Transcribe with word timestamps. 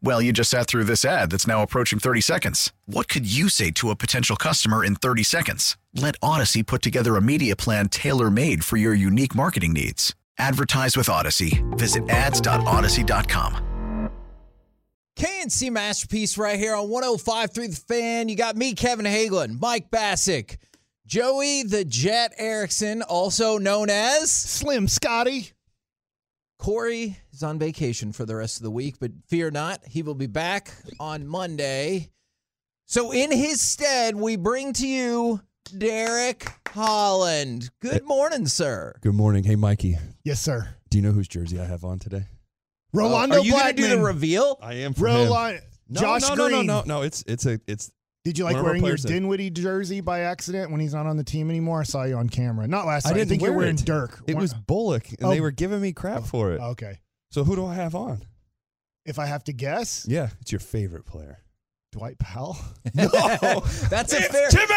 Well, 0.00 0.22
you 0.22 0.32
just 0.32 0.50
sat 0.50 0.68
through 0.68 0.84
this 0.84 1.04
ad 1.04 1.30
that's 1.30 1.46
now 1.46 1.62
approaching 1.62 1.98
30 1.98 2.20
seconds. 2.20 2.72
What 2.86 3.08
could 3.08 3.30
you 3.30 3.48
say 3.48 3.70
to 3.72 3.90
a 3.90 3.96
potential 3.96 4.36
customer 4.36 4.84
in 4.84 4.94
30 4.96 5.24
seconds? 5.24 5.76
Let 5.94 6.14
Odyssey 6.22 6.62
put 6.62 6.82
together 6.82 7.16
a 7.16 7.20
media 7.20 7.56
plan 7.56 7.88
tailor 7.88 8.30
made 8.30 8.64
for 8.64 8.76
your 8.76 8.94
unique 8.94 9.34
marketing 9.34 9.72
needs. 9.72 10.14
Advertise 10.38 10.96
with 10.96 11.08
Odyssey. 11.08 11.64
Visit 11.70 12.08
ads.odyssey.com. 12.08 13.64
KNC 15.16 15.72
Masterpiece 15.72 16.38
right 16.38 16.56
here 16.56 16.76
on 16.76 16.88
105 16.88 17.50
through 17.52 17.68
the 17.68 17.76
fan. 17.76 18.28
You 18.28 18.36
got 18.36 18.56
me, 18.56 18.74
Kevin 18.74 19.04
Hageland, 19.04 19.60
Mike 19.60 19.90
Bacsik, 19.90 20.58
Joey 21.06 21.64
the 21.64 21.84
Jet 21.84 22.32
Erickson, 22.38 23.02
also 23.02 23.58
known 23.58 23.90
as 23.90 24.30
Slim 24.30 24.86
Scotty. 24.86 25.50
Corey 26.58 27.16
is 27.32 27.42
on 27.42 27.58
vacation 27.58 28.12
for 28.12 28.24
the 28.26 28.34
rest 28.36 28.56
of 28.56 28.62
the 28.64 28.70
week, 28.70 28.96
but 29.00 29.12
fear 29.28 29.50
not, 29.50 29.80
he 29.86 30.02
will 30.02 30.14
be 30.14 30.26
back 30.26 30.72
on 30.98 31.26
Monday. 31.26 32.10
So, 32.86 33.12
in 33.12 33.30
his 33.30 33.60
stead, 33.60 34.16
we 34.16 34.36
bring 34.36 34.72
to 34.74 34.86
you 34.86 35.40
Derek 35.76 36.46
Holland. 36.68 37.70
Good 37.80 38.04
morning, 38.04 38.46
sir. 38.46 38.94
Good 39.02 39.14
morning. 39.14 39.44
Hey, 39.44 39.56
Mikey. 39.56 39.98
Yes, 40.24 40.40
sir. 40.40 40.74
Do 40.90 40.98
you 40.98 41.02
know 41.02 41.12
whose 41.12 41.28
jersey 41.28 41.60
I 41.60 41.64
have 41.66 41.84
on 41.84 41.98
today? 41.98 42.24
Rolando 42.92 43.36
uh, 43.36 43.38
Are 43.40 43.44
you 43.44 43.52
going 43.52 43.60
to 43.60 43.74
Blackman. 43.74 43.90
do 43.90 43.96
the 43.96 44.02
reveal? 44.02 44.58
I 44.62 44.74
am 44.74 44.94
for. 44.94 45.04
Rolando. 45.04 45.60
No, 45.90 46.00
Josh 46.00 46.22
no, 46.22 46.34
no, 46.34 46.48
Green. 46.48 46.66
no, 46.66 46.80
no, 46.80 46.82
no. 46.86 47.02
It's 47.02 47.22
it's 47.26 47.46
a 47.46 47.60
it's 47.66 47.90
Did 48.28 48.36
you 48.36 48.44
like 48.44 48.56
of 48.56 48.62
wearing 48.62 48.80
your 48.82 48.88
players 48.88 49.02
that- 49.04 49.08
Dinwiddie 49.08 49.48
jersey 49.48 50.02
by 50.02 50.20
accident 50.20 50.70
when 50.70 50.80
he's 50.80 50.92
not 50.92 51.06
on 51.06 51.16
the 51.16 51.24
team 51.24 51.48
anymore? 51.48 51.80
I 51.80 51.84
saw 51.84 52.02
you 52.04 52.16
on 52.16 52.28
camera. 52.28 52.68
Not 52.68 52.84
last 52.86 53.06
I 53.06 53.10
night. 53.10 53.14
I, 53.14 53.18
didn't 53.20 53.28
think 53.30 53.42
you're 53.42 53.52
wearing 53.54 53.76
it. 53.78 53.84
Dirk. 53.86 54.20
It 54.26 54.34
One- 54.34 54.42
was 54.42 54.52
Bullock, 54.52 55.08
and 55.08 55.24
Oh. 55.24 55.30
they 55.30 55.40
were 55.40 55.50
giving 55.50 55.80
me 55.80 55.92
crap 55.94 56.18
oh, 56.18 56.26
for 56.26 56.52
it. 56.52 56.60
okay. 56.60 57.00
So 57.30 57.42
who 57.44 57.56
do 57.56 57.64
I 57.64 57.74
have 57.74 57.94
on? 57.94 58.22
If 59.06 59.18
I 59.18 59.24
have 59.24 59.44
to 59.44 59.54
guess, 59.54 60.04
Yeah, 60.06 60.28
it's 60.42 60.52
your 60.52 60.58
favorite 60.60 61.06
player. 61.06 61.38
Dwight 61.92 62.18
Powell. 62.18 62.58
No, 62.94 63.06
That's 63.88 64.12
a 64.12 64.18
It's 64.18 64.26
fair. 64.28 64.48
Timmy! 64.50 64.74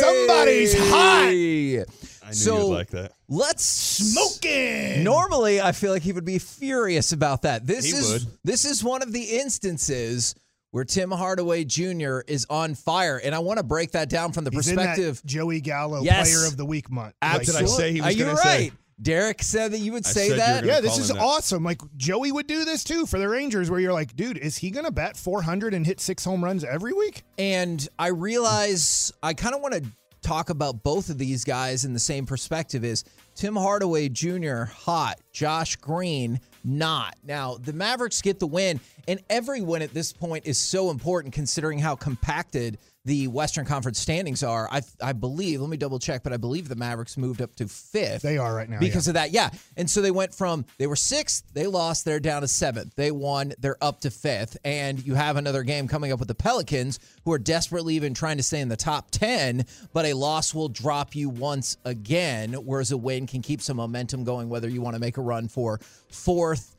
Somebody's 0.00 0.74
hot. 0.88 1.26
I 1.28 1.30
knew 1.30 1.84
So- 2.32 2.68
you'd 2.68 2.74
like 2.74 2.90
that. 2.90 3.12
Let's 3.28 3.64
Smoking. 3.64 5.04
Normally, 5.04 5.60
I 5.60 5.72
feel 5.72 5.92
like 5.92 6.02
he 6.02 6.12
would 6.12 6.24
be 6.24 6.38
furious 6.38 7.12
about 7.12 7.42
that. 7.42 7.66
This 7.66 7.84
He 7.84 7.90
is 7.92 8.12
would. 8.12 8.22
this 8.44 8.64
is 8.64 8.82
one 8.82 9.02
of 9.02 9.12
the 9.12 9.22
instances 9.22 10.34
where 10.70 10.84
Tim 10.84 11.10
Hardaway 11.10 11.64
Jr. 11.64 12.20
is 12.26 12.46
on 12.50 12.74
fire, 12.74 13.18
and 13.22 13.34
I 13.34 13.38
want 13.38 13.58
to 13.58 13.62
break 13.64 13.92
that 13.92 14.08
down 14.08 14.32
from 14.32 14.44
the 14.44 14.50
He's 14.50 14.68
in 14.68 14.76
perspective. 14.76 15.16
that 15.22 15.26
Joey 15.26 15.60
Gallo 15.60 16.02
Yes. 16.02 16.30
Player 16.30 16.46
of 16.46 16.56
the 16.56 16.64
Week 16.66 16.90
month. 16.90 17.14
What 17.22 17.44
did 17.44 17.56
I 17.56 17.64
say 17.64 17.92
he 17.92 18.00
was 18.00 18.16
gonna 18.16 18.32
right? 18.34 18.42
say? 18.42 18.72
Derek 19.00 19.44
said 19.44 19.70
that 19.72 19.78
you 19.78 19.92
would 19.92 20.04
I 20.06 20.10
say 20.10 20.28
said 20.28 20.34
you 20.34 20.34
were 20.34 20.38
that. 20.38 20.64
yeah, 20.64 20.80
this 20.80 20.98
is 20.98 21.08
that. 21.08 21.18
awesome. 21.18 21.62
Like 21.62 21.80
Joey 21.96 22.32
would 22.32 22.48
do 22.48 22.64
this 22.64 22.82
too 22.82 23.06
for 23.06 23.18
the 23.20 23.28
Rangers, 23.28 23.70
where 23.70 23.78
you're 23.78 23.92
like, 23.92 24.16
dude, 24.16 24.36
is 24.36 24.56
he 24.58 24.70
gonna 24.70 24.90
bat 24.90 25.16
400 25.16 25.72
and 25.72 25.86
hit 25.86 26.00
six 26.00 26.24
home 26.24 26.42
runs 26.42 26.64
every 26.64 26.92
week? 26.92 27.22
And 27.38 27.86
I 27.98 28.08
realize 28.08 29.12
I 29.22 29.34
kind 29.34 29.54
of 29.54 29.60
want 29.60 29.74
to 29.74 29.84
talk 30.20 30.50
about 30.50 30.82
both 30.82 31.10
of 31.10 31.18
these 31.18 31.44
guys 31.44 31.84
in 31.84 31.92
the 31.92 31.98
same 32.00 32.26
perspective 32.26 32.84
is 32.84 33.04
Tim 33.36 33.54
Hardaway 33.54 34.08
Jr. 34.08 34.64
hot, 34.64 35.20
Josh 35.32 35.76
Green 35.76 36.40
not. 36.64 37.16
Now, 37.24 37.56
the 37.56 37.72
Mavericks 37.72 38.22
get 38.22 38.38
the 38.38 38.46
win, 38.46 38.80
and 39.06 39.20
every 39.30 39.60
win 39.60 39.82
at 39.82 39.94
this 39.94 40.12
point 40.12 40.46
is 40.46 40.58
so 40.58 40.90
important 40.90 41.34
considering 41.34 41.78
how 41.78 41.96
compacted 41.96 42.78
the 43.08 43.26
Western 43.26 43.64
Conference 43.64 43.98
standings 43.98 44.42
are. 44.42 44.68
I 44.70 44.82
I 45.02 45.14
believe, 45.14 45.62
let 45.62 45.70
me 45.70 45.78
double 45.78 45.98
check, 45.98 46.22
but 46.22 46.34
I 46.34 46.36
believe 46.36 46.68
the 46.68 46.76
Mavericks 46.76 47.16
moved 47.16 47.40
up 47.40 47.56
to 47.56 47.64
5th 47.64 48.20
They 48.20 48.36
are 48.36 48.54
right 48.54 48.68
now. 48.68 48.78
because 48.78 49.08
of 49.08 49.14
that. 49.14 49.30
Yeah. 49.30 49.48
And 49.78 49.88
so 49.88 50.02
they 50.02 50.10
went 50.10 50.34
from 50.34 50.66
they 50.76 50.86
were 50.86 50.94
sixth, 50.94 51.42
they 51.54 51.66
lost, 51.66 52.04
they're 52.04 52.20
down 52.20 52.42
to 52.42 52.48
seventh. 52.48 52.94
They 52.96 53.10
won, 53.10 53.54
they're 53.58 53.82
up 53.82 54.02
to 54.02 54.10
fifth. 54.10 54.58
And 54.62 55.04
you 55.06 55.14
have 55.14 55.38
another 55.38 55.62
game 55.62 55.88
coming 55.88 56.12
up 56.12 56.18
with 56.18 56.28
the 56.28 56.34
Pelicans, 56.34 56.98
who 57.24 57.32
are 57.32 57.38
desperately 57.38 57.94
even 57.94 58.12
trying 58.12 58.36
to 58.36 58.42
stay 58.42 58.60
in 58.60 58.68
the 58.68 58.76
top 58.76 59.10
10, 59.10 59.64
but 59.94 60.04
a 60.04 60.12
loss 60.12 60.52
will 60.52 60.68
drop 60.68 61.16
you 61.16 61.30
once 61.30 61.78
again, 61.86 62.52
whereas 62.52 62.92
a 62.92 62.96
win 62.98 63.26
can 63.26 63.40
keep 63.40 63.62
some 63.62 63.78
momentum 63.78 64.22
going, 64.22 64.50
whether 64.50 64.68
you 64.68 64.82
want 64.82 64.94
to 64.96 65.00
make 65.00 65.16
a 65.16 65.22
run 65.22 65.48
for 65.48 65.80
fourth. 66.10 66.74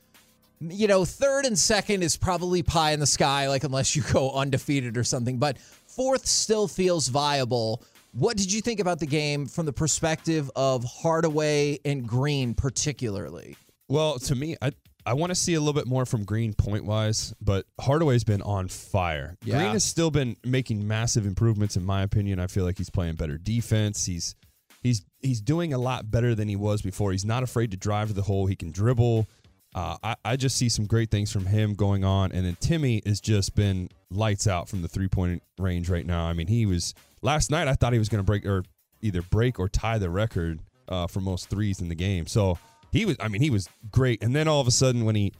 You 0.61 0.87
know, 0.87 1.05
third 1.05 1.45
and 1.45 1.57
second 1.57 2.03
is 2.03 2.17
probably 2.17 2.63
pie 2.63 2.91
in 2.91 2.99
the 2.99 3.07
sky, 3.07 3.47
like 3.47 3.63
unless 3.63 3.95
you 3.95 4.01
go 4.11 4.31
undefeated 4.35 4.97
or 4.97 5.05
something. 5.05 5.37
But 5.37 5.57
fourth 5.89 6.25
still 6.25 6.67
feels 6.67 7.07
viable. 7.07 7.83
What 8.13 8.37
did 8.37 8.51
you 8.51 8.61
think 8.61 8.79
about 8.79 8.99
the 8.99 9.05
game 9.05 9.45
from 9.45 9.65
the 9.65 9.73
perspective 9.73 10.49
of 10.55 10.83
Hardaway 10.83 11.79
and 11.85 12.07
Green, 12.07 12.53
particularly? 12.53 13.55
Well, 13.87 14.19
to 14.19 14.35
me, 14.35 14.55
I 14.61 14.71
I 15.05 15.13
want 15.13 15.31
to 15.31 15.35
see 15.35 15.53
a 15.53 15.59
little 15.59 15.73
bit 15.73 15.87
more 15.87 16.05
from 16.05 16.23
Green 16.23 16.53
point 16.53 16.85
wise, 16.85 17.33
but 17.41 17.65
Hardaway's 17.79 18.23
been 18.23 18.41
on 18.41 18.67
fire. 18.67 19.37
Yeah. 19.43 19.57
Green 19.57 19.71
has 19.71 19.83
still 19.83 20.11
been 20.11 20.37
making 20.43 20.87
massive 20.87 21.25
improvements, 21.25 21.75
in 21.75 21.85
my 21.85 22.03
opinion. 22.03 22.39
I 22.39 22.47
feel 22.47 22.65
like 22.65 22.77
he's 22.77 22.89
playing 22.89 23.15
better 23.15 23.37
defense. 23.37 24.05
He's 24.05 24.35
he's 24.83 25.05
he's 25.19 25.41
doing 25.41 25.73
a 25.73 25.77
lot 25.77 26.11
better 26.11 26.35
than 26.35 26.47
he 26.47 26.55
was 26.55 26.81
before. 26.81 27.11
He's 27.11 27.25
not 27.25 27.43
afraid 27.43 27.71
to 27.71 27.77
drive 27.77 28.09
to 28.09 28.13
the 28.13 28.21
hole. 28.21 28.45
He 28.45 28.55
can 28.55 28.71
dribble. 28.71 29.27
Uh, 29.75 29.97
I, 30.03 30.15
I 30.25 30.35
just 30.35 30.57
see 30.57 30.69
some 30.69 30.85
great 30.85 31.11
things 31.11 31.31
from 31.31 31.45
him 31.45 31.73
going 31.73 32.03
on, 32.03 32.31
and 32.31 32.45
then 32.45 32.57
Timmy 32.59 33.01
has 33.05 33.21
just 33.21 33.55
been 33.55 33.89
lights 34.09 34.47
out 34.47 34.67
from 34.67 34.81
the 34.81 34.87
three 34.87 35.07
point 35.07 35.43
range 35.59 35.89
right 35.89 36.05
now. 36.05 36.25
I 36.25 36.33
mean, 36.33 36.47
he 36.47 36.65
was 36.65 36.95
last 37.21 37.51
night. 37.51 37.67
I 37.67 37.73
thought 37.73 37.93
he 37.93 37.99
was 37.99 38.09
going 38.09 38.19
to 38.19 38.25
break 38.25 38.45
or 38.45 38.63
either 39.01 39.21
break 39.21 39.59
or 39.59 39.69
tie 39.69 39.97
the 39.97 40.09
record 40.09 40.59
uh, 40.87 41.07
for 41.07 41.21
most 41.21 41.49
threes 41.49 41.81
in 41.81 41.89
the 41.89 41.95
game. 41.95 42.25
So 42.25 42.57
he 42.91 43.05
was. 43.05 43.15
I 43.19 43.27
mean, 43.27 43.41
he 43.41 43.49
was 43.49 43.69
great. 43.91 44.23
And 44.23 44.35
then 44.35 44.47
all 44.47 44.59
of 44.59 44.67
a 44.67 44.71
sudden, 44.71 45.05
when 45.05 45.15
he 45.15 45.33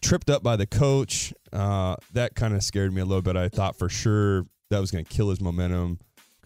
tripped 0.00 0.30
up 0.30 0.42
by 0.42 0.56
the 0.56 0.66
coach, 0.66 1.34
uh, 1.52 1.96
that 2.12 2.34
kind 2.34 2.54
of 2.54 2.62
scared 2.62 2.92
me 2.92 3.00
a 3.00 3.04
little 3.04 3.22
bit. 3.22 3.36
I 3.36 3.48
thought 3.48 3.76
for 3.76 3.88
sure 3.88 4.46
that 4.70 4.78
was 4.78 4.90
going 4.90 5.04
to 5.04 5.10
kill 5.10 5.30
his 5.30 5.40
momentum 5.40 5.98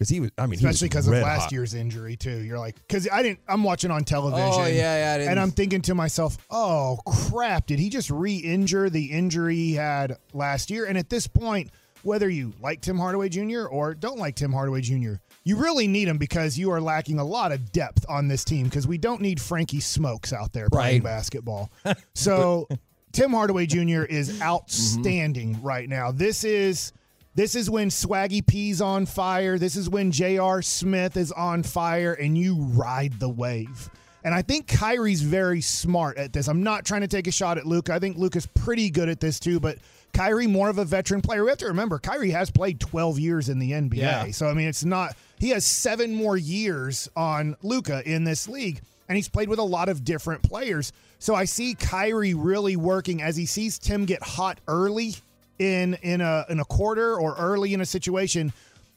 because 0.03 0.09
he 0.09 0.19
was. 0.19 0.31
I 0.37 0.45
mean, 0.45 0.55
especially 0.55 0.89
because 0.89 1.05
because 1.05 1.19
of 1.19 1.23
last 1.23 1.51
year's 1.51 1.73
injury 1.73 2.15
too. 2.15 2.39
You're 2.39 2.59
like, 2.59 2.75
because 2.75 3.07
I 3.11 3.23
didn't. 3.23 3.39
I'm 3.47 3.63
watching 3.63 3.91
on 3.91 4.03
television. 4.03 4.49
Oh, 4.53 4.65
yeah, 4.65 4.97
yeah, 4.97 5.13
I 5.13 5.17
didn't- 5.17 5.31
and 5.31 5.39
I'm 5.39 5.51
thinking 5.51 5.81
to 5.83 5.95
myself, 5.95 6.37
oh 6.49 6.99
crap, 7.29 7.67
did 7.67 7.79
he 7.79 7.89
just 7.89 8.09
re-injure 8.09 8.89
the 8.89 9.05
injury 9.05 9.55
he 9.55 9.73
had 9.75 10.17
last 10.33 10.69
year? 10.69 10.85
And 10.85 10.97
at 10.97 11.09
this 11.09 11.27
point, 11.27 11.71
whether 12.03 12.29
you 12.29 12.53
like 12.59 12.81
Tim 12.81 12.97
Hardaway 12.97 13.29
Jr. 13.29 13.65
or 13.65 13.93
don't 13.93 14.17
like 14.17 14.35
Tim 14.35 14.51
Hardaway 14.51 14.81
Jr., 14.81 15.13
you 15.45 15.55
really 15.55 15.87
need 15.87 16.07
him 16.07 16.17
because 16.17 16.57
you 16.57 16.71
are 16.71 16.81
lacking 16.81 17.19
a 17.19 17.23
lot 17.23 17.51
of 17.51 17.71
depth 17.71 18.05
on 18.09 18.27
this 18.27 18.43
team 18.43 18.65
because 18.65 18.85
we 18.85 18.97
don't 18.97 19.21
need 19.21 19.39
Frankie 19.39 19.79
Smokes 19.79 20.33
out 20.33 20.51
there 20.53 20.69
playing 20.69 21.03
Right. 21.03 21.03
basketball. 21.03 21.71
So 22.15 22.67
Tim 23.13 23.31
Hardaway 23.31 23.65
Jr. 23.65 24.03
is 24.03 24.31
mm-hmm. 24.31 24.41
outstanding 24.41 25.61
right 25.61 25.87
now. 25.87 26.11
This 26.11 26.43
is 26.43 26.91
this 27.35 27.55
is 27.55 27.69
when 27.69 27.89
Swaggy 27.89 28.45
P's 28.45 28.81
on 28.81 29.05
fire. 29.05 29.57
This 29.57 29.75
is 29.75 29.89
when 29.89 30.11
J.R. 30.11 30.61
Smith 30.61 31.17
is 31.17 31.31
on 31.31 31.63
fire, 31.63 32.13
and 32.13 32.37
you 32.37 32.55
ride 32.55 33.19
the 33.19 33.29
wave. 33.29 33.89
And 34.23 34.33
I 34.33 34.41
think 34.41 34.67
Kyrie's 34.67 35.21
very 35.21 35.59
smart 35.59 36.17
at 36.17 36.31
this. 36.31 36.47
I'm 36.47 36.63
not 36.63 36.85
trying 36.85 37.01
to 37.01 37.07
take 37.07 37.27
a 37.27 37.31
shot 37.31 37.57
at 37.57 37.65
Luke. 37.65 37.89
I 37.89 37.99
think 37.99 38.17
Luke 38.17 38.35
is 38.35 38.45
pretty 38.45 38.89
good 38.89 39.09
at 39.09 39.19
this 39.19 39.39
too, 39.39 39.59
but 39.59 39.77
Kyrie 40.13 40.47
more 40.47 40.69
of 40.69 40.77
a 40.77 40.85
veteran 40.85 41.21
player. 41.21 41.43
We 41.43 41.49
have 41.49 41.57
to 41.57 41.65
remember 41.65 41.99
Kyrie 41.99 42.31
has 42.31 42.49
played 42.49 42.79
12 42.79 43.19
years 43.19 43.49
in 43.49 43.59
the 43.59 43.71
NBA. 43.71 43.95
Yeah. 43.95 44.31
So 44.31 44.47
I 44.47 44.53
mean 44.53 44.67
it's 44.67 44.85
not 44.85 45.17
he 45.39 45.49
has 45.49 45.65
7 45.65 46.13
more 46.13 46.37
years 46.37 47.09
on 47.15 47.57
Luka 47.63 48.01
in 48.09 48.23
this 48.23 48.47
league 48.47 48.81
and 49.09 49.17
he's 49.17 49.27
played 49.27 49.49
with 49.49 49.59
a 49.59 49.63
lot 49.63 49.89
of 49.89 50.05
different 50.05 50.43
players. 50.43 50.93
So 51.19 51.35
I 51.35 51.45
see 51.45 51.73
Kyrie 51.73 52.33
really 52.33 52.75
working 52.75 53.21
as 53.21 53.35
he 53.35 53.45
sees 53.45 53.77
Tim 53.77 54.05
get 54.05 54.21
hot 54.21 54.59
early 54.67 55.15
in 55.59 55.95
in 56.01 56.21
a 56.21 56.45
in 56.49 56.59
a 56.59 56.65
quarter 56.65 57.15
or 57.15 57.35
early 57.35 57.73
in 57.73 57.81
a 57.81 57.85
situation. 57.85 58.53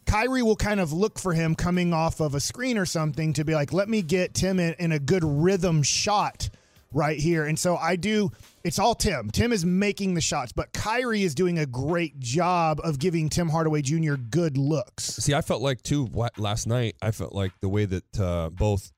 Kyrie 0.06 0.42
will 0.42 0.56
kind 0.56 0.78
of 0.78 0.92
look 0.92 1.18
for 1.18 1.32
him 1.32 1.56
coming 1.56 1.92
off 1.92 2.20
of 2.20 2.36
a 2.36 2.40
screen 2.40 2.78
or 2.78 2.86
something 2.86 3.32
to 3.32 3.44
be 3.44 3.54
like, 3.54 3.72
let 3.72 3.88
me 3.88 4.02
get 4.02 4.34
Tim 4.34 4.60
in, 4.60 4.74
in 4.78 4.92
a 4.92 5.00
good 5.00 5.24
rhythm 5.24 5.82
shot 5.82 6.48
right 6.92 7.18
here. 7.18 7.44
And 7.44 7.58
so 7.58 7.76
I 7.76 7.96
do, 7.96 8.30
it's 8.64 8.78
all 8.78 8.94
Tim. 8.94 9.30
Tim 9.30 9.52
is 9.52 9.64
making 9.64 10.14
the 10.14 10.20
shots, 10.20 10.52
but 10.52 10.72
Kyrie 10.72 11.22
is 11.22 11.34
doing 11.34 11.58
a 11.58 11.66
great 11.66 12.18
job 12.18 12.80
of 12.82 12.98
giving 12.98 13.28
Tim 13.28 13.48
Hardaway 13.48 13.82
Jr. 13.82 14.14
good 14.14 14.56
looks. 14.56 15.04
See, 15.04 15.34
I 15.34 15.42
felt 15.42 15.60
like 15.60 15.82
too 15.82 16.08
last 16.36 16.66
night. 16.66 16.96
I 17.02 17.10
felt 17.10 17.34
like 17.34 17.52
the 17.60 17.68
way 17.68 17.84
that 17.84 18.20
uh, 18.20 18.50
both 18.50 18.92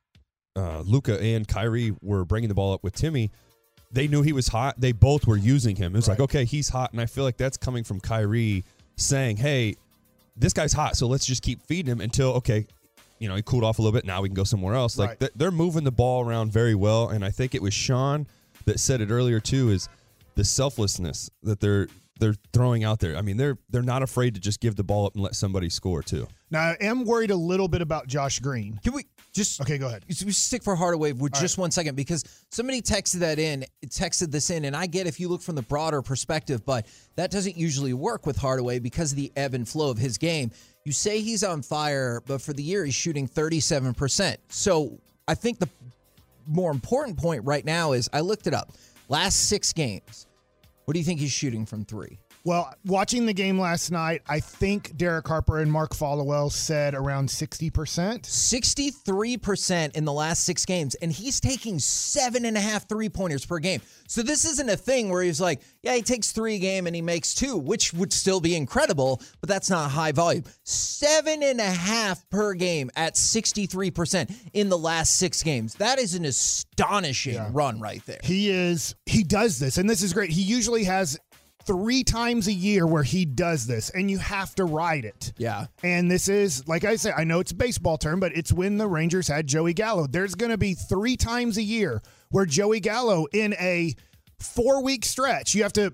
uh, 0.57 0.81
Luka 0.81 1.21
and 1.21 1.47
Kyrie 1.47 1.95
were 2.03 2.25
bringing 2.25 2.49
the 2.49 2.55
ball 2.55 2.73
up 2.73 2.85
with 2.85 2.95
Timmy. 2.95 3.31
They 3.93 4.07
knew 4.09 4.23
he 4.23 4.33
was 4.33 4.49
hot. 4.49 4.81
They 4.81 4.93
both 4.93 5.27
were 5.27 5.37
using 5.37 5.77
him. 5.77 5.95
It 5.95 5.99
was 5.99 6.09
like, 6.09 6.21
okay, 6.21 6.45
he's 6.45 6.69
hot, 6.69 6.93
and 6.93 7.01
I 7.01 7.07
feel 7.07 7.25
like 7.25 7.37
that's 7.37 7.57
coming 7.57 7.85
from 7.85 8.01
Kyrie 8.01 8.65
saying, 8.97 9.39
"Hey, 9.39 9.77
this 10.37 10.53
guy's 10.53 10.73
hot, 10.73 10.97
so 10.97 11.07
let's 11.07 11.25
just 11.27 11.43
keep 11.43 11.63
feeding 11.63 11.91
him 11.93 12.01
until 12.01 12.33
okay, 12.35 12.67
you 13.19 13.29
know, 13.29 13.35
he 13.37 13.43
cooled 13.43 13.65
off 13.65 13.79
a 13.79 13.83
little 13.83 13.97
bit. 13.97 14.05
Now 14.05 14.21
we 14.23 14.29
can 14.29 14.35
go 14.35 14.45
somewhere 14.45 14.75
else." 14.75 14.99
Like 14.99 15.09
Right. 15.11 15.21
th- 15.21 15.33
they're 15.37 15.51
moving 15.51 15.85
the 15.85 15.93
ball 15.93 16.25
around 16.25 16.53
very 16.53 16.75
well, 16.75 17.09
and 17.09 17.25
I 17.25 17.31
think 17.31 17.55
it 17.55 17.63
was 17.63 17.73
Sean 17.75 18.27
that 18.67 18.79
said 18.79 19.01
it 19.01 19.11
earlier 19.11 19.41
too. 19.41 19.71
Is 19.71 19.89
the 20.35 20.45
selflessness 20.45 21.31
that 21.43 21.61
they're 21.61 21.89
they're 22.21 22.35
throwing 22.53 22.83
out 22.85 22.99
there. 22.99 23.17
I 23.17 23.23
mean, 23.23 23.37
they're 23.37 23.57
they're 23.71 23.83
not 23.83 24.03
afraid 24.03 24.35
to 24.35 24.41
just 24.41 24.61
give 24.61 24.77
the 24.77 24.85
ball 24.85 25.07
up 25.07 25.15
and 25.15 25.23
let 25.23 25.35
somebody 25.35 25.71
score 25.71 26.03
too. 26.03 26.27
Now, 26.51 26.61
I 26.61 26.77
am 26.81 27.05
worried 27.05 27.31
a 27.31 27.37
little 27.37 27.69
bit 27.69 27.81
about 27.81 28.09
Josh 28.09 28.41
Green. 28.41 28.81
Can 28.83 28.93
we 28.93 29.07
just 29.39 29.61
Okay, 29.61 29.79
go 29.79 29.87
ahead. 29.87 30.05
We 30.07 30.33
stick 30.33 30.63
for 30.63 30.77
Hardaway 30.77 31.13
with 31.13 31.33
just 31.33 31.57
one 31.57 31.71
second 31.71 31.95
because 31.95 32.25
somebody 32.51 32.83
texted 32.83 33.21
that 33.21 33.39
in, 33.39 33.65
texted 33.87 34.31
this 34.31 34.51
in, 34.51 34.65
and 34.65 34.77
I 34.77 34.87
get 34.87 35.07
if 35.07 35.19
you 35.19 35.29
look 35.29 35.41
from 35.41 35.55
the 35.55 35.63
broader 35.63 36.03
perspective, 36.03 36.65
but 36.67 36.87
that 37.17 37.31
doesn't 37.31 37.57
usually 37.57 37.95
work 37.95 38.27
with 38.27 38.37
Hardaway 38.37 38.79
because 38.79 39.13
of 39.13 39.17
the 39.17 39.33
ebb 39.37 39.55
and 39.55 39.67
flow 39.67 39.91
of 39.91 39.97
his 39.99 40.19
game. 40.19 40.51
You 40.85 40.93
say 40.93 41.21
he's 41.21 41.45
on 41.45 41.63
fire, 41.63 42.23
but 42.27 42.43
for 42.43 42.53
the 42.53 42.63
year 42.63 42.85
he's 42.85 42.95
shooting 42.95 43.29
37%. 43.29 44.37
So 44.49 44.99
I 45.27 45.35
think 45.35 45.59
the 45.59 45.69
more 46.47 46.71
important 46.71 47.19
point 47.19 47.45
right 47.45 47.65
now 47.65 47.93
is 47.93 48.09
I 48.13 48.21
looked 48.21 48.47
it 48.47 48.55
up. 48.55 48.73
Last 49.09 49.49
six 49.49 49.73
games, 49.73 50.27
what 50.85 50.95
do 50.95 51.01
you 51.01 51.05
think 51.05 51.21
he's 51.21 51.33
shooting 51.33 51.65
from 51.65 51.85
three? 51.85 52.19
Well, 52.49 52.73
watching 52.87 53.27
the 53.27 53.35
game 53.35 53.61
last 53.61 53.91
night, 53.91 54.23
I 54.27 54.41
think 54.41 54.97
Derek 54.97 55.29
Harper 55.29 55.59
and 55.59 55.71
Mark 55.71 55.91
Followill 55.91 56.51
said 56.51 56.95
around 56.95 57.29
60%. 57.29 57.71
63% 58.23 59.95
in 59.95 60.07
the 60.07 60.13
last 60.15 60.45
six 60.45 60.65
games, 60.65 60.95
and 60.95 61.13
he's 61.13 61.41
taking 61.41 61.79
seven 61.79 62.47
and 62.47 62.57
a 62.57 62.61
half 62.61 62.89
three 62.89 63.11
pointers 63.11 63.45
per 63.45 63.59
game. 63.59 63.83
So 64.07 64.23
this 64.23 64.47
isn't 64.47 64.71
a 64.71 64.79
thing 64.79 65.11
where 65.11 65.23
he's 65.23 65.43
like, 65.43 65.61
yeah, 65.83 65.95
he 65.95 66.01
takes 66.01 66.33
three 66.33 66.55
a 66.55 66.59
game 66.59 66.87
and 66.87 66.97
he 66.97 67.03
makes 67.03 67.35
two, 67.35 67.59
which 67.59 67.93
would 67.93 68.15
still 68.15 68.41
be 68.41 68.57
incredible, 68.57 69.21
but 69.43 69.51
that's 69.51 69.69
not 69.69 69.91
high 69.91 70.13
volume. 70.13 70.45
Seven 70.65 71.43
and 71.43 71.61
a 71.61 71.65
half 71.65 72.27
per 72.31 72.55
game 72.55 72.91
at 72.97 73.17
63% 73.17 74.35
in 74.55 74.71
the 74.71 74.79
last 74.79 75.17
six 75.17 75.43
games. 75.43 75.75
That 75.75 75.99
is 75.99 76.15
an 76.15 76.25
astonishing 76.25 77.53
run 77.53 77.79
right 77.79 78.03
there. 78.07 78.21
He 78.25 78.49
is, 78.49 78.95
he 79.05 79.23
does 79.23 79.59
this, 79.59 79.77
and 79.77 79.91
this 79.91 80.03
is 80.03 80.15
great. 80.15 80.31
He 80.31 80.41
usually 80.41 80.85
has 80.85 81.19
three 81.69 82.03
times 82.03 82.49
a 82.49 82.53
year 82.53 82.87
where 82.87 83.03
he 83.03 83.27
does 83.27 83.67
this, 83.67 83.91
and 83.91 84.11
you 84.11 84.17
have 84.17 84.55
to 84.55 84.65
ride 84.65 85.05
it. 85.05 85.35
Yeah. 85.37 85.67
And 85.83 86.11
this 86.11 86.29
is, 86.29 86.67
like 86.67 86.85
I 86.85 86.97
said, 86.97 87.13
I 87.15 87.25
know 87.25 87.41
it's 87.41 87.53
a 87.53 87.55
baseball 87.55 87.99
term, 87.99 88.21
but 88.21 88.35
it's 88.35 88.51
when 88.51 88.79
the 88.79 88.89
Rangers 88.89 89.29
had 89.29 89.47
Joey 89.47 89.75
Gallo. 89.75 90.07
There's 90.07 90.35
going 90.35 90.51
to 90.51 90.57
be 90.57 90.73
three 90.73 91.19
times 91.19 91.59
a 91.59 91.63
year 91.63 92.01
where 92.31 92.47
Joey 92.47 92.81
Gallo, 92.81 93.27
in 93.35 93.53
a 93.61 93.95
four 94.41 94.83
week 94.83 95.05
stretch, 95.05 95.55
you 95.55 95.63
have 95.63 95.75
to, 95.75 95.93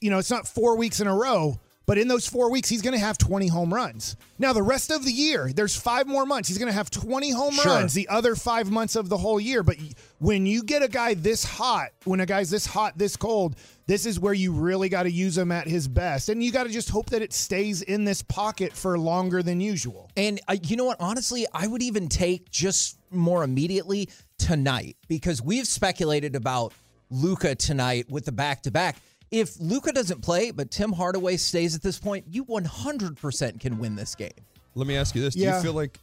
you 0.00 0.10
know, 0.10 0.18
it's 0.18 0.32
not 0.32 0.48
four 0.48 0.76
weeks 0.76 0.98
in 0.98 1.06
a 1.06 1.14
row, 1.14 1.60
but 1.86 1.98
in 1.98 2.08
those 2.08 2.26
four 2.26 2.50
weeks, 2.50 2.68
he's 2.68 2.82
going 2.82 2.94
to 2.94 2.98
have 3.04 3.18
20 3.18 3.48
home 3.48 3.72
runs. 3.72 4.16
Now, 4.38 4.52
the 4.52 4.62
rest 4.62 4.90
of 4.90 5.04
the 5.04 5.10
year, 5.12 5.50
there's 5.54 5.74
five 5.76 6.06
more 6.06 6.24
months. 6.24 6.48
He's 6.48 6.58
going 6.58 6.70
to 6.70 6.74
have 6.74 6.90
20 6.90 7.30
home 7.32 7.54
Sure. 7.54 7.66
runs 7.66 7.92
the 7.94 8.08
other 8.08 8.34
five 8.36 8.70
months 8.70 8.94
of 8.96 9.08
the 9.08 9.16
whole 9.16 9.40
year. 9.40 9.62
But 9.62 9.76
when 10.18 10.46
you 10.46 10.62
get 10.62 10.82
a 10.82 10.88
guy 10.88 11.14
this 11.14 11.44
hot, 11.44 11.88
when 12.04 12.20
a 12.20 12.26
guy's 12.26 12.50
this 12.50 12.66
hot, 12.66 12.96
this 12.96 13.16
cold, 13.16 13.56
this 13.86 14.06
is 14.06 14.20
where 14.20 14.32
you 14.32 14.52
really 14.52 14.88
got 14.88 15.02
to 15.04 15.10
use 15.10 15.36
him 15.36 15.50
at 15.50 15.66
his 15.66 15.88
best. 15.88 16.28
And 16.28 16.42
you 16.42 16.52
got 16.52 16.64
to 16.64 16.70
just 16.70 16.88
hope 16.88 17.10
that 17.10 17.20
it 17.22 17.32
stays 17.32 17.82
in 17.82 18.04
this 18.04 18.22
pocket 18.22 18.72
for 18.72 18.98
longer 18.98 19.42
than 19.42 19.60
usual. 19.60 20.10
And 20.16 20.40
uh, 20.48 20.56
you 20.62 20.76
know 20.76 20.84
what? 20.84 20.98
Honestly, 21.00 21.46
I 21.52 21.66
would 21.66 21.82
even 21.82 22.08
take 22.08 22.50
just 22.50 22.98
more 23.10 23.42
immediately 23.42 24.08
tonight 24.38 24.96
because 25.08 25.42
we've 25.42 25.66
speculated 25.66 26.36
about 26.36 26.72
Luka 27.10 27.54
tonight 27.54 28.06
with 28.08 28.24
the 28.24 28.32
back 28.32 28.62
to 28.62 28.70
back. 28.70 28.96
If 29.32 29.58
Luka 29.58 29.92
doesn't 29.92 30.20
play, 30.20 30.50
but 30.50 30.70
Tim 30.70 30.92
Hardaway 30.92 31.38
stays 31.38 31.74
at 31.74 31.82
this 31.82 31.98
point, 31.98 32.26
you 32.28 32.44
100% 32.44 33.58
can 33.58 33.78
win 33.78 33.96
this 33.96 34.14
game. 34.14 34.30
Let 34.74 34.86
me 34.86 34.94
ask 34.96 35.14
you 35.14 35.22
this: 35.22 35.34
Do 35.34 35.40
Yeah. 35.40 35.56
you 35.56 35.62
feel 35.62 35.72
like? 35.72 35.98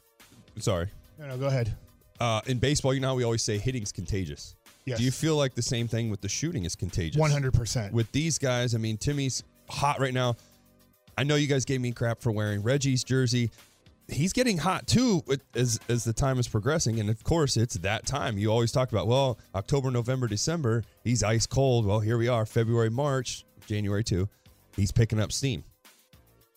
Sorry, 0.60 0.88
No, 1.18 1.28
no, 1.28 1.38
go 1.38 1.46
ahead. 1.48 1.74
uh, 2.20 2.42
in 2.48 2.58
baseball, 2.58 2.94
you 2.94 3.00
know 3.00 3.10
how 3.10 3.16
we 3.16 3.24
always 3.24 3.44
say 3.44 3.58
hitting's 3.58 3.92
contagious. 3.92 4.56
Yes. 4.86 4.98
Do 4.98 5.04
you 5.04 5.12
feel 5.12 5.36
like 5.38 5.54
the 5.56 5.62
same 5.62 5.88
thing 5.88 6.10
with 6.10 6.22
the 6.22 6.28
shooting 6.28 6.66
is 6.66 6.76
contagious? 6.76 7.22
100%. 7.22 7.92
With 7.94 8.12
these 8.12 8.38
guys, 8.40 8.74
I 8.74 8.80
mean, 8.80 8.98
Timmy's 8.98 9.44
hot 9.70 10.00
right 10.00 10.14
now. 10.14 10.36
I 11.18 11.24
know 11.24 11.36
you 11.36 11.48
guys 11.48 11.66
gave 11.66 11.80
me 11.82 11.92
crap 11.92 12.22
for 12.22 12.32
wearing 12.32 12.64
Reggie's 12.64 13.04
jersey. 13.04 13.52
He's 14.12 14.34
getting 14.34 14.58
hot 14.58 14.88
too 14.88 15.24
as 15.54 15.80
as 15.90 16.04
the 16.04 16.14
time 16.14 16.40
is 16.40 16.48
progressing, 16.48 17.00
and 17.00 17.10
of 17.10 17.24
course, 17.24 17.58
it's 17.58 17.76
that 17.76 18.06
time. 18.06 18.38
You 18.38 18.52
always 18.52 18.72
talk 18.72 18.92
about 18.92 19.08
well, 19.08 19.40
October, 19.56 19.92
November, 19.92 20.28
December. 20.28 20.84
He's 21.04 21.24
ice 21.24 21.46
cold. 21.46 21.86
Well, 21.86 22.00
here 22.00 22.18
we 22.18 22.28
are, 22.28 22.46
February, 22.46 22.90
March, 22.90 23.46
January 23.68 24.04
too. 24.04 24.28
He's 24.76 24.92
picking 24.92 25.20
up 25.20 25.32
steam. 25.32 25.64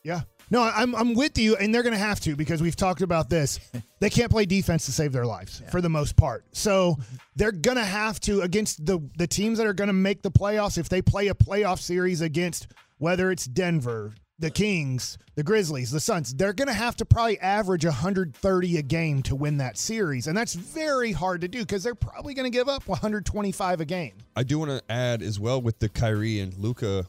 Yeah. 0.02 0.22
No, 0.50 0.62
I'm 0.62 0.94
I'm 0.94 1.14
with 1.14 1.38
you, 1.38 1.56
and 1.56 1.75
they're 1.75 1.82
going 1.82 1.94
to 1.94 1.99
have 1.99 2.20
to 2.20 2.37
because 2.37 2.60
we've 2.60 2.76
talked 2.76 3.02
about 3.02 3.31
this. 3.31 3.58
They 4.02 4.10
can't 4.10 4.32
play 4.32 4.46
defense 4.46 4.84
to 4.87 4.93
save 4.93 5.12
their 5.12 5.26
lives 5.26 5.62
for 5.70 5.81
the 5.81 5.88
most 5.88 6.16
part. 6.16 6.44
So 6.50 6.96
they're 7.37 7.52
going 7.52 7.76
to 7.76 7.84
have 7.84 8.19
to 8.22 8.40
against 8.40 8.84
the 8.84 8.99
the 9.16 9.28
teams 9.28 9.58
that 9.58 9.66
are 9.69 9.72
going 9.72 9.87
to 9.87 9.93
make 9.93 10.22
the 10.22 10.31
playoffs. 10.32 10.76
If 10.76 10.88
they 10.88 11.00
play 11.00 11.28
a 11.28 11.34
playoff 11.34 11.78
series 11.78 12.20
against 12.20 12.66
whether 12.99 13.31
it's 13.31 13.46
Denver, 13.46 14.12
the 14.43 14.50
Kings, 14.50 15.19
the 15.37 15.43
Grizzlies, 15.44 15.93
the 15.93 16.00
Suns, 16.00 16.35
they're 16.35 16.53
going 16.53 16.67
to 16.67 16.75
have 16.75 16.97
to 16.97 17.05
probably 17.05 17.39
average 17.39 17.85
130 17.85 18.77
a 18.77 18.83
game 18.83 19.23
to 19.23 19.37
win 19.37 19.56
that 19.59 19.79
series, 19.79 20.27
and 20.27 20.37
that's 20.37 20.55
very 20.55 21.12
hard 21.12 21.41
to 21.43 21.49
do 21.49 21.61
because 21.61 21.85
they're 21.85 21.94
probably 21.94 22.35
going 22.35 22.50
to 22.50 22.50
give 22.50 22.69
up 22.69 22.89
125 22.89 23.81
a 23.81 23.85
game. 23.85 24.15
I 24.35 24.43
do 24.43 24.59
want 24.59 24.73
to 24.73 24.83
add 24.93 25.23
as 25.23 25.39
well 25.39 25.62
with 25.62 25.79
the 25.79 25.89
Kyrie 25.89 26.41
and 26.41 26.53
Luka 26.59 27.06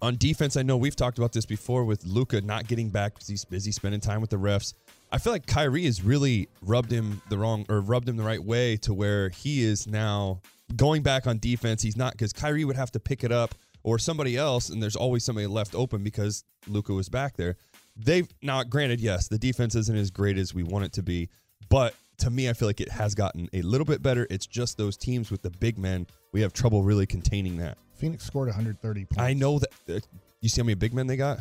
on 0.00 0.16
defense. 0.18 0.56
I 0.56 0.62
know 0.62 0.76
we've 0.76 0.94
talked 0.94 1.18
about 1.18 1.32
this 1.32 1.44
before 1.44 1.84
with 1.84 2.04
Luka 2.06 2.40
not 2.40 2.68
getting 2.68 2.90
back 2.90 3.14
because 3.14 3.26
he's 3.26 3.44
busy 3.44 3.72
spending 3.72 4.00
time 4.00 4.20
with 4.20 4.30
the 4.30 4.38
refs. 4.38 4.74
I 5.10 5.18
feel 5.18 5.32
like 5.32 5.46
Kyrie 5.46 5.86
has 5.86 6.02
really 6.02 6.48
rubbed 6.62 6.92
him 6.92 7.22
the 7.28 7.38
wrong 7.38 7.66
or 7.68 7.80
rubbed 7.80 8.08
him 8.08 8.16
the 8.16 8.22
right 8.22 8.42
way 8.42 8.76
to 8.78 8.94
where 8.94 9.30
he 9.30 9.64
is 9.64 9.88
now 9.88 10.40
going 10.76 11.02
back 11.02 11.26
on 11.26 11.38
defense. 11.38 11.82
He's 11.82 11.96
not 11.96 12.12
because 12.12 12.32
Kyrie 12.32 12.64
would 12.64 12.76
have 12.76 12.92
to 12.92 13.00
pick 13.00 13.24
it 13.24 13.32
up 13.32 13.54
or 13.86 14.00
somebody 14.00 14.36
else, 14.36 14.68
and 14.68 14.82
there's 14.82 14.96
always 14.96 15.24
somebody 15.24 15.46
left 15.46 15.72
open 15.74 16.02
because 16.02 16.42
Luka 16.66 16.92
was 16.92 17.08
back 17.08 17.36
there. 17.36 17.56
They've 17.96 18.28
now, 18.42 18.64
granted, 18.64 19.00
yes, 19.00 19.28
the 19.28 19.38
defense 19.38 19.76
isn't 19.76 19.96
as 19.96 20.10
great 20.10 20.36
as 20.36 20.52
we 20.52 20.64
want 20.64 20.84
it 20.84 20.92
to 20.94 21.04
be, 21.04 21.30
but 21.68 21.94
to 22.18 22.30
me, 22.30 22.50
I 22.50 22.52
feel 22.52 22.68
like 22.68 22.80
it 22.80 22.90
has 22.90 23.14
gotten 23.14 23.48
a 23.52 23.62
little 23.62 23.84
bit 23.84 24.02
better. 24.02 24.26
It's 24.28 24.44
just 24.44 24.76
those 24.76 24.96
teams 24.96 25.30
with 25.30 25.42
the 25.42 25.50
big 25.50 25.78
men, 25.78 26.08
we 26.32 26.40
have 26.40 26.52
trouble 26.52 26.82
really 26.82 27.06
containing 27.06 27.58
that. 27.58 27.78
Phoenix 27.94 28.24
scored 28.24 28.48
130 28.48 29.04
points. 29.04 29.22
I 29.22 29.34
know 29.34 29.60
that. 29.60 29.70
Uh, 29.88 30.00
you 30.40 30.48
see 30.48 30.60
how 30.60 30.64
many 30.64 30.74
big 30.74 30.92
men 30.92 31.06
they 31.06 31.16
got? 31.16 31.38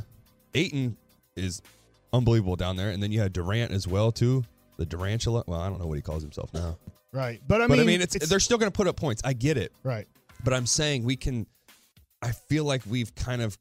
Ayton 0.54 0.96
is 1.36 1.64
unbelievable 2.14 2.56
down 2.56 2.76
there, 2.76 2.92
and 2.92 3.02
then 3.02 3.12
you 3.12 3.22
had 3.22 3.34
Durant 3.34 3.72
as 3.72 3.88
well 3.88 4.12
too. 4.12 4.44
The 4.78 4.86
Durantula. 4.86 5.44
Well, 5.48 5.60
I 5.60 5.68
don't 5.68 5.80
know 5.80 5.88
what 5.88 5.96
he 5.96 6.04
calls 6.04 6.22
himself 6.22 6.54
now, 6.54 6.78
right, 7.12 7.42
but 7.48 7.62
I 7.62 7.68
but 7.68 7.78
mean, 7.78 7.82
I 7.82 7.86
mean, 7.86 8.02
it's, 8.02 8.30
they're 8.30 8.40
still 8.40 8.60
going 8.60 8.72
to 8.72 8.76
put 8.76 8.88
up 8.88 8.98
points. 8.98 9.22
I 9.26 9.34
get 9.34 9.58
it, 9.58 9.72
right. 9.84 10.08
but 10.44 10.54
I'm 10.54 10.68
saying 10.68 11.04
we 11.04 11.16
can. 11.16 11.48
I 12.26 12.32
feel 12.32 12.64
like 12.66 12.82
we've 12.90 13.14
kind 13.16 13.42
of 13.42 13.58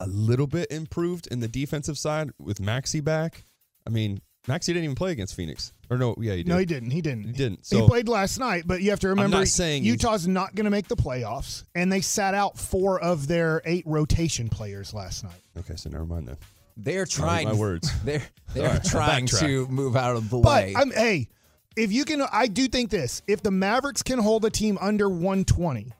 a 0.00 0.06
little 0.06 0.46
bit 0.46 0.70
improved 0.70 1.26
in 1.26 1.40
the 1.40 1.48
defensive 1.48 1.98
side 1.98 2.30
with 2.38 2.58
Maxi 2.58 3.04
back. 3.04 3.44
I 3.86 3.90
mean, 3.90 4.20
Maxi 4.48 4.66
didn't 4.66 4.84
even 4.84 4.96
play 4.96 5.12
against 5.12 5.34
Phoenix, 5.34 5.72
or 5.90 5.98
no? 5.98 6.14
Yeah, 6.18 6.32
he 6.32 6.42
did. 6.42 6.48
No, 6.48 6.56
he 6.56 6.64
didn't. 6.64 6.90
He 6.90 7.02
didn't. 7.02 7.24
He 7.24 7.32
didn't. 7.32 7.60
he 7.68 7.86
played 7.86 8.08
last 8.08 8.38
night, 8.38 8.64
but 8.66 8.80
you 8.80 8.90
have 8.90 9.00
to 9.00 9.08
remember 9.08 9.36
not 9.36 9.48
saying 9.48 9.82
he's- 9.82 9.92
Utah's 9.92 10.26
not 10.26 10.54
going 10.54 10.64
to 10.64 10.70
make 10.70 10.88
the 10.88 10.96
playoffs, 10.96 11.64
and 11.74 11.92
they 11.92 12.00
sat 12.00 12.32
out 12.34 12.58
four 12.58 12.98
of 13.00 13.26
their 13.28 13.60
eight 13.66 13.84
rotation 13.86 14.48
players 14.48 14.94
last 14.94 15.24
night. 15.24 15.40
Okay, 15.58 15.76
so 15.76 15.90
never 15.90 16.06
mind 16.06 16.28
then. 16.28 16.36
They're 16.78 17.04
trying. 17.04 17.48
my 17.48 17.54
words. 17.54 17.92
They're 18.04 18.22
they're 18.54 18.66
All 18.68 18.72
right, 18.74 18.84
trying 18.84 19.26
to 19.26 19.66
move 19.68 19.96
out 19.96 20.16
of 20.16 20.30
the 20.30 20.38
But 20.38 20.64
way. 20.64 20.74
I'm 20.74 20.90
hey, 20.92 21.28
if 21.76 21.92
you 21.92 22.06
can, 22.06 22.22
I 22.32 22.46
do 22.46 22.66
think 22.68 22.88
this: 22.88 23.20
if 23.26 23.42
the 23.42 23.50
Mavericks 23.50 24.02
can 24.02 24.18
hold 24.18 24.46
a 24.46 24.50
team 24.50 24.78
under 24.80 25.08
120, 25.10 25.92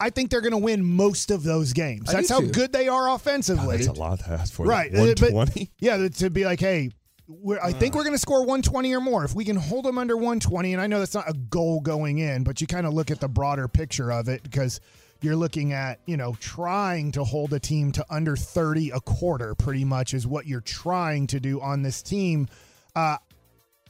I 0.00 0.10
think 0.10 0.30
they're 0.30 0.40
going 0.40 0.52
to 0.52 0.58
win 0.58 0.84
most 0.84 1.30
of 1.30 1.42
those 1.42 1.72
games. 1.72 2.08
I 2.10 2.14
That's 2.14 2.28
how 2.30 2.40
too. 2.40 2.50
good 2.50 2.72
they 2.72 2.88
are 2.88 3.10
offensively. 3.10 3.76
That's 3.78 3.88
a 3.88 3.92
lot 3.92 4.20
to 4.20 4.30
ask 4.30 4.52
for. 4.52 4.66
right? 4.66 4.94
uh, 4.94 5.14
but- 5.20 5.56
Yeah, 5.80 6.08
to 6.08 6.30
be 6.30 6.44
like, 6.44 6.60
hey. 6.60 6.90
We're, 7.30 7.60
I 7.60 7.72
think 7.72 7.94
we're 7.94 8.04
going 8.04 8.14
to 8.14 8.18
score 8.18 8.38
120 8.40 8.90
or 8.94 9.02
more. 9.02 9.22
If 9.22 9.34
we 9.34 9.44
can 9.44 9.56
hold 9.56 9.84
them 9.84 9.98
under 9.98 10.16
120, 10.16 10.72
and 10.72 10.80
I 10.80 10.86
know 10.86 10.98
that's 10.98 11.12
not 11.12 11.28
a 11.28 11.34
goal 11.34 11.80
going 11.82 12.16
in, 12.20 12.42
but 12.42 12.62
you 12.62 12.66
kind 12.66 12.86
of 12.86 12.94
look 12.94 13.10
at 13.10 13.20
the 13.20 13.28
broader 13.28 13.68
picture 13.68 14.10
of 14.10 14.28
it 14.30 14.42
because 14.42 14.80
you're 15.20 15.36
looking 15.36 15.74
at, 15.74 16.00
you 16.06 16.16
know, 16.16 16.34
trying 16.40 17.12
to 17.12 17.24
hold 17.24 17.52
a 17.52 17.60
team 17.60 17.92
to 17.92 18.06
under 18.08 18.34
30 18.34 18.92
a 18.92 19.00
quarter, 19.00 19.54
pretty 19.54 19.84
much 19.84 20.14
is 20.14 20.26
what 20.26 20.46
you're 20.46 20.62
trying 20.62 21.26
to 21.26 21.38
do 21.38 21.60
on 21.60 21.82
this 21.82 22.00
team. 22.02 22.48
Uh, 22.96 23.18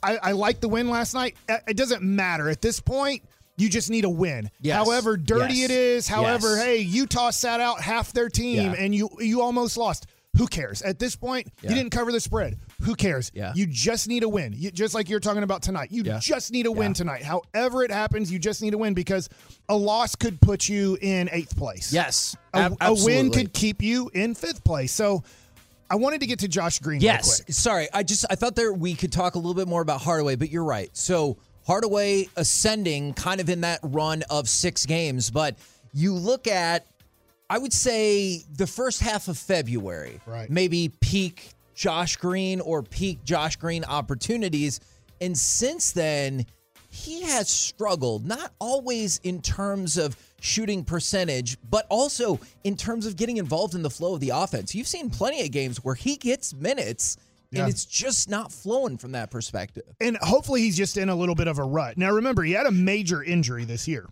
I, 0.02 0.16
I 0.16 0.32
like 0.32 0.58
the 0.60 0.68
win 0.68 0.90
last 0.90 1.14
night. 1.14 1.36
Uh, 1.48 1.58
It 1.68 1.76
doesn't 1.76 2.02
matter 2.02 2.48
at 2.48 2.60
this 2.60 2.80
point. 2.80 3.22
You 3.58 3.68
just 3.68 3.90
need 3.90 4.04
a 4.04 4.10
win. 4.10 4.50
Yes. 4.60 4.76
However 4.76 5.16
dirty 5.16 5.54
Yes. 5.56 5.64
it 5.64 5.70
is, 5.72 6.08
however, 6.08 6.56
Yes. 6.56 6.64
hey, 6.64 6.78
Utah 6.78 7.30
sat 7.30 7.60
out 7.60 7.80
half 7.80 8.12
their 8.12 8.28
team 8.28 8.72
Yeah. 8.72 8.78
and 8.78 8.94
you 8.94 9.10
you 9.20 9.42
almost 9.42 9.76
lost. 9.76 10.06
Who 10.36 10.46
cares? 10.46 10.82
At 10.82 11.00
this 11.00 11.16
point, 11.16 11.48
Yeah. 11.62 11.70
you 11.70 11.74
didn't 11.74 11.90
cover 11.90 12.12
the 12.12 12.20
spread. 12.20 12.58
Who 12.82 12.94
cares? 12.94 13.32
Yeah. 13.34 13.52
You 13.56 13.66
just 13.66 14.06
need 14.06 14.22
a 14.22 14.28
win. 14.28 14.54
You, 14.56 14.70
just 14.70 14.94
like 14.94 15.08
you're 15.08 15.18
talking 15.18 15.42
about 15.42 15.62
tonight. 15.62 15.90
You 15.90 16.04
Yeah. 16.04 16.20
just 16.20 16.52
need 16.52 16.66
a 16.66 16.70
win 16.70 16.94
tonight. 16.94 17.24
However 17.24 17.82
it 17.82 17.90
happens, 17.90 18.30
you 18.30 18.38
just 18.38 18.62
need 18.62 18.72
a 18.72 18.78
win 18.78 18.94
because 18.94 19.28
a 19.68 19.74
loss 19.76 20.14
could 20.14 20.40
put 20.40 20.68
you 20.68 20.96
in 21.00 21.28
eighth 21.32 21.56
place. 21.56 21.92
Yes. 21.92 22.36
A, 22.54 22.70
a 22.80 22.94
win 22.94 23.30
could 23.32 23.52
keep 23.52 23.82
you 23.82 24.10
in 24.14 24.36
fifth 24.36 24.62
place. 24.62 24.92
So 24.92 25.24
I 25.90 25.96
wanted 25.96 26.20
to 26.20 26.26
get 26.26 26.38
to 26.40 26.48
Josh 26.48 26.78
Green 26.78 27.00
Yes. 27.00 27.26
real 27.26 27.44
quick. 27.46 27.54
Sorry, 27.56 27.88
I 27.92 28.02
just 28.04 28.24
I 28.30 28.36
thought 28.36 28.54
there 28.54 28.72
we 28.72 28.94
could 28.94 29.10
talk 29.10 29.34
a 29.34 29.38
little 29.38 29.54
bit 29.54 29.66
more 29.66 29.82
about 29.82 30.02
Hardaway, 30.02 30.36
but 30.36 30.50
you're 30.50 30.62
right. 30.62 30.90
So 30.92 31.38
Hardaway 31.68 32.30
ascending 32.34 33.12
kind 33.12 33.42
of 33.42 33.50
in 33.50 33.60
that 33.60 33.80
run 33.82 34.22
of 34.30 34.48
six 34.48 34.86
games, 34.86 35.30
but 35.30 35.54
you 35.92 36.14
look 36.14 36.46
at 36.46 36.86
I 37.50 37.58
would 37.58 37.72
say 37.74 38.42
the 38.56 38.66
first 38.66 39.00
half 39.00 39.28
of 39.28 39.36
February, 39.38 40.20
Right. 40.26 40.50
maybe 40.50 40.90
peak 41.00 41.50
Josh 41.74 42.16
Green 42.16 42.60
or 42.60 42.82
peak 42.82 43.22
Josh 43.24 43.56
Green 43.56 43.84
opportunities. 43.84 44.80
And 45.20 45.36
since 45.36 45.92
then, 45.92 46.46
he 46.90 47.22
has 47.22 47.48
struggled, 47.48 48.26
not 48.26 48.52
always 48.58 49.18
in 49.22 49.40
terms 49.42 49.96
of 49.98 50.16
shooting 50.40 50.84
percentage, 50.84 51.58
but 51.70 51.86
also 51.90 52.40
in 52.64 52.76
terms 52.76 53.04
of 53.06 53.16
getting 53.16 53.36
involved 53.36 53.74
in 53.74 53.82
the 53.82 53.90
flow 53.90 54.14
of 54.14 54.20
the 54.20 54.30
offense. 54.30 54.74
You've 54.74 54.86
seen 54.88 55.08
plenty 55.10 55.42
of 55.42 55.50
games 55.50 55.84
where 55.84 55.94
he 55.94 56.16
gets 56.16 56.54
minutes 56.54 57.16
Yeah. 57.50 57.62
and 57.62 57.70
it's 57.70 57.84
just 57.86 58.28
not 58.28 58.52
flowing 58.52 58.98
from 58.98 59.12
that 59.12 59.30
perspective. 59.30 59.84
and 60.00 60.16
hopefully 60.20 60.60
he's 60.60 60.76
just 60.76 60.96
in 60.96 61.08
a 61.08 61.14
little 61.14 61.34
bit 61.34 61.48
of 61.48 61.58
a 61.58 61.64
rut. 61.64 61.96
Now, 61.96 62.10
remember, 62.12 62.42
he 62.42 62.52
had 62.52 62.66
a 62.66 62.70
major 62.70 63.22
injury 63.22 63.64
this 63.64 63.88
year. 63.88 64.06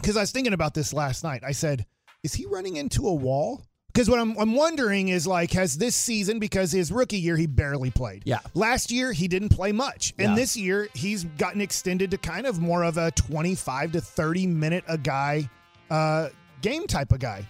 Because 0.00 0.16
I 0.16 0.20
was 0.20 0.30
thinking 0.32 0.52
about 0.52 0.74
this 0.74 0.92
last 0.92 1.22
night. 1.24 1.42
I 1.44 1.52
said, 1.52 1.86
is 2.24 2.34
he 2.34 2.46
running 2.46 2.76
into 2.76 3.06
a 3.08 3.14
wall? 3.14 3.62
Because 3.92 4.08
what 4.08 4.18
I'm, 4.18 4.36
I'm 4.38 4.54
wondering 4.54 5.08
is 5.08 5.26
like, 5.26 5.52
has 5.52 5.76
this 5.76 5.94
season, 5.94 6.38
because 6.38 6.72
his 6.72 6.90
rookie 6.90 7.18
year, 7.18 7.36
he 7.36 7.46
barely 7.46 7.90
played. 7.90 8.22
Yeah. 8.24 8.38
Last 8.54 8.90
year, 8.90 9.12
he 9.12 9.28
didn't 9.28 9.50
play 9.50 9.70
much. 9.70 10.14
And 10.18 10.30
Yeah. 10.30 10.34
this 10.36 10.56
year, 10.56 10.88
he's 10.94 11.24
gotten 11.24 11.60
extended 11.60 12.10
to 12.12 12.18
kind 12.18 12.46
of 12.46 12.58
more 12.58 12.84
of 12.84 12.96
a 12.96 13.10
25 13.12 13.92
to 13.92 14.00
30 14.00 14.46
minute 14.46 14.84
a 14.88 14.96
guy 14.98 15.48
uh, 15.90 16.30
game 16.62 16.86
type 16.86 17.12
of 17.12 17.18
guy. 17.20 17.46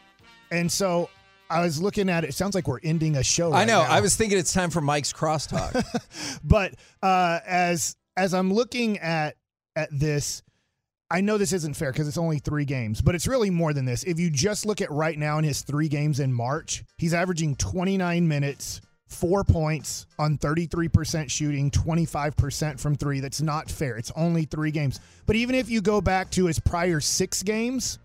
And 0.50 0.70
so 0.70 1.08
I 1.52 1.60
was 1.60 1.82
looking 1.82 2.08
at 2.08 2.24
it. 2.24 2.30
It 2.30 2.32
sounds 2.32 2.54
like 2.54 2.66
we're 2.66 2.80
ending 2.82 3.16
a 3.16 3.22
show. 3.22 3.52
I 3.52 3.64
know. 3.64 3.82
now. 3.82 3.90
I 3.90 4.00
was 4.00 4.16
thinking 4.16 4.38
it's 4.38 4.52
time 4.52 4.70
for 4.70 4.80
Mike's 4.80 5.12
crosstalk. 5.12 5.84
but 6.44 6.74
uh, 7.02 7.40
as 7.46 7.96
as 8.16 8.32
I'm 8.32 8.52
looking 8.52 8.98
at 8.98 9.36
at 9.76 9.88
this, 9.92 10.42
I 11.10 11.20
know 11.20 11.36
this 11.36 11.52
isn't 11.52 11.76
fair 11.76 11.92
because 11.92 12.08
it's 12.08 12.16
only 12.16 12.38
three 12.38 12.64
games, 12.64 13.02
but 13.02 13.14
it's 13.14 13.26
really 13.26 13.50
more 13.50 13.74
than 13.74 13.84
this. 13.84 14.02
If 14.04 14.18
you 14.18 14.30
just 14.30 14.64
look 14.64 14.80
at 14.80 14.90
right 14.90 15.18
now 15.18 15.36
in 15.36 15.44
his 15.44 15.60
three 15.60 15.88
games 15.88 16.20
in 16.20 16.32
March, 16.32 16.84
he's 16.96 17.12
averaging 17.12 17.56
29 17.56 18.26
minutes, 18.26 18.80
four 19.08 19.44
points 19.44 20.06
on 20.18 20.38
33% 20.38 21.30
shooting, 21.30 21.70
25% 21.70 22.80
from 22.80 22.94
three. 22.94 23.20
That's 23.20 23.42
not 23.42 23.70
fair. 23.70 23.98
It's 23.98 24.10
only 24.16 24.44
three 24.44 24.70
games. 24.70 25.00
But 25.26 25.36
even 25.36 25.54
if 25.54 25.68
you 25.68 25.82
go 25.82 26.00
back 26.00 26.30
to 26.30 26.46
his 26.46 26.58
prior 26.58 26.98
six 27.00 27.42
games. 27.42 27.98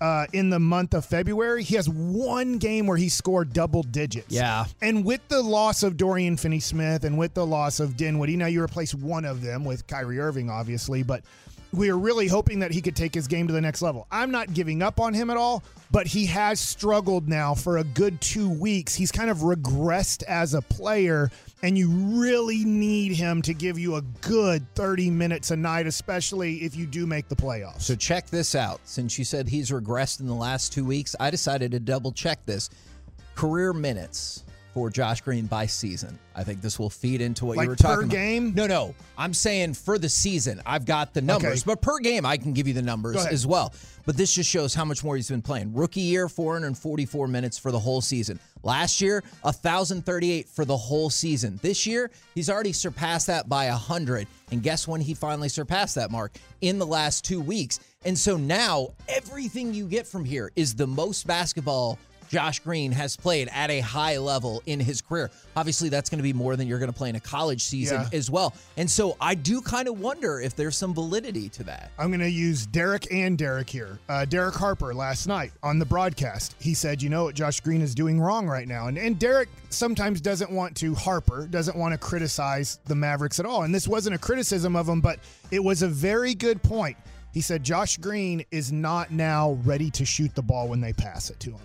Uh, 0.00 0.26
in 0.32 0.48
the 0.50 0.60
month 0.60 0.94
of 0.94 1.04
February, 1.04 1.64
he 1.64 1.74
has 1.74 1.88
one 1.88 2.58
game 2.58 2.86
where 2.86 2.96
he 2.96 3.08
scored 3.08 3.52
double 3.52 3.82
digits. 3.82 4.30
Yeah. 4.32 4.66
And 4.80 5.04
with 5.04 5.26
the 5.28 5.42
loss 5.42 5.82
of 5.82 5.96
Dorian 5.96 6.36
Finney 6.36 6.60
Smith 6.60 7.02
and 7.04 7.18
with 7.18 7.34
the 7.34 7.44
loss 7.44 7.80
of 7.80 7.96
Dinwiddie, 7.96 8.36
now 8.36 8.46
you 8.46 8.62
replace 8.62 8.94
one 8.94 9.24
of 9.24 9.42
them 9.42 9.64
with 9.64 9.88
Kyrie 9.88 10.20
Irving, 10.20 10.50
obviously, 10.50 11.02
but 11.02 11.22
we 11.72 11.90
are 11.90 11.98
really 11.98 12.28
hoping 12.28 12.60
that 12.60 12.70
he 12.70 12.80
could 12.80 12.96
take 12.96 13.14
his 13.14 13.26
game 13.26 13.46
to 13.46 13.52
the 13.52 13.60
next 13.60 13.82
level. 13.82 14.06
I'm 14.10 14.30
not 14.30 14.54
giving 14.54 14.82
up 14.82 15.00
on 15.00 15.12
him 15.12 15.30
at 15.30 15.36
all, 15.36 15.62
but 15.90 16.06
he 16.06 16.26
has 16.26 16.60
struggled 16.60 17.28
now 17.28 17.54
for 17.54 17.78
a 17.78 17.84
good 17.84 18.20
two 18.20 18.48
weeks. 18.48 18.94
He's 18.94 19.12
kind 19.12 19.30
of 19.30 19.38
regressed 19.38 20.22
as 20.24 20.54
a 20.54 20.62
player, 20.62 21.30
and 21.62 21.76
you 21.76 21.90
really 21.90 22.64
need 22.64 23.12
him 23.12 23.42
to 23.42 23.52
give 23.52 23.78
you 23.78 23.96
a 23.96 24.02
good 24.22 24.66
30 24.74 25.10
minutes 25.10 25.50
a 25.50 25.56
night, 25.56 25.86
especially 25.86 26.56
if 26.56 26.74
you 26.74 26.86
do 26.86 27.06
make 27.06 27.28
the 27.28 27.36
playoffs. 27.36 27.82
So 27.82 27.94
check 27.94 28.28
this 28.28 28.54
out. 28.54 28.80
Since 28.84 29.18
you 29.18 29.24
said 29.24 29.48
he's 29.48 29.70
regressed 29.70 30.20
in 30.20 30.26
the 30.26 30.34
last 30.34 30.72
two 30.72 30.84
weeks, 30.84 31.14
I 31.20 31.30
decided 31.30 31.72
to 31.72 31.80
double 31.80 32.12
check 32.12 32.44
this. 32.46 32.70
Career 33.34 33.72
minutes 33.72 34.44
for 34.78 34.90
Josh 34.90 35.20
Green 35.22 35.46
by 35.46 35.66
season. 35.66 36.16
I 36.36 36.44
think 36.44 36.60
this 36.60 36.78
will 36.78 36.88
feed 36.88 37.20
into 37.20 37.46
what 37.46 37.56
Like 37.56 37.64
you 37.64 37.70
were 37.70 37.74
per 37.76 37.82
talking 37.82 38.04
about. 38.04 38.12
game? 38.12 38.54
No, 38.54 38.68
no. 38.68 38.94
I'm 39.16 39.34
saying 39.34 39.74
for 39.74 39.98
the 39.98 40.08
season. 40.08 40.62
I've 40.64 40.84
got 40.86 41.14
the 41.14 41.20
numbers, 41.20 41.62
Okay. 41.62 41.62
but 41.66 41.82
per 41.82 41.98
game 41.98 42.24
I 42.24 42.36
can 42.36 42.52
give 42.52 42.68
you 42.68 42.74
the 42.74 42.82
numbers 42.82 43.16
as 43.16 43.44
well. 43.44 43.74
But 44.06 44.16
this 44.16 44.32
just 44.32 44.48
shows 44.48 44.74
how 44.74 44.84
much 44.84 45.02
more 45.02 45.16
he's 45.16 45.28
been 45.28 45.42
playing. 45.42 45.74
Rookie 45.74 46.00
year, 46.00 46.28
444 46.28 47.26
minutes 47.26 47.58
for 47.58 47.72
the 47.72 47.78
whole 47.80 48.00
season. 48.00 48.38
Last 48.62 49.00
year, 49.00 49.24
1,038 49.42 50.48
for 50.48 50.64
the 50.64 50.76
whole 50.76 51.10
season. 51.10 51.58
This 51.60 51.84
year, 51.84 52.10
he's 52.36 52.48
already 52.48 52.72
surpassed 52.72 53.26
that 53.26 53.48
by 53.48 53.66
100. 53.66 54.28
And 54.52 54.62
guess 54.62 54.86
when 54.86 55.00
he 55.00 55.12
finally 55.12 55.48
surpassed 55.48 55.96
that 55.96 56.12
mark? 56.12 56.36
In 56.60 56.78
the 56.78 56.86
last 56.86 57.24
two 57.24 57.40
weeks. 57.40 57.80
And 58.04 58.16
so 58.16 58.36
now, 58.36 58.90
everything 59.08 59.74
you 59.74 59.86
get 59.88 60.06
from 60.06 60.24
here 60.24 60.52
is 60.54 60.76
the 60.76 60.86
most 60.86 61.26
basketball 61.26 61.98
Josh 62.28 62.60
Green 62.60 62.92
has 62.92 63.16
played 63.16 63.48
at 63.52 63.70
a 63.70 63.80
high 63.80 64.18
level 64.18 64.62
in 64.66 64.80
his 64.80 65.00
career. 65.00 65.30
Obviously, 65.56 65.88
that's 65.88 66.10
going 66.10 66.18
to 66.18 66.22
be 66.22 66.32
more 66.32 66.56
than 66.56 66.68
you're 66.68 66.78
going 66.78 66.92
to 66.92 66.96
play 66.96 67.08
in 67.08 67.16
a 67.16 67.20
college 67.20 67.62
season 67.62 68.02
Yeah. 68.02 68.18
as 68.18 68.30
well. 68.30 68.54
And 68.76 68.90
so 68.90 69.16
I 69.20 69.34
do 69.34 69.60
kind 69.60 69.88
of 69.88 70.00
wonder 70.00 70.40
if 70.40 70.54
there's 70.54 70.76
some 70.76 70.94
validity 70.94 71.48
to 71.50 71.64
that. 71.64 71.90
I'm 71.98 72.08
going 72.08 72.20
to 72.20 72.30
use 72.30 72.66
Derek 72.66 73.06
and 73.12 73.36
Derek 73.38 73.70
here. 73.70 73.98
Uh, 74.08 74.24
Derek 74.24 74.54
Harper 74.54 74.94
last 74.94 75.26
night 75.26 75.52
on 75.62 75.78
the 75.78 75.86
broadcast, 75.86 76.54
he 76.60 76.74
said, 76.74 77.02
"You 77.02 77.08
know 77.08 77.24
what 77.24 77.34
Josh 77.34 77.60
Green 77.60 77.80
is 77.80 77.94
doing 77.94 78.20
wrong 78.20 78.46
right 78.46 78.68
now." 78.68 78.88
And 78.88 78.98
and 78.98 79.18
Derek 79.18 79.48
sometimes 79.70 80.20
doesn't 80.20 80.50
want 80.50 80.76
to 80.76 80.94
Harper 80.94 81.46
doesn't 81.46 81.76
want 81.76 81.92
to 81.92 81.98
criticize 81.98 82.78
the 82.86 82.94
Mavericks 82.94 83.40
at 83.40 83.46
all. 83.46 83.62
And 83.62 83.74
this 83.74 83.88
wasn't 83.88 84.14
a 84.14 84.18
criticism 84.18 84.76
of 84.76 84.88
him, 84.88 85.00
but 85.00 85.18
it 85.50 85.62
was 85.62 85.82
a 85.82 85.88
very 85.88 86.34
good 86.34 86.62
point. 86.62 86.96
He 87.32 87.40
said 87.40 87.62
Josh 87.62 87.96
Green 87.98 88.44
is 88.50 88.72
not 88.72 89.10
now 89.12 89.58
ready 89.64 89.90
to 89.92 90.04
shoot 90.04 90.34
the 90.34 90.42
ball 90.42 90.68
when 90.68 90.80
they 90.80 90.92
pass 90.92 91.30
it 91.30 91.38
to 91.40 91.50
him. 91.50 91.60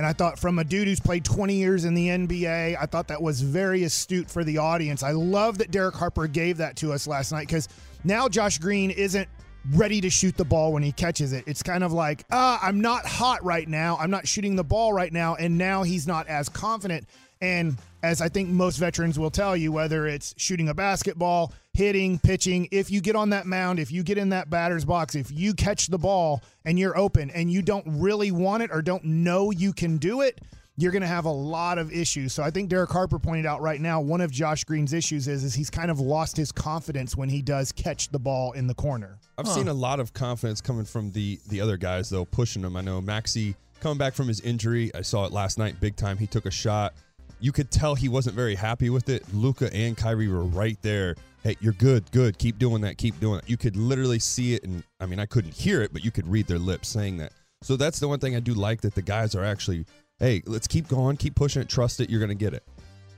And 0.00 0.06
I 0.06 0.14
thought, 0.14 0.38
from 0.38 0.58
a 0.58 0.64
dude 0.64 0.88
who's 0.88 0.98
played 0.98 1.26
20 1.26 1.56
years 1.56 1.84
in 1.84 1.92
the 1.92 2.08
NBA, 2.08 2.74
I 2.80 2.86
thought 2.86 3.08
that 3.08 3.20
was 3.20 3.42
very 3.42 3.84
astute 3.84 4.30
for 4.30 4.44
the 4.44 4.56
audience. 4.56 5.02
I 5.02 5.10
love 5.10 5.58
that 5.58 5.70
Derek 5.70 5.94
Harper 5.94 6.26
gave 6.26 6.56
that 6.56 6.76
to 6.76 6.94
us 6.94 7.06
last 7.06 7.32
night 7.32 7.46
because 7.48 7.68
now 8.02 8.26
Josh 8.26 8.56
Green 8.56 8.90
isn't 8.90 9.28
ready 9.72 10.00
to 10.00 10.08
shoot 10.08 10.38
the 10.38 10.44
ball 10.46 10.72
when 10.72 10.82
he 10.82 10.90
catches 10.90 11.34
it. 11.34 11.44
It's 11.46 11.62
kind 11.62 11.84
of 11.84 11.92
like, 11.92 12.24
ah, 12.30 12.58
I'm 12.62 12.80
not 12.80 13.04
hot 13.04 13.44
right 13.44 13.68
now. 13.68 13.98
I'm 14.00 14.10
not 14.10 14.26
shooting 14.26 14.56
the 14.56 14.64
ball 14.64 14.94
right 14.94 15.12
now. 15.12 15.34
And 15.34 15.58
now 15.58 15.82
he's 15.82 16.06
not 16.06 16.28
as 16.28 16.48
confident. 16.48 17.06
And 17.42 17.76
as 18.02 18.20
I 18.20 18.28
think 18.28 18.48
most 18.48 18.76
veterans 18.76 19.18
will 19.18 19.30
tell 19.30 19.56
you, 19.56 19.72
whether 19.72 20.06
it's 20.06 20.34
shooting 20.36 20.68
a 20.68 20.74
basketball, 20.74 21.52
hitting, 21.74 22.18
pitching, 22.18 22.68
if 22.70 22.90
you 22.90 23.00
get 23.00 23.16
on 23.16 23.30
that 23.30 23.46
mound, 23.46 23.78
if 23.78 23.92
you 23.92 24.02
get 24.02 24.18
in 24.18 24.30
that 24.30 24.50
batter's 24.50 24.84
box, 24.84 25.14
if 25.14 25.30
you 25.30 25.54
catch 25.54 25.88
the 25.88 25.98
ball 25.98 26.42
and 26.64 26.78
you're 26.78 26.96
open 26.96 27.30
and 27.30 27.50
you 27.50 27.62
don't 27.62 27.84
really 27.86 28.30
want 28.30 28.62
it 28.62 28.70
or 28.72 28.82
don't 28.82 29.04
know 29.04 29.50
you 29.50 29.72
can 29.72 29.98
do 29.98 30.22
it, 30.22 30.40
you're 30.76 30.92
going 30.92 31.02
to 31.02 31.08
have 31.08 31.26
a 31.26 31.30
lot 31.30 31.78
of 31.78 31.92
issues. 31.92 32.32
So 32.32 32.42
I 32.42 32.50
think 32.50 32.70
Derek 32.70 32.90
Harper 32.90 33.18
pointed 33.18 33.44
out 33.44 33.60
right 33.60 33.80
now 33.80 34.00
one 34.00 34.22
of 34.22 34.30
Josh 34.30 34.64
Green's 34.64 34.92
issues 34.94 35.28
is 35.28 35.44
is 35.44 35.54
he's 35.54 35.68
kind 35.68 35.90
of 35.90 36.00
lost 36.00 36.36
his 36.36 36.50
confidence 36.52 37.16
when 37.16 37.28
he 37.28 37.42
does 37.42 37.70
catch 37.70 38.08
the 38.08 38.18
ball 38.18 38.52
in 38.52 38.66
the 38.66 38.74
corner. 38.74 39.18
I've 39.36 39.48
seen 39.48 39.68
a 39.68 39.74
lot 39.74 40.00
of 40.00 40.12
confidence 40.14 40.60
coming 40.60 40.84
from 40.86 41.12
the 41.12 41.38
the 41.48 41.60
other 41.60 41.76
guys 41.76 42.08
though, 42.08 42.24
pushing 42.24 42.62
him. 42.62 42.76
I 42.76 42.80
know 42.80 43.00
Maxi 43.02 43.54
coming 43.80 43.98
back 43.98 44.14
from 44.14 44.28
his 44.28 44.40
injury. 44.40 44.90
I 44.94 45.02
saw 45.02 45.26
it 45.26 45.32
last 45.32 45.58
night, 45.58 45.80
big 45.80 45.96
time. 45.96 46.18
He 46.18 46.26
took 46.26 46.46
a 46.46 46.50
shot. 46.50 46.94
You 47.40 47.52
could 47.52 47.70
tell 47.70 47.94
he 47.94 48.08
wasn't 48.08 48.36
very 48.36 48.54
happy 48.54 48.90
with 48.90 49.08
it. 49.08 49.24
Luka 49.32 49.72
and 49.74 49.96
Kyrie 49.96 50.28
were 50.28 50.44
right 50.44 50.78
there. 50.82 51.16
Hey, 51.42 51.56
you're 51.60 51.72
good, 51.72 52.10
good. 52.12 52.36
Keep 52.36 52.58
doing 52.58 52.82
that. 52.82 52.98
Keep 52.98 53.18
doing 53.18 53.38
it. 53.38 53.48
You 53.48 53.56
could 53.56 53.76
literally 53.76 54.18
see 54.18 54.54
it, 54.54 54.64
and 54.64 54.84
I 55.00 55.06
mean, 55.06 55.18
I 55.18 55.26
couldn't 55.26 55.54
hear 55.54 55.80
it, 55.80 55.92
but 55.92 56.04
you 56.04 56.10
could 56.10 56.28
read 56.28 56.46
their 56.46 56.58
lips 56.58 56.88
saying 56.88 57.16
that. 57.16 57.32
So 57.62 57.76
that's 57.76 57.98
the 57.98 58.08
one 58.08 58.18
thing 58.18 58.36
I 58.36 58.40
do 58.40 58.52
like 58.52 58.82
that 58.82 58.94
the 58.94 59.02
guys 59.02 59.34
are 59.34 59.44
actually, 59.44 59.86
hey, 60.18 60.42
let's 60.46 60.66
keep 60.66 60.86
going, 60.88 61.16
keep 61.16 61.34
pushing 61.34 61.62
it, 61.62 61.68
trust 61.68 62.00
it, 62.00 62.10
you're 62.10 62.20
gonna 62.20 62.34
get 62.34 62.52
it. 62.52 62.62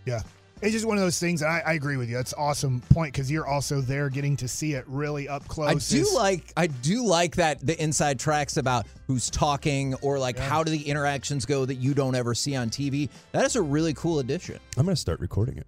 Yeah. 0.05 0.23
It's 0.63 0.73
just 0.73 0.87
one 0.87 0.97
of 0.97 1.03
those 1.03 1.19
things. 1.19 1.43
And 1.43 1.51
I, 1.51 1.63
I 1.67 1.73
agree 1.75 1.97
with 1.97 2.09
you. 2.09 2.17
That's 2.17 2.33
awesome 2.35 2.81
point 2.91 3.13
because 3.13 3.31
you're 3.31 3.47
also 3.47 3.81
there 3.81 4.09
getting 4.09 4.37
to 4.37 4.49
see 4.49 4.75
it 4.75 4.85
really 4.87 5.29
up 5.29 5.47
close. 5.49 5.69
I 5.69 5.95
do 5.95 6.01
It's- 6.03 6.15
like 6.15 6.53
I 6.57 6.69
do 6.69 7.05
like 7.05 7.37
that 7.37 7.65
the 7.67 7.81
inside 7.83 8.19
tracks 8.21 8.57
about 8.57 8.87
who's 9.07 9.29
talking 9.29 9.95
or 9.97 10.19
like 10.19 10.39
how 10.39 10.63
do 10.63 10.71
the 10.71 10.83
interactions 10.89 11.45
go 11.45 11.65
that 11.67 11.75
you 11.75 11.95
don't 11.95 12.15
ever 12.15 12.35
see 12.35 12.55
on 12.57 12.71
TV. 12.71 13.09
That 13.33 13.45
is 13.45 13.57
a 13.57 13.63
really 13.63 13.93
cool 13.95 14.21
addition. 14.21 14.59
I'm 14.77 14.87
gonna 14.87 14.97
start 14.97 15.21
recording 15.21 15.59
it. 15.59 15.67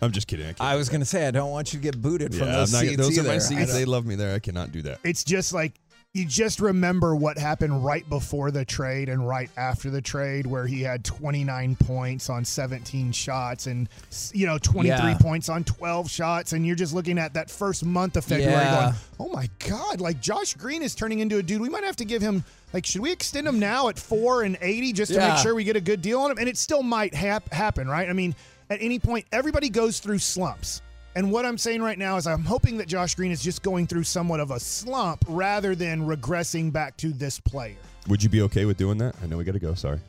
I'm 0.00 0.10
just 0.10 0.26
kidding. 0.26 0.52
I, 0.58 0.72
I 0.72 0.74
was 0.74 0.88
going 0.88 0.98
to 1.00 1.06
say 1.06 1.28
I 1.28 1.30
don't 1.30 1.52
want 1.52 1.72
you 1.72 1.78
to 1.78 1.82
get 1.84 2.02
booted 2.02 2.34
from 2.34 2.48
those 2.50 2.72
not- 2.72 2.80
seats 2.80 2.96
those 2.96 3.16
either. 3.16 3.28
are 3.28 3.32
my 3.34 3.38
seats. 3.38 3.72
They 3.72 3.84
love 3.84 4.04
me 4.04 4.16
there. 4.16 4.34
I 4.34 4.40
cannot 4.40 4.72
do 4.72 4.82
that. 4.82 4.98
it's 5.04 5.22
just 5.22 5.52
like 5.52 5.74
you 6.14 6.26
just 6.26 6.60
remember 6.60 7.16
what 7.16 7.38
happened 7.38 7.82
right 7.82 8.06
before 8.10 8.50
the 8.50 8.66
trade 8.66 9.08
and 9.08 9.26
right 9.26 9.48
after 9.56 9.88
the 9.88 10.02
trade, 10.02 10.44
where 10.46 10.66
he 10.66 10.82
had 10.82 11.02
29 11.06 11.74
points 11.76 12.28
on 12.28 12.44
17 12.44 13.12
shots 13.12 13.66
and, 13.66 13.88
you 14.34 14.44
know, 14.46 14.58
23 14.58 14.88
Yeah. 15.12 15.18
points 15.18 15.48
on 15.48 15.64
12 15.64 16.10
shots. 16.10 16.52
And 16.52 16.66
you're 16.66 16.76
just 16.76 16.92
looking 16.92 17.18
at 17.18 17.32
that 17.32 17.50
first 17.50 17.82
month 17.82 18.18
of 18.18 18.26
February 18.26 18.52
Yeah. 18.52 18.80
going, 18.82 18.94
oh 19.20 19.32
my 19.34 19.48
God, 19.66 20.02
like 20.02 20.20
Josh 20.20 20.52
Green 20.52 20.82
is 20.82 20.94
turning 20.94 21.20
into 21.20 21.38
a 21.38 21.42
dude. 21.42 21.62
We 21.62 21.70
might 21.70 21.84
have 21.84 21.96
to 21.96 22.04
give 22.04 22.20
him, 22.20 22.44
like, 22.74 22.84
should 22.84 23.00
we 23.00 23.10
extend 23.10 23.48
him 23.48 23.58
now 23.58 23.88
at 23.88 23.98
four 23.98 24.42
and 24.42 24.58
80 24.60 24.92
just 24.92 25.12
to 25.12 25.18
Yeah. 25.18 25.28
make 25.32 25.38
sure 25.38 25.54
we 25.54 25.64
get 25.64 25.76
a 25.76 25.80
good 25.80 26.02
deal 26.02 26.20
on 26.20 26.30
him? 26.30 26.36
And 26.36 26.46
it 26.46 26.58
still 26.58 26.82
might 26.82 27.14
hap- 27.14 27.50
happen, 27.54 27.88
right? 27.88 28.10
I 28.10 28.12
mean, 28.12 28.34
at 28.68 28.82
any 28.82 28.98
point, 28.98 29.24
everybody 29.32 29.70
goes 29.70 29.98
through 29.98 30.18
slumps. 30.18 30.82
And 31.14 31.30
what 31.30 31.44
I'm 31.44 31.58
saying 31.58 31.82
right 31.82 31.98
now 31.98 32.16
is 32.16 32.26
I'm 32.26 32.44
hoping 32.44 32.78
that 32.78 32.88
Josh 32.88 33.14
Green 33.14 33.30
is 33.32 33.42
just 33.42 33.62
going 33.62 33.86
through 33.86 34.04
somewhat 34.04 34.40
of 34.40 34.50
a 34.50 34.58
slump 34.58 35.24
rather 35.28 35.74
than 35.74 36.06
regressing 36.06 36.72
back 36.72 36.96
to 36.98 37.12
this 37.12 37.38
player. 37.38 37.76
Would 38.08 38.22
you 38.22 38.28
be 38.30 38.40
okay 38.42 38.64
with 38.64 38.78
doing 38.78 38.98
that? 38.98 39.14
I 39.22 39.26
know 39.26 39.36
we 39.36 39.44
got 39.44 39.52
to 39.52 39.58
go. 39.58 39.74
Sorry. 39.74 40.00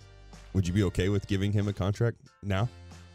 Would 0.53 0.67
you 0.67 0.73
be 0.73 0.83
okay 0.83 1.09
with 1.09 1.27
giving 1.27 1.51
him 1.51 1.67
a 1.67 1.73
contract 1.73 2.17
now, 2.41 2.69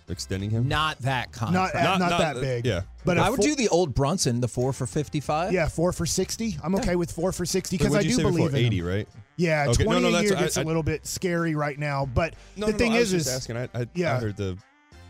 extending 0.08 0.50
him? 0.50 0.68
Not 0.68 0.98
that 0.98 1.32
contract. 1.32 1.74
not, 1.74 1.82
uh, 1.82 1.98
Not- 1.98 2.10
not- 2.10 2.18
that 2.34 2.40
big. 2.42 2.66
yeah. 2.66 2.82
But 3.04 3.16
I 3.18 3.30
would 3.30 3.38
four- 3.38 3.46
do 3.46 3.54
the 3.56 3.68
old 3.68 3.94
Brunson, 3.94 4.40
the 4.40 4.48
four 4.48 4.72
for 4.74 4.86
55. 4.86 5.52
yeah, 5.52 5.66
four 5.68 5.92
for 5.92 6.04
sixty. 6.04 6.58
I'm 6.62 6.74
okay 6.74 6.94
with 6.96 7.10
four 7.10 7.32
for 7.32 7.46
sixty 7.46 7.78
because 7.78 7.94
I 7.94 8.02
do 8.02 8.10
say 8.10 8.22
believe 8.22 8.36
before? 8.46 8.58
in 8.58 8.66
80, 8.66 8.78
him. 8.80 8.86
right? 8.86 9.08
Yeah, 9.36 9.66
Okay, 9.68 9.84
twenty 9.84 10.02
no, 10.02 10.08
a 10.08 10.12
that's- 10.12 10.30
year 10.30 10.36
I- 10.38 10.42
gets 10.42 10.56
a 10.58 10.60
I- 10.60 10.64
little 10.64 10.82
bit 10.82 11.06
scary 11.06 11.54
right 11.54 11.78
now. 11.78 12.04
But 12.12 12.34
No, 12.56 12.66
the 12.66 12.72
no, 12.72 12.78
thing 12.78 12.90
no, 12.92 12.98
I 12.98 13.00
is, 13.00 13.12
was 13.14 13.26
is 13.28 13.32
asking. 13.32 13.56
I, 13.56 13.68
I, 13.74 13.86
Yeah. 13.94 14.16
I 14.16 14.20
heard 14.20 14.36
the. 14.36 14.58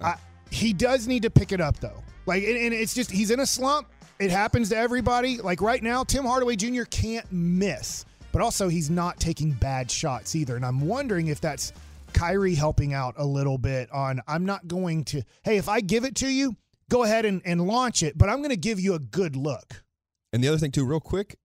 I, 0.01 0.15
he 0.51 0.73
does 0.73 1.07
need 1.07 1.23
to 1.23 1.31
pick 1.31 1.53
it 1.53 1.61
up 1.61 1.79
though. 1.81 2.03
Like, 2.27 2.45
and, 2.45 2.57
and 2.57 2.75
it's 2.75 2.95
just 2.95 3.11
he's 3.11 3.31
in 3.31 3.41
a 3.41 3.47
slump. 3.47 3.89
It 4.19 4.31
happens 4.31 4.71
to 4.71 4.77
everybody. 4.77 5.39
Like 5.39 5.61
right 5.61 5.83
now, 5.83 6.05
Tim 6.05 6.25
Hardaway 6.25 6.57
Jr. 6.57 6.83
can't 6.85 7.31
miss, 7.33 8.05
but 8.33 8.43
also 8.43 8.69
he's 8.69 8.91
not 8.91 9.19
taking 9.21 9.53
bad 9.53 9.91
shots 9.91 10.35
either. 10.35 10.57
And 10.57 10.65
I'm 10.65 10.81
wondering 10.81 11.29
if 11.29 11.41
that's 11.41 11.73
Kyrie 12.13 12.55
helping 12.55 12.95
out 12.95 13.15
a 13.17 13.25
little 13.25 13.59
bit 13.59 13.91
on. 13.93 14.21
I'm 14.27 14.45
not 14.45 14.67
going 14.67 15.05
to. 15.07 15.23
Hey, 15.43 15.57
if 15.57 15.69
I 15.69 15.81
give 15.81 16.05
it 16.05 16.17
to 16.17 16.29
you, 16.29 16.57
go 16.91 17.05
ahead 17.05 17.25
and, 17.25 17.43
and 17.45 17.67
launch 17.67 18.03
it, 18.03 18.19
but 18.19 18.29
I'm 18.29 18.39
going 18.39 18.51
to 18.51 18.57
give 18.57 18.81
you 18.81 18.95
a 18.95 18.99
good 18.99 19.37
look. 19.37 19.83
And 20.33 20.43
the 20.43 20.49
other 20.49 20.59
thing 20.59 20.73
too, 20.73 20.85
real 20.85 21.01
quick, 21.01 21.39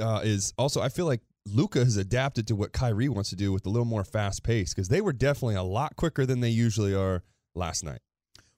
uh, 0.00 0.20
is 0.22 0.52
also 0.56 0.80
I 0.80 0.88
feel 0.88 1.06
like 1.06 1.20
Luka 1.46 1.80
has 1.80 1.96
adapted 1.96 2.46
to 2.48 2.56
what 2.56 2.72
Kyrie 2.72 3.08
wants 3.08 3.30
to 3.30 3.36
do 3.36 3.52
with 3.52 3.66
a 3.66 3.70
little 3.70 3.86
more 3.86 4.04
fast 4.04 4.42
pace 4.42 4.74
because 4.74 4.88
they 4.88 5.00
were 5.00 5.12
definitely 5.12 5.56
a 5.56 5.62
lot 5.62 5.96
quicker 5.96 6.26
than 6.26 6.40
they 6.40 6.48
usually 6.48 6.94
are 6.94 7.22
last 7.54 7.84
night. 7.84 8.00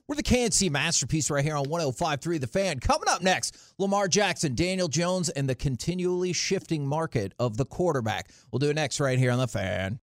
We're 0.08 0.16
the 0.16 0.22
KNC 0.22 0.70
masterpiece 0.70 1.30
right 1.30 1.44
here 1.44 1.56
on 1.56 1.66
105.3 1.66 2.40
The 2.40 2.46
Fan. 2.46 2.80
Coming 2.80 3.08
up 3.08 3.22
next, 3.22 3.56
Lamar 3.78 4.08
Jackson, 4.08 4.54
Daniel 4.54 4.88
Jones, 4.88 5.28
and 5.28 5.48
the 5.48 5.54
continually 5.54 6.32
shifting 6.32 6.86
market 6.86 7.32
of 7.38 7.56
the 7.56 7.64
quarterback. 7.64 8.30
We'll 8.50 8.58
do 8.58 8.70
it 8.70 8.74
next 8.74 8.98
right 9.00 9.18
here 9.18 9.30
on 9.30 9.38
The 9.38 9.46
Fan. 9.46 10.00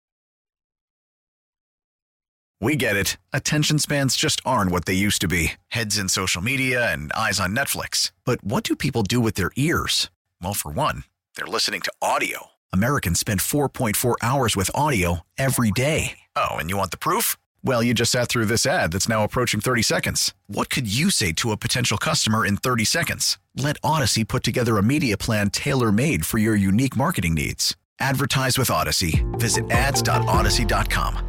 We 2.61 2.75
get 2.75 2.97
it. 2.97 3.19
Attention 3.33 3.79
spans 3.79 4.17
just 4.17 4.41
aren't 4.45 4.73
what 4.73 4.85
they 4.85 4.95
used 4.95 5.21
to 5.21 5.29
be 5.29 5.53
heads 5.69 5.97
in 5.97 6.09
social 6.09 6.43
media 6.43 6.93
and 6.93 7.13
eyes 7.13 7.39
on 7.39 7.55
Netflix. 7.55 8.11
But 8.25 8.43
what 8.43 8.65
do 8.65 8.75
people 8.75 9.03
do 9.03 9.21
with 9.21 9.35
their 9.35 9.51
ears? 9.57 10.11
Well, 10.43 10.55
for 10.55 10.71
one, 10.73 11.05
they're 11.37 11.47
listening 11.47 11.83
to 11.83 11.93
audio. 12.03 12.49
Americans 12.73 13.21
spend 13.21 13.41
4.4 13.41 14.17
hours 14.23 14.57
with 14.57 14.71
audio 14.75 15.21
every 15.37 15.71
day. 15.71 16.19
Oh, 16.37 16.57
and 16.57 16.69
you 16.69 16.77
want 16.77 16.91
the 16.91 16.99
proof? 16.99 17.37
Well, 17.65 17.83
you 17.83 17.93
just 17.93 18.13
sat 18.13 18.29
through 18.29 18.47
this 18.47 18.67
ad 18.67 18.93
that's 18.93 19.09
now 19.09 19.25
approaching 19.25 19.61
30 19.61 19.83
seconds. 19.83 20.33
What 20.47 20.71
could 20.71 20.93
you 20.93 21.11
say 21.11 21.33
to 21.35 21.51
a 21.53 21.57
potential 21.57 21.99
customer 21.99 22.47
in 22.47 22.57
30 22.57 22.85
seconds? 22.85 23.39
Let 23.57 23.77
Odyssey 23.83 24.25
put 24.25 24.45
together 24.45 24.79
a 24.79 24.83
media 24.83 25.17
plan 25.17 25.51
tailor 25.51 25.91
made 25.91 26.25
for 26.25 26.39
your 26.39 26.55
unique 26.55 26.97
marketing 26.97 27.35
needs. 27.35 27.77
Advertise 28.01 28.59
with 28.59 28.71
Odyssey. 28.71 29.25
Visit 29.33 29.69
ads.odyssey.com. 29.71 31.25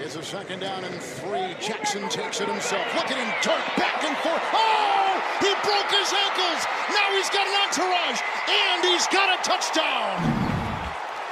It's 0.00 0.14
a 0.16 0.22
second 0.22 0.60
down 0.60 0.84
and 0.84 0.94
three. 0.94 1.56
Jackson 1.60 2.08
takes 2.08 2.40
it 2.40 2.48
himself. 2.48 2.86
Look 2.94 3.10
at 3.10 3.18
him 3.18 3.28
turn 3.42 3.60
back 3.76 4.04
and 4.04 4.16
forth. 4.18 4.40
Oh! 4.54 5.20
He 5.40 5.52
broke 5.66 5.90
his 5.90 6.12
ankles. 6.14 6.64
Now 6.88 7.12
he's 7.12 7.28
got 7.30 7.46
an 7.46 7.54
entourage. 7.66 8.20
And 8.48 8.84
he's 8.84 9.06
got 9.08 9.38
a 9.38 9.42
touchdown. 9.42 10.57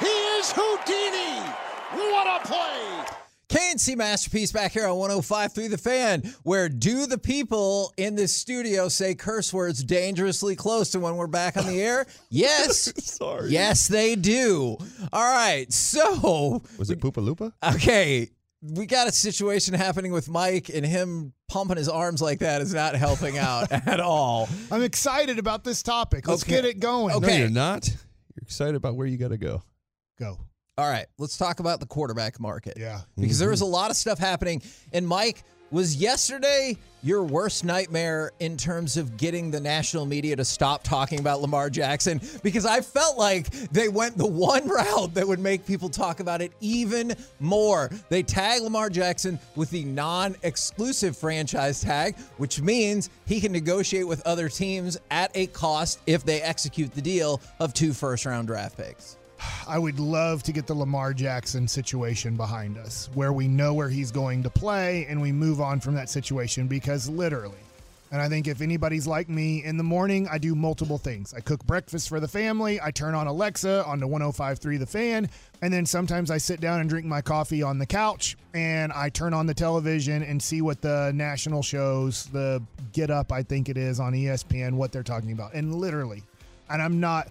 He 0.01 0.07
is 0.07 0.53
Houdini. 0.55 1.41
What 1.93 2.43
a 2.43 2.47
play. 2.47 3.05
KNC 3.49 3.97
Masterpiece 3.97 4.51
back 4.53 4.73
here 4.73 4.87
on 4.87 4.97
105 4.97 5.53
through 5.55 5.69
The 5.69 5.79
Fan, 5.79 6.35
where 6.43 6.69
do 6.69 7.07
the 7.07 7.17
people 7.17 7.93
in 7.97 8.17
this 8.17 8.35
studio 8.35 8.89
say 8.89 9.15
curse 9.15 9.53
words 9.55 9.83
dangerously 9.85 10.57
close 10.57 10.91
to 10.91 11.01
when 11.01 11.17
we're 11.17 11.29
back 11.29 11.57
on 11.57 11.67
the 11.67 11.81
air? 11.83 12.07
Yes. 12.29 12.93
Sorry. 13.05 13.51
Yes, 13.51 13.87
they 13.89 14.17
do. 14.17 14.77
All 15.13 15.33
right. 15.33 15.73
So, 15.73 16.63
Was 16.79 16.91
it 16.91 17.01
Poopa 17.01 17.25
Lupa? 17.25 17.53
okay, 17.63 18.29
we 18.63 18.85
got 18.85 19.07
a 19.09 19.13
situation 19.13 19.75
happening 19.75 20.11
with 20.13 20.29
Mike, 20.29 20.69
and 20.69 20.85
him 20.85 21.33
pumping 21.49 21.77
his 21.77 21.89
arms 21.89 22.21
like 22.21 22.41
that 22.41 22.61
is 22.61 22.75
not 22.75 22.97
helping 22.97 23.39
out 23.39 23.71
at 23.87 24.01
all. 24.01 24.49
I'm 24.73 24.83
excited 24.83 25.39
about 25.39 25.63
this 25.63 25.83
topic. 25.85 26.27
Let's 26.27 26.43
Okay. 26.43 26.57
get 26.57 26.65
it 26.65 26.81
going. 26.81 27.15
Okay. 27.15 27.27
No, 27.29 27.37
you're 27.37 27.49
not. 27.51 27.89
You're 27.89 28.43
excited 28.43 28.75
about 28.75 28.97
where 28.97 29.07
you 29.07 29.17
got 29.17 29.29
to 29.29 29.39
go. 29.39 29.63
Go. 30.19 30.39
All 30.79 30.89
right, 30.91 31.07
let's 31.19 31.39
talk 31.39 31.61
about 31.61 31.81
the 31.81 31.87
quarterback 31.87 32.39
market. 32.39 32.75
Yeah. 32.77 33.01
Because 33.19 33.39
there 33.39 33.49
was 33.51 33.61
Mm-hmm. 33.61 33.69
a 33.69 33.77
lot 33.77 33.91
of 33.91 33.97
stuff 33.97 34.19
happening. 34.19 34.63
And 34.93 35.07
Mike, 35.09 35.43
was 35.73 35.97
yesterday 35.97 36.77
your 37.03 37.25
worst 37.25 37.65
nightmare 37.65 38.31
in 38.39 38.57
terms 38.57 38.97
of 38.97 39.17
getting 39.17 39.51
the 39.51 39.59
national 39.59 40.07
media 40.07 40.37
to 40.37 40.45
stop 40.45 40.85
talking 40.85 41.19
about 41.19 41.41
Lamar 41.41 41.71
Jackson? 41.71 42.21
Because 42.45 42.65
I 42.65 42.83
felt 42.83 43.19
like 43.19 43.51
they 43.73 43.89
went 43.89 44.17
the 44.17 44.27
one 44.27 44.69
route 44.69 45.15
that 45.15 45.27
would 45.27 45.41
make 45.41 45.67
people 45.67 45.89
talk 45.89 46.21
about 46.21 46.41
it 46.41 46.53
even 46.61 47.15
more. 47.41 47.91
They 48.11 48.23
tag 48.23 48.63
Lamar 48.63 48.91
Jackson 48.91 49.41
with 49.57 49.71
the 49.71 49.85
non 49.85 50.37
exclusive 50.45 51.17
franchise 51.17 51.81
tag, 51.81 52.17
which 52.37 52.61
means 52.61 53.11
he 53.27 53.41
can 53.41 53.51
negotiate 53.51 54.07
with 54.07 54.25
other 54.27 54.49
teams 54.49 54.97
at 55.11 55.31
a 55.35 55.47
cost 55.49 56.01
if 56.07 56.25
they 56.25 56.43
execute 56.43 56.93
the 56.95 57.03
deal 57.03 57.41
of 57.61 57.75
two 57.75 57.93
first 57.93 58.25
round 58.25 58.47
draft 58.47 58.77
picks. 58.77 59.17
I 59.67 59.79
would 59.79 59.99
love 59.99 60.43
to 60.45 60.53
get 60.53 60.67
the 60.67 60.75
Lamar 60.75 61.13
Jackson 61.13 61.69
situation 61.69 62.37
behind 62.37 62.79
us, 62.79 63.11
where 63.15 63.33
we 63.33 63.49
know 63.49 63.75
where 63.75 63.89
he's 63.89 64.11
going 64.11 64.43
to 64.45 64.51
play 64.51 65.07
and 65.09 65.21
we 65.21 65.33
move 65.33 65.61
on 65.61 65.81
from 65.81 65.95
that 65.95 66.09
situation 66.09 66.69
because 66.69 67.09
literally, 67.09 67.59
and 68.13 68.23
I 68.23 68.29
think 68.29 68.47
if 68.47 68.61
anybody's 68.61 69.07
like 69.07 69.29
me 69.29 69.65
in 69.65 69.77
the 69.77 69.83
morning, 69.83 70.29
I 70.31 70.39
do 70.39 70.55
multiple 70.55 70.97
things. 70.97 71.35
I 71.35 71.41
cook 71.41 71.67
breakfast 71.67 72.09
for 72.09 72.21
the 72.21 72.29
family, 72.29 72.81
I 72.81 72.93
turn 72.93 73.15
on 73.15 73.27
Alexa 73.27 73.85
on 73.85 73.99
the 73.99 74.07
1053 74.07 74.77
The 74.77 74.87
Fan, 74.87 75.29
and 75.61 75.73
then 75.73 75.85
sometimes 75.85 76.31
I 76.31 76.39
sit 76.39 76.61
down 76.61 76.81
and 76.81 76.89
drink 76.89 77.05
my 77.05 77.21
coffee 77.21 77.63
on 77.63 77.79
the 77.79 77.87
couch 77.87 78.37
and 78.55 78.93
I 78.93 79.09
turn 79.09 79.35
on 79.35 79.47
the 79.47 79.55
television 79.55 80.23
and 80.23 80.41
see 80.41 80.63
what 80.63 80.81
the 80.81 81.11
national 81.15 81.63
shows, 81.63 82.27
the 82.27 82.63
Get 82.93 83.11
Up, 83.11 83.33
I 83.33 83.43
think 83.43 83.69
it 83.69 83.77
is 83.77 83.99
on 83.99 84.13
ESPN, 84.13 84.75
what 84.75 84.93
they're 84.93 85.03
talking 85.03 85.33
about. 85.33 85.55
And 85.55 85.75
literally, 85.75 86.23
and 86.71 86.81
I'm 86.81 87.01
not 87.01 87.29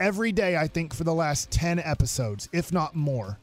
every 0.00 0.32
day 0.32 0.56
I 0.56 0.66
think 0.66 0.94
for 0.94 1.04
the 1.04 1.14
last 1.14 1.50
10 1.50 1.78
episodes, 1.78 2.48
if 2.52 2.72
not 2.72 2.94
more, 2.94 3.38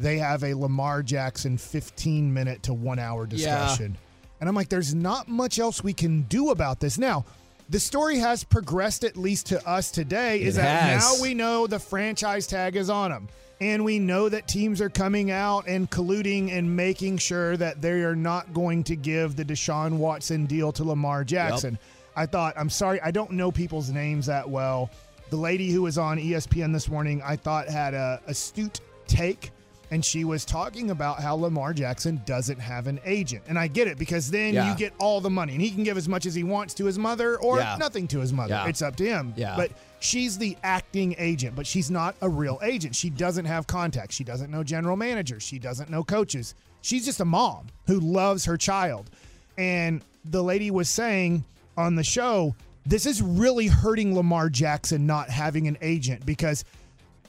they 0.00 0.18
have 0.18 0.42
a 0.44 0.54
Lamar 0.54 1.02
Jackson 1.02 1.56
15 1.56 2.32
minute 2.32 2.62
to 2.64 2.74
1 2.74 2.98
hour 2.98 3.26
discussion. 3.26 3.96
And 4.40 4.48
I'm 4.48 4.54
like 4.54 4.68
there's 4.68 4.94
not 4.94 5.28
much 5.28 5.58
else 5.58 5.84
we 5.84 5.92
can 5.92 6.22
do 6.22 6.50
about 6.50 6.80
this. 6.80 6.98
Now, 6.98 7.24
the 7.70 7.78
story 7.78 8.18
has 8.18 8.42
progressed 8.44 9.04
at 9.04 9.16
least 9.16 9.46
to 9.46 9.66
us 9.66 9.90
today 9.90 10.42
is 10.42 10.56
that 10.56 10.82
has. 10.82 11.02
now 11.02 11.22
we 11.22 11.32
know 11.32 11.66
the 11.66 11.78
franchise 11.78 12.46
tag 12.46 12.76
is 12.76 12.90
on 12.90 13.12
him. 13.12 13.28
And 13.60 13.84
we 13.84 14.00
know 14.00 14.28
that 14.28 14.48
teams 14.48 14.80
are 14.80 14.90
coming 14.90 15.30
out 15.30 15.68
and 15.68 15.88
colluding 15.88 16.50
and 16.50 16.74
making 16.74 17.18
sure 17.18 17.56
that 17.56 17.80
they 17.80 18.02
are 18.02 18.16
not 18.16 18.52
going 18.52 18.82
to 18.84 18.96
give 18.96 19.36
the 19.36 19.44
Deshaun 19.44 19.98
Watson 19.98 20.46
deal 20.46 20.72
to 20.72 20.82
Lamar 20.82 21.22
Jackson. 21.22 21.78
I 22.16 22.26
thought, 22.26 22.54
I'm 22.56 22.68
sorry, 22.68 23.00
I 23.00 23.12
don't 23.12 23.30
know 23.30 23.52
people's 23.52 23.88
names 23.90 24.26
that 24.26 24.50
well. 24.50 24.90
The 25.32 25.38
lady 25.38 25.70
who 25.70 25.80
was 25.80 25.96
on 25.96 26.18
ESPN 26.18 26.74
this 26.74 26.90
morning, 26.90 27.22
I 27.24 27.36
thought 27.36 27.66
had 27.66 27.94
a 27.94 28.20
astute 28.26 28.80
take, 29.06 29.50
and 29.90 30.04
she 30.04 30.24
was 30.24 30.44
talking 30.44 30.90
about 30.90 31.22
how 31.22 31.36
Lamar 31.36 31.72
Jackson 31.72 32.20
doesn't 32.26 32.58
have 32.58 32.86
an 32.86 33.00
agent. 33.06 33.42
And 33.48 33.58
I 33.58 33.66
get 33.66 33.88
it 33.88 33.96
because 33.98 34.30
then 34.30 34.52
Yeah. 34.52 34.70
you 34.70 34.76
get 34.76 34.92
all 34.98 35.22
the 35.22 35.30
money, 35.30 35.54
and 35.54 35.62
he 35.62 35.70
can 35.70 35.84
give 35.84 35.96
as 35.96 36.06
much 36.06 36.26
as 36.26 36.34
he 36.34 36.42
wants 36.44 36.74
to 36.74 36.84
his 36.84 36.98
mother 36.98 37.38
or 37.38 37.60
Yeah. 37.60 37.76
nothing 37.80 38.06
to 38.08 38.20
his 38.20 38.30
mother. 38.30 38.52
Yeah. 38.52 38.66
It's 38.66 38.82
up 38.82 38.94
to 38.96 39.06
him. 39.06 39.32
Yeah. 39.34 39.56
But 39.56 39.72
she's 40.00 40.36
the 40.36 40.54
acting 40.62 41.14
agent, 41.16 41.56
but 41.56 41.66
she's 41.66 41.90
not 41.90 42.14
a 42.20 42.28
real 42.28 42.58
agent. 42.62 42.94
She 42.94 43.08
doesn't 43.08 43.46
have 43.46 43.66
contacts. 43.66 44.14
She 44.14 44.24
doesn't 44.24 44.50
know 44.50 44.62
general 44.62 44.98
managers. 44.98 45.42
She 45.42 45.58
doesn't 45.58 45.88
know 45.88 46.04
coaches. 46.04 46.54
She's 46.82 47.06
just 47.06 47.20
a 47.20 47.24
mom 47.24 47.68
who 47.86 48.00
loves 48.00 48.44
her 48.44 48.58
child. 48.58 49.08
And 49.56 50.02
the 50.26 50.42
lady 50.44 50.70
was 50.70 50.90
saying 50.90 51.44
on 51.78 51.94
the 51.94 52.04
show, 52.04 52.54
this 52.84 53.06
is 53.06 53.22
really 53.22 53.68
hurting 53.68 54.14
Lamar 54.14 54.48
Jackson 54.50 55.06
not 55.06 55.28
having 55.30 55.66
an 55.68 55.78
agent 55.80 56.26
because 56.26 56.64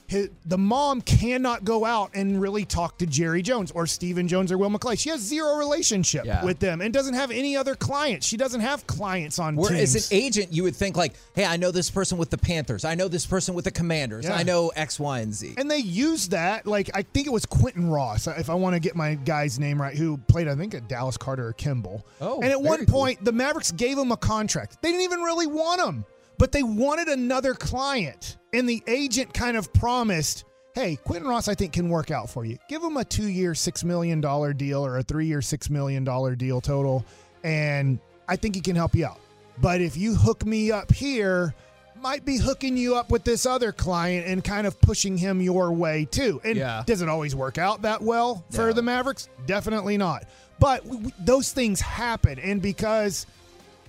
his, 0.06 0.28
the 0.44 0.58
mom 0.58 1.00
cannot 1.00 1.64
go 1.64 1.84
out 1.84 2.10
and 2.14 2.40
really 2.40 2.64
talk 2.64 2.98
to 2.98 3.06
Jerry 3.06 3.40
Jones 3.40 3.70
or 3.72 3.86
Stephen 3.86 4.28
Jones 4.28 4.52
or 4.52 4.58
Will 4.58 4.68
McClay. 4.70 4.98
She 4.98 5.08
has 5.10 5.20
zero 5.20 5.56
relationship 5.56 6.24
Yeah. 6.26 6.44
with 6.44 6.58
them 6.58 6.80
and 6.82 6.92
doesn't 6.92 7.14
have 7.14 7.30
any 7.30 7.56
other 7.56 7.74
clients. 7.74 8.26
She 8.26 8.36
doesn't 8.36 8.60
have 8.60 8.86
clients 8.86 9.38
on 9.38 9.56
Where 9.56 9.70
teams. 9.70 9.94
as 9.96 10.10
an 10.10 10.16
agent, 10.16 10.52
you 10.52 10.62
would 10.64 10.76
think 10.76 10.96
like, 10.96 11.14
hey, 11.34 11.46
I 11.46 11.56
know 11.56 11.70
this 11.70 11.90
person 11.90 12.18
with 12.18 12.28
the 12.30 12.36
Panthers. 12.38 12.84
I 12.84 12.94
know 12.94 13.08
this 13.08 13.24
person 13.24 13.54
with 13.54 13.64
the 13.64 13.70
Commanders. 13.70 14.26
Yeah. 14.26 14.34
I 14.36 14.42
know 14.42 14.68
X, 14.76 15.00
Y, 15.00 15.20
and 15.20 15.32
Z. 15.32 15.54
and 15.56 15.70
they 15.70 15.78
use 15.78 16.28
that. 16.28 16.66
Like 16.66 16.90
I 16.94 17.02
think 17.02 17.26
it 17.26 17.32
was 17.32 17.46
Quinton 17.46 17.88
Ross, 17.88 18.26
if 18.26 18.50
I 18.50 18.54
want 18.54 18.74
to 18.74 18.80
get 18.80 18.94
my 18.96 19.14
guy's 19.14 19.58
name 19.58 19.80
right, 19.80 19.96
who 19.96 20.18
played 20.18 20.48
I 20.48 20.54
think 20.54 20.74
at 20.74 20.86
Dallas 20.88 21.16
Carter 21.16 21.48
or 21.48 21.52
Kimball. 21.54 22.04
Oh, 22.20 22.40
and 22.42 22.50
at 22.52 22.60
one 22.60 22.84
cool. 22.84 22.94
point 23.00 23.24
the 23.24 23.32
Mavericks 23.32 23.72
gave 23.72 23.96
him 23.96 24.12
a 24.12 24.16
contract. 24.18 24.82
They 24.82 24.90
didn't 24.90 25.04
even 25.04 25.20
really 25.20 25.46
want 25.46 25.80
him, 25.80 26.04
but 26.38 26.52
they 26.52 26.62
wanted 26.62 27.08
another 27.08 27.54
client, 27.54 28.36
and 28.52 28.68
the 28.68 28.82
agent 28.86 29.32
kind 29.34 29.56
of 29.56 29.72
promised. 29.72 30.44
Hey, 30.74 30.96
Quinton 30.96 31.28
Ross, 31.28 31.46
I 31.46 31.54
think 31.54 31.72
can 31.72 31.88
work 31.88 32.10
out 32.10 32.28
for 32.28 32.44
you. 32.44 32.58
Give 32.68 32.82
him 32.82 32.96
a 32.96 33.04
two-year, 33.04 33.54
six 33.54 33.84
million 33.84 34.20
dollar 34.20 34.52
deal 34.52 34.84
or 34.84 34.98
a 34.98 35.02
three-year, 35.02 35.40
six 35.40 35.70
million 35.70 36.02
dollar 36.04 36.34
deal 36.34 36.60
total, 36.60 37.04
and 37.44 37.98
I 38.28 38.36
think 38.36 38.54
he 38.56 38.60
can 38.60 38.74
help 38.76 38.94
you 38.94 39.06
out. 39.06 39.20
But 39.60 39.80
if 39.80 39.96
you 39.96 40.14
hook 40.16 40.44
me 40.44 40.72
up 40.72 40.90
here, 40.92 41.54
might 42.00 42.24
be 42.24 42.36
hooking 42.38 42.76
you 42.76 42.96
up 42.96 43.10
with 43.10 43.22
this 43.24 43.46
other 43.46 43.70
client 43.72 44.26
and 44.26 44.42
kind 44.42 44.66
of 44.66 44.78
pushing 44.80 45.16
him 45.16 45.40
your 45.40 45.72
way 45.72 46.06
too. 46.10 46.40
And 46.44 46.56
Yeah. 46.56 46.82
does 46.84 47.00
it 47.02 47.08
always 47.08 47.34
work 47.36 47.56
out 47.56 47.82
that 47.82 48.02
well 48.02 48.44
for 48.50 48.72
the 48.74 48.82
Mavericks? 48.82 49.28
Definitely 49.46 49.96
not. 49.96 50.24
But 50.58 50.84
w- 50.84 51.10
those 51.20 51.52
things 51.52 51.80
happen, 51.80 52.38
and 52.40 52.60
because 52.60 53.26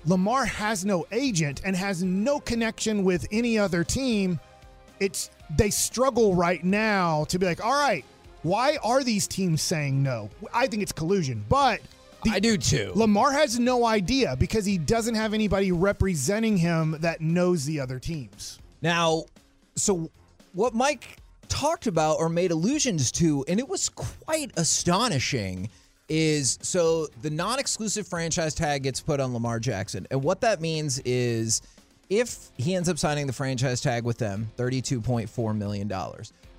Lamar 0.06 0.46
has 0.46 0.86
no 0.86 1.06
agent 1.12 1.62
and 1.66 1.76
has 1.76 2.04
no 2.04 2.40
connection 2.40 3.04
with 3.04 3.28
any 3.32 3.58
other 3.58 3.84
team, 3.84 4.40
it's 5.00 5.30
they 5.58 5.70
struggle 5.70 6.36
right 6.36 6.64
now 6.64 7.26
to 7.26 7.40
be 7.40 7.46
like, 7.46 7.64
all 7.64 7.74
right, 7.74 8.06
why 8.44 8.78
are 8.84 9.04
these 9.04 9.28
teams 9.28 9.62
saying 9.62 10.02
no? 10.02 10.30
I 10.54 10.68
think 10.68 10.84
it's 10.84 10.92
collusion, 10.92 11.44
but 11.50 11.82
the, 12.24 12.32
I 12.32 12.40
do 12.40 12.58
too. 12.58 12.92
Lamar 12.96 13.32
has 13.32 13.60
no 13.60 13.86
idea 13.86 14.36
because 14.38 14.66
he 14.66 14.78
doesn't 14.78 15.16
have 15.16 15.34
anybody 15.34 15.72
representing 15.72 16.58
him 16.58 16.98
that 17.00 17.22
knows 17.22 17.66
the 17.66 17.80
other 17.80 18.00
teams. 18.00 18.60
Now, 18.82 19.26
so 19.76 20.10
what 20.54 20.74
Mike 20.74 21.18
talked 21.48 21.88
about 21.88 22.18
or 22.20 22.30
made 22.30 22.52
allusions 22.52 23.12
to, 23.14 23.46
and 23.48 23.60
it 23.60 23.68
was 23.68 23.90
quite 23.90 24.52
astonishing, 24.58 25.70
is 26.10 26.60
so 26.62 27.08
the 27.22 27.30
non 27.30 27.60
exclusive 27.60 28.08
franchise 28.08 28.54
tag 28.54 28.84
gets 28.84 29.02
put 29.02 29.20
on 29.20 29.34
Lamar 29.34 29.60
Jackson. 29.60 30.08
And 30.12 30.24
what 30.24 30.42
that 30.42 30.62
means 30.62 31.00
is 31.00 31.62
if 32.10 32.50
he 32.58 32.76
ends 32.76 32.90
up 32.90 32.98
signing 32.98 33.28
the 33.28 33.34
franchise 33.34 33.82
tag 33.82 34.04
with 34.04 34.18
them, 34.18 34.52
$32.4 34.58 35.58
million. 35.58 35.92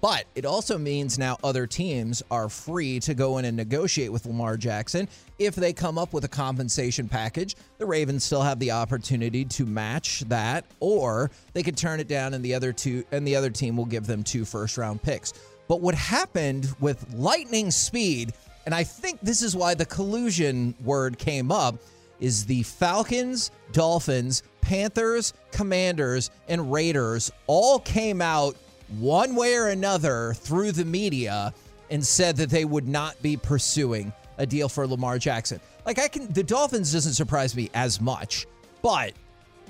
But 0.00 0.26
it 0.34 0.44
also 0.44 0.78
means 0.78 1.18
now 1.18 1.36
other 1.42 1.66
teams 1.66 2.22
are 2.30 2.48
free 2.48 3.00
to 3.00 3.14
go 3.14 3.38
in 3.38 3.44
and 3.44 3.56
negotiate 3.56 4.12
with 4.12 4.26
Lamar 4.26 4.56
Jackson. 4.56 5.08
If 5.38 5.54
they 5.54 5.72
come 5.72 5.98
up 5.98 6.12
with 6.12 6.24
a 6.24 6.28
compensation 6.28 7.08
package, 7.08 7.56
the 7.78 7.86
Ravens 7.86 8.22
still 8.22 8.42
have 8.42 8.58
the 8.58 8.72
opportunity 8.72 9.44
to 9.46 9.64
match 9.64 10.20
that, 10.28 10.64
or 10.80 11.30
they 11.54 11.62
could 11.62 11.76
turn 11.76 11.98
it 11.98 12.08
down 12.08 12.34
and 12.34 12.44
the 12.44 12.54
other 12.54 12.72
two 12.72 13.04
and 13.10 13.26
the 13.26 13.36
other 13.36 13.50
team 13.50 13.76
will 13.76 13.86
give 13.86 14.06
them 14.06 14.22
two 14.22 14.44
first 14.44 14.76
round 14.76 15.02
picks. 15.02 15.32
But 15.68 15.80
what 15.80 15.94
happened 15.94 16.74
with 16.78 17.12
lightning 17.14 17.70
speed, 17.70 18.32
and 18.66 18.74
I 18.74 18.82
think 18.84 19.20
this 19.22 19.42
is 19.42 19.56
why 19.56 19.74
the 19.74 19.86
collusion 19.86 20.74
word 20.84 21.18
came 21.18 21.52
up, 21.52 21.76
is 22.18 22.44
the 22.44 22.64
Falcons, 22.64 23.52
Dolphins, 23.72 24.42
Panthers, 24.60 25.32
Commanders, 25.52 26.30
and 26.48 26.72
Raiders 26.72 27.30
all 27.46 27.78
came 27.78 28.20
out 28.20 28.56
one 28.98 29.36
way 29.36 29.54
or 29.54 29.68
another 29.68 30.34
through 30.34 30.72
the 30.72 30.84
media 30.84 31.54
and 31.90 32.04
said 32.04 32.36
that 32.36 32.50
they 32.50 32.64
would 32.64 32.88
not 32.88 33.20
be 33.22 33.36
pursuing 33.36 34.12
a 34.38 34.46
deal 34.46 34.68
for 34.68 34.86
Lamar 34.86 35.18
Jackson. 35.18 35.60
Like 35.84 36.00
I 36.00 36.08
can 36.08 36.32
the 36.32 36.42
Dolphins 36.42 36.92
doesn't 36.92 37.14
surprise 37.14 37.54
me 37.54 37.70
as 37.74 38.00
much, 38.00 38.46
but 38.82 39.12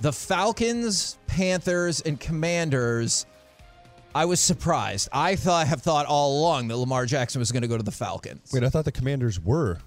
the 0.00 0.12
Falcons, 0.12 1.18
Panthers, 1.26 2.00
and 2.00 2.18
Commanders 2.18 3.26
I 4.16 4.24
was 4.24 4.40
surprised. 4.40 5.08
I 5.12 5.36
thought 5.36 5.66
have 5.66 5.82
thought 5.82 6.06
all 6.06 6.40
along 6.40 6.68
that 6.68 6.76
Lamar 6.76 7.04
Jackson 7.06 7.38
was 7.38 7.52
going 7.52 7.62
to 7.62 7.68
go 7.68 7.76
to 7.76 7.82
the 7.82 7.90
Falcons. 7.92 8.50
Wait, 8.52 8.64
I 8.64 8.68
thought 8.70 8.84
the 8.86 8.92
Commanders 8.92 9.38
were. 9.38 9.78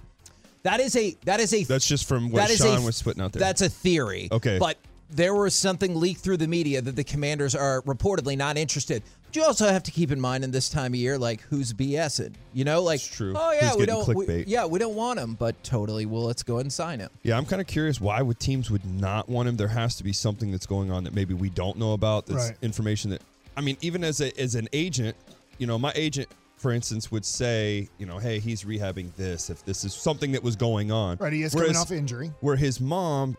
That 0.64 0.80
is 0.80 0.96
a 0.96 1.16
that 1.26 1.40
is 1.40 1.54
a 1.54 1.64
That's 1.64 1.88
just 1.88 2.08
from 2.08 2.30
what 2.32 2.40
that 2.42 2.50
is 2.52 2.58
Sean 2.60 2.84
a- 2.84 2.86
was 2.86 3.02
putting 3.02 3.24
out 3.24 3.32
there. 3.32 3.40
That's 3.40 3.62
a 3.62 3.70
theory. 3.70 4.28
Okay. 4.32 4.60
But 4.60 4.78
there 5.10 5.34
was 5.34 5.56
something 5.56 5.96
leaked 5.96 6.22
through 6.22 6.38
the 6.38 6.48
media 6.48 6.82
that 6.82 6.96
the 6.96 7.04
commanders 7.04 7.56
are 7.56 7.82
reportedly 7.82 8.38
not 8.38 8.58
interested. 8.58 9.02
But 9.26 9.36
you 9.36 9.44
also 9.44 9.68
have 9.70 9.84
to 9.84 9.92
keep 9.92 10.12
in 10.12 10.20
mind 10.20 10.44
in 10.44 10.52
this 10.52 10.70
time 10.70 10.92
of 10.94 11.00
year, 11.00 11.18
like 11.18 11.42
who's 11.42 11.72
BSing? 11.74 12.34
You 12.54 12.66
know, 12.66 12.82
like 12.84 13.00
It's 13.00 13.08
true. 13.16 13.34
oh 13.36 13.52
yeah, 13.54 13.70
Who's 13.70 13.78
we 13.78 13.86
don't 13.88 14.16
we- 14.16 14.44
yeah, 14.46 14.66
we 14.66 14.78
don't 14.80 14.96
want 14.96 15.18
him, 15.20 15.34
but 15.36 15.62
totally 15.64 16.06
well 16.06 16.24
let's 16.24 16.44
go 16.44 16.60
and 16.60 16.72
sign 16.72 17.00
him. 17.00 17.10
Yeah, 17.24 17.38
I'm 17.38 17.46
kind 17.46 17.62
of 17.62 17.68
curious 17.68 18.00
why 18.02 18.22
would 18.22 18.40
teams 18.40 18.70
would 18.70 18.86
not 18.86 19.28
want 19.30 19.48
him. 19.50 19.56
There 19.58 19.68
has 19.70 19.96
to 19.96 20.04
be 20.04 20.14
something 20.14 20.52
that's 20.52 20.66
going 20.68 20.92
on 20.92 21.06
that 21.06 21.14
maybe 21.16 21.34
we 21.34 21.50
don't 21.50 21.78
know 21.78 21.94
about. 21.94 22.26
That's 22.28 22.50
Right. 22.50 22.58
information 22.62 23.10
that 23.12 23.22
I 23.60 23.62
mean, 23.62 23.76
even 23.82 24.06
as 24.06 24.22
a 24.22 24.40
as 24.40 24.56
an 24.56 24.70
agent, 24.72 25.18
you 25.58 25.68
know, 25.68 25.78
my 25.78 25.92
agent, 25.94 26.30
for 26.56 26.72
instance, 26.72 27.12
would 27.12 27.26
say, 27.26 27.90
you 27.98 28.06
know, 28.06 28.18
hey, 28.18 28.40
he's 28.40 28.64
rehabbing 28.64 29.14
this 29.18 29.50
if 29.50 29.66
this 29.66 29.84
is 29.84 29.94
something 29.94 30.32
that 30.32 30.42
was 30.42 30.56
going 30.56 30.94
on. 30.94 31.18
Right, 31.18 31.34
he 31.34 31.44
is 31.44 31.54
Whereas- 31.54 31.72
coming 31.74 31.82
off 31.82 31.92
injury. 31.92 32.32
Where 32.40 32.56
his 32.56 32.80
mom 32.80 33.36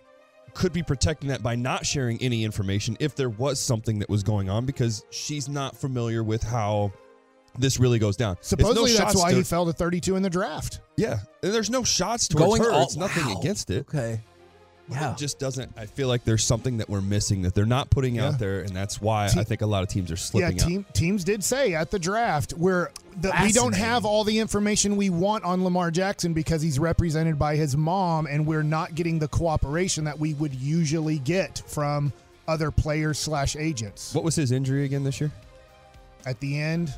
could 0.52 0.74
be 0.74 0.82
protecting 0.82 1.30
that 1.30 1.42
by 1.42 1.54
not 1.54 1.86
sharing 1.86 2.20
any 2.20 2.44
information 2.44 2.98
if 3.00 3.16
there 3.16 3.30
was 3.30 3.58
something 3.58 3.98
that 4.00 4.10
was 4.10 4.22
going 4.22 4.50
on 4.50 4.66
because 4.66 5.06
she's 5.08 5.48
not 5.48 5.74
familiar 5.74 6.22
with 6.22 6.42
how 6.42 6.92
this 7.58 7.80
really 7.80 7.98
goes 7.98 8.16
down. 8.16 8.36
It's 8.40 8.52
no 8.52 8.58
Supposedly, 8.58 8.92
that's 8.92 9.16
why 9.16 9.30
to- 9.30 9.36
he 9.38 9.42
fell 9.42 9.64
to 9.64 9.72
32 9.72 10.16
in 10.16 10.22
the 10.22 10.28
draft. 10.28 10.80
Yeah, 10.98 11.20
and 11.42 11.54
there's 11.54 11.70
no 11.70 11.82
shots 11.82 12.28
towards 12.28 12.44
Going 12.58 12.62
her. 12.62 12.72
all- 12.72 12.82
it's 12.82 12.96
nothing 12.96 13.24
wow. 13.26 13.40
against 13.40 13.70
it. 13.70 13.86
Okay. 13.88 14.20
Yeah. 14.90 15.12
It 15.12 15.18
just 15.18 15.38
doesn't. 15.38 15.72
I 15.76 15.86
feel 15.86 16.08
like 16.08 16.24
there's 16.24 16.44
something 16.44 16.78
that 16.78 16.88
we're 16.88 17.00
missing 17.00 17.42
that 17.42 17.54
they're 17.54 17.64
not 17.66 17.90
putting 17.90 18.16
Yeah. 18.16 18.28
out 18.28 18.38
there, 18.38 18.60
and 18.60 18.70
that's 18.74 19.00
why 19.00 19.28
Te- 19.28 19.40
I 19.40 19.44
think 19.44 19.60
a 19.62 19.66
lot 19.66 19.82
of 19.82 19.88
teams 19.88 20.10
are 20.10 20.14
Yeah, 20.14 20.18
slipping 20.18 20.56
team, 20.58 20.86
teams 20.92 21.24
did 21.24 21.44
say 21.44 21.74
at 21.74 21.90
the 21.90 21.98
draft 21.98 22.52
where 22.52 22.90
the, 23.20 23.32
we 23.42 23.52
don't 23.52 23.74
have 23.74 24.04
all 24.04 24.24
the 24.24 24.38
information 24.38 24.96
we 24.96 25.10
want 25.10 25.44
on 25.44 25.62
Lamar 25.64 25.90
Jackson 25.90 26.32
because 26.32 26.62
he's 26.62 26.78
represented 26.78 27.38
by 27.38 27.56
his 27.56 27.76
mom, 27.76 28.26
and 28.26 28.46
we're 28.46 28.62
not 28.62 28.94
getting 28.94 29.18
the 29.18 29.28
cooperation 29.28 30.04
that 30.04 30.18
we 30.18 30.34
would 30.34 30.54
usually 30.54 31.18
get 31.18 31.62
from 31.66 32.12
other 32.48 32.70
players 32.70 33.18
slash 33.18 33.54
agents. 33.56 34.12
What 34.14 34.24
was 34.24 34.34
his 34.34 34.50
injury 34.50 34.84
again 34.84 35.04
this 35.04 35.20
year? 35.20 35.30
At 36.26 36.38
the 36.40 36.58
end, 36.60 36.92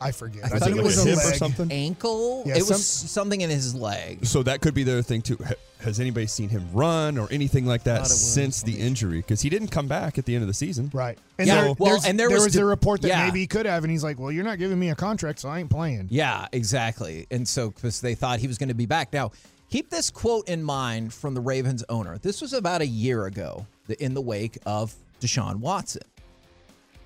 I 0.00 0.12
forget. 0.12 0.44
I, 0.44 0.46
I 0.46 0.48
think 0.50 0.60
thought 0.62 0.70
it 0.70 0.76
it 0.78 0.82
was 0.82 0.96
was 0.96 1.06
a 1.06 1.08
hip 1.10 1.18
or 1.18 1.24
leg. 1.30 1.34
something. 1.36 1.72
Ankle? 1.72 2.42
Yeah, 2.46 2.56
it 2.58 2.68
was 2.68 2.86
something 2.86 3.40
in 3.40 3.48
his 3.50 3.74
leg. 3.74 4.26
So 4.26 4.42
that 4.42 4.60
could 4.60 4.74
be 4.74 4.82
the 4.82 4.92
other 4.92 5.02
thing 5.02 5.22
too. 5.22 5.38
Has 5.80 6.00
anybody 6.00 6.26
seen 6.26 6.48
him 6.48 6.66
run 6.72 7.16
or 7.18 7.28
anything 7.30 7.64
like 7.66 7.84
that 7.84 7.98
Thought 7.98 8.06
it 8.06 8.12
was. 8.14 8.32
since 8.34 8.62
the 8.62 8.78
injury? 8.78 9.18
Because 9.18 9.40
he 9.40 9.48
didn't 9.50 9.68
come 9.68 9.86
back 9.88 10.18
at 10.18 10.24
the 10.24 10.34
end 10.34 10.42
of 10.42 10.48
the 10.48 10.54
season. 10.54 10.90
Right. 10.92 11.18
And 11.38 11.46
Yeah, 11.46 11.62
there, 11.62 11.74
well, 11.78 12.00
and 12.06 12.18
there 12.18 12.28
was 12.30 12.44
was 12.44 12.52
de- 12.54 12.62
a 12.62 12.64
report 12.64 13.02
that 13.02 13.08
yeah. 13.08 13.24
maybe 13.26 13.40
he 13.40 13.46
could 13.46 13.66
have, 13.66 13.84
and 13.84 13.90
he's 13.90 14.02
like, 14.04 14.18
"Well, 14.18 14.32
you're 14.32 14.44
not 14.44 14.58
giving 14.58 14.78
me 14.78 14.90
a 14.90 14.94
contract, 14.94 15.38
so 15.40 15.48
I 15.48 15.60
ain't 15.60 15.70
playing." 15.70 16.08
Yeah, 16.10 16.46
exactly. 16.52 17.26
And 17.30 17.46
so 17.46 17.70
because 17.70 18.00
they 18.00 18.14
thought 18.14 18.38
he 18.40 18.46
was 18.48 18.58
going 18.58 18.68
to 18.70 18.74
be 18.74 18.86
back. 18.86 19.12
Now, 19.12 19.32
keep 19.70 19.88
this 19.90 20.10
quote 20.10 20.48
in 20.48 20.62
mind 20.62 21.12
from 21.14 21.34
the 21.34 21.40
Ravens 21.40 21.84
owner. 21.88 22.18
This 22.18 22.40
was 22.42 22.52
about 22.52 22.80
a 22.80 22.86
year 22.86 23.26
ago, 23.26 23.66
in 24.00 24.12
the 24.14 24.20
wake 24.22 24.58
of 24.66 24.94
Deshaun 25.20 25.56
Watson. 25.56 26.02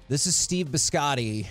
This 0.08 0.26
is 0.26 0.34
Steve 0.34 0.68
Bisciotti 0.68 1.46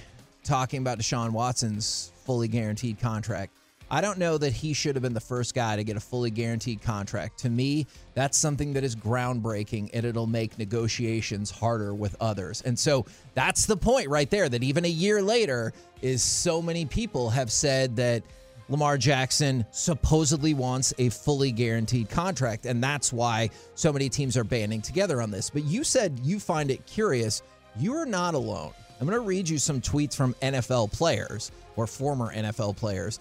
talking 0.49 0.79
about 0.81 0.97
Deshaun 0.97 1.29
Watson's 1.29 2.11
fully 2.25 2.47
guaranteed 2.47 2.99
contract. 2.99 3.53
I 3.91 4.01
don't 4.01 4.17
know 4.17 4.35
that 4.39 4.51
he 4.51 4.73
should 4.73 4.95
have 4.95 5.03
been 5.03 5.13
the 5.13 5.19
first 5.19 5.53
guy 5.53 5.75
to 5.75 5.83
get 5.83 5.95
a 5.95 5.99
fully 5.99 6.31
guaranteed 6.31 6.81
contract. 6.81 7.37
To 7.39 7.51
me, 7.51 7.85
that's 8.15 8.35
something 8.35 8.73
that 8.73 8.83
is 8.83 8.95
groundbreaking 8.95 9.91
and 9.93 10.05
it'll 10.05 10.25
make 10.25 10.57
negotiations 10.57 11.51
harder 11.51 11.93
with 11.93 12.15
others. 12.19 12.63
And 12.63 12.77
so 12.77 13.05
that's 13.35 13.67
the 13.67 13.77
point 13.77 14.09
right 14.09 14.29
there 14.29 14.49
that 14.49 14.63
even 14.63 14.85
a 14.85 14.89
year 14.89 15.21
later 15.21 15.71
is 16.01 16.23
so 16.23 16.63
many 16.63 16.83
people 16.85 17.29
have 17.29 17.51
said 17.51 17.95
that 17.97 18.23
Lamar 18.69 18.97
Jackson 18.97 19.63
supposedly 19.69 20.55
wants 20.55 20.95
a 20.97 21.09
fully 21.09 21.51
guaranteed 21.51 22.09
contract 22.09 22.65
and 22.65 22.83
that's 22.83 23.13
why 23.13 23.51
so 23.75 23.93
many 23.93 24.09
teams 24.09 24.35
are 24.35 24.43
banding 24.43 24.81
together 24.81 25.21
on 25.21 25.29
this. 25.29 25.51
But 25.51 25.63
you 25.65 25.83
said 25.83 26.19
you 26.23 26.39
find 26.39 26.71
it 26.71 26.87
curious. 26.87 27.43
You 27.77 27.93
are 27.95 28.05
not 28.07 28.33
alone. 28.33 28.73
I'm 28.99 29.07
going 29.07 29.19
to 29.19 29.25
read 29.25 29.47
you 29.47 29.57
some 29.57 29.79
tweets 29.79 30.15
from 30.15 30.33
NFL 30.41 30.91
players 30.91 31.51
or 31.75 31.87
former 31.87 32.33
NFL 32.33 32.75
players. 32.75 33.19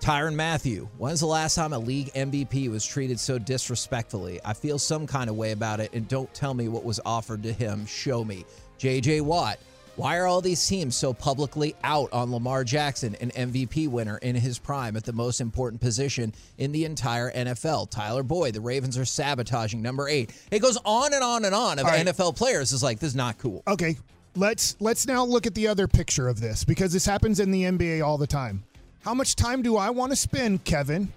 Tyrann 0.00 0.34
Mathieu, 0.34 0.88
when's 0.98 1.20
the 1.20 1.26
last 1.26 1.54
time 1.54 1.72
a 1.72 1.78
league 1.78 2.12
MVP 2.14 2.68
was 2.68 2.84
treated 2.84 3.20
so 3.20 3.38
disrespectfully? 3.38 4.40
I 4.44 4.52
feel 4.52 4.80
some 4.80 5.06
kind 5.06 5.30
of 5.30 5.36
way 5.36 5.52
about 5.52 5.78
it, 5.78 5.92
and 5.92 6.08
don't 6.08 6.32
tell 6.34 6.54
me 6.54 6.66
what 6.66 6.82
was 6.82 6.98
offered 7.06 7.44
to 7.44 7.52
him. 7.52 7.86
Show 7.86 8.24
me. 8.24 8.44
JJ 8.80 9.20
Watt, 9.20 9.60
why 9.94 10.18
are 10.18 10.26
all 10.26 10.40
these 10.40 10.66
teams 10.66 10.96
so 10.96 11.12
publicly 11.12 11.76
out 11.84 12.12
on 12.12 12.32
Lamar 12.32 12.64
Jackson, 12.64 13.14
an 13.20 13.30
MVP 13.30 13.86
winner 13.88 14.18
in 14.18 14.34
his 14.34 14.58
prime 14.58 14.96
at 14.96 15.04
the 15.04 15.12
most 15.12 15.40
important 15.40 15.80
position 15.80 16.34
in 16.58 16.72
the 16.72 16.84
entire 16.84 17.30
NFL? 17.30 17.90
Tyler 17.90 18.24
Boyd, 18.24 18.54
the 18.54 18.60
Ravens 18.60 18.98
are 18.98 19.04
sabotaging 19.04 19.82
number 19.82 20.08
eight. 20.08 20.32
It 20.50 20.60
goes 20.60 20.78
on 20.84 21.14
and 21.14 21.22
on 21.22 21.44
and 21.44 21.54
on 21.54 21.78
of 21.78 21.84
right. 21.84 22.04
NFL 22.04 22.36
players. 22.36 22.72
Is 22.72 22.82
like, 22.82 22.98
this 22.98 23.10
is 23.10 23.16
not 23.16 23.38
cool. 23.38 23.62
Okay. 23.68 23.98
Let's 24.36 24.76
let's 24.80 25.06
now 25.06 25.24
look 25.24 25.46
at 25.46 25.54
the 25.54 25.66
other 25.68 25.86
picture 25.88 26.28
of 26.28 26.40
this 26.40 26.64
because 26.64 26.92
this 26.92 27.04
happens 27.06 27.40
in 27.40 27.50
the 27.50 27.64
NBA 27.64 28.04
all 28.04 28.18
the 28.18 28.26
time. 28.26 28.64
How 29.04 29.14
much 29.14 29.34
time 29.36 29.62
do 29.62 29.76
I 29.76 29.90
want 29.90 30.12
to 30.12 30.16
spend, 30.16 30.64
Kevin, 30.64 31.12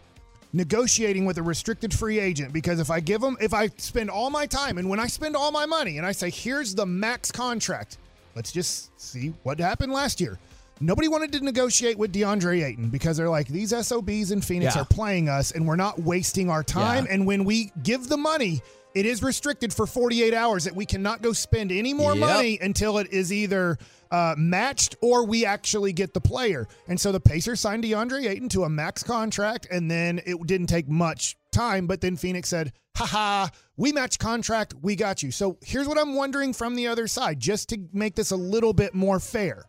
negotiating 0.53 1.25
with 1.25 1.37
a 1.37 1.43
restricted 1.43 1.93
free 1.93 2.19
agent? 2.19 2.51
Because 2.53 2.79
if 2.79 2.89
I 2.89 2.99
give 2.99 3.21
them, 3.21 3.37
if 3.39 3.53
I 3.53 3.67
spend 3.77 4.09
all 4.09 4.29
my 4.29 4.45
time 4.45 4.77
and 4.77 4.89
when 4.89 4.99
I 4.99 5.07
spend 5.07 5.35
all 5.35 5.51
my 5.51 5.65
money 5.65 5.97
and 5.97 6.05
I 6.05 6.11
say, 6.11 6.29
here's 6.29 6.73
the 6.73 6.85
max 6.85 7.31
contract, 7.31 7.97
let's 8.35 8.51
just 8.51 8.99
see 8.99 9.33
what 9.43 9.59
happened 9.59 9.91
last 9.91 10.19
year. 10.19 10.39
Nobody 10.81 11.07
wanted 11.07 11.31
to 11.33 11.39
negotiate 11.43 11.97
with 11.97 12.11
DeAndre 12.11 12.65
Ayton 12.65 12.89
because 12.89 13.15
they're 13.15 13.29
like, 13.29 13.47
these 13.47 13.69
SOBs 13.69 14.31
in 14.31 14.41
Phoenix 14.41 14.75
Yeah. 14.75 14.81
are 14.81 14.85
playing 14.85 15.29
us 15.29 15.51
and 15.51 15.65
we're 15.65 15.77
not 15.77 16.01
wasting 16.01 16.49
our 16.49 16.63
time. 16.63 17.05
Yeah. 17.05 17.13
And 17.13 17.25
when 17.25 17.45
we 17.45 17.71
give 17.83 18.09
the 18.09 18.17
money, 18.17 18.61
it 18.95 19.05
is 19.05 19.21
restricted 19.21 19.73
for 19.73 19.85
48 19.85 20.33
hours 20.33 20.63
that 20.63 20.73
we 20.75 20.85
cannot 20.85 21.21
go 21.21 21.33
spend 21.33 21.71
any 21.71 21.93
more 21.93 22.13
Yep. 22.15 22.19
money 22.19 22.59
until 22.61 22.97
it 22.97 23.11
is 23.11 23.31
either 23.31 23.77
uh, 24.11 24.33
matched 24.37 24.95
or 25.01 25.25
we 25.25 25.45
actually 25.45 25.91
get 25.93 26.13
the 26.13 26.21
player. 26.21 26.67
And 26.87 26.99
so 26.99 27.11
the 27.11 27.19
Pacers 27.19 27.59
signed 27.59 27.83
DeAndre 27.83 28.27
Ayton 28.29 28.49
to 28.49 28.63
a 28.63 28.69
max 28.69 29.03
contract, 29.03 29.67
and 29.69 29.91
then 29.91 30.21
it 30.25 30.37
didn't 30.47 30.67
take 30.67 30.87
much 30.87 31.35
time. 31.51 31.85
But 31.87 31.99
then 32.01 32.15
Phoenix 32.15 32.47
said, 32.49 32.71
haha, 32.95 33.47
we 33.77 33.91
match 33.91 34.17
contract, 34.17 34.73
we 34.81 34.95
got 34.95 35.21
you. 35.21 35.31
So 35.31 35.57
here's 35.61 35.87
what 35.87 35.97
I'm 35.99 36.15
wondering 36.15 36.53
from 36.53 36.75
the 36.75 36.87
other 36.87 37.07
side, 37.07 37.39
just 37.39 37.67
to 37.69 37.79
make 37.91 38.15
this 38.15 38.31
a 38.31 38.37
little 38.37 38.71
bit 38.73 38.93
more 38.95 39.19
fair 39.19 39.65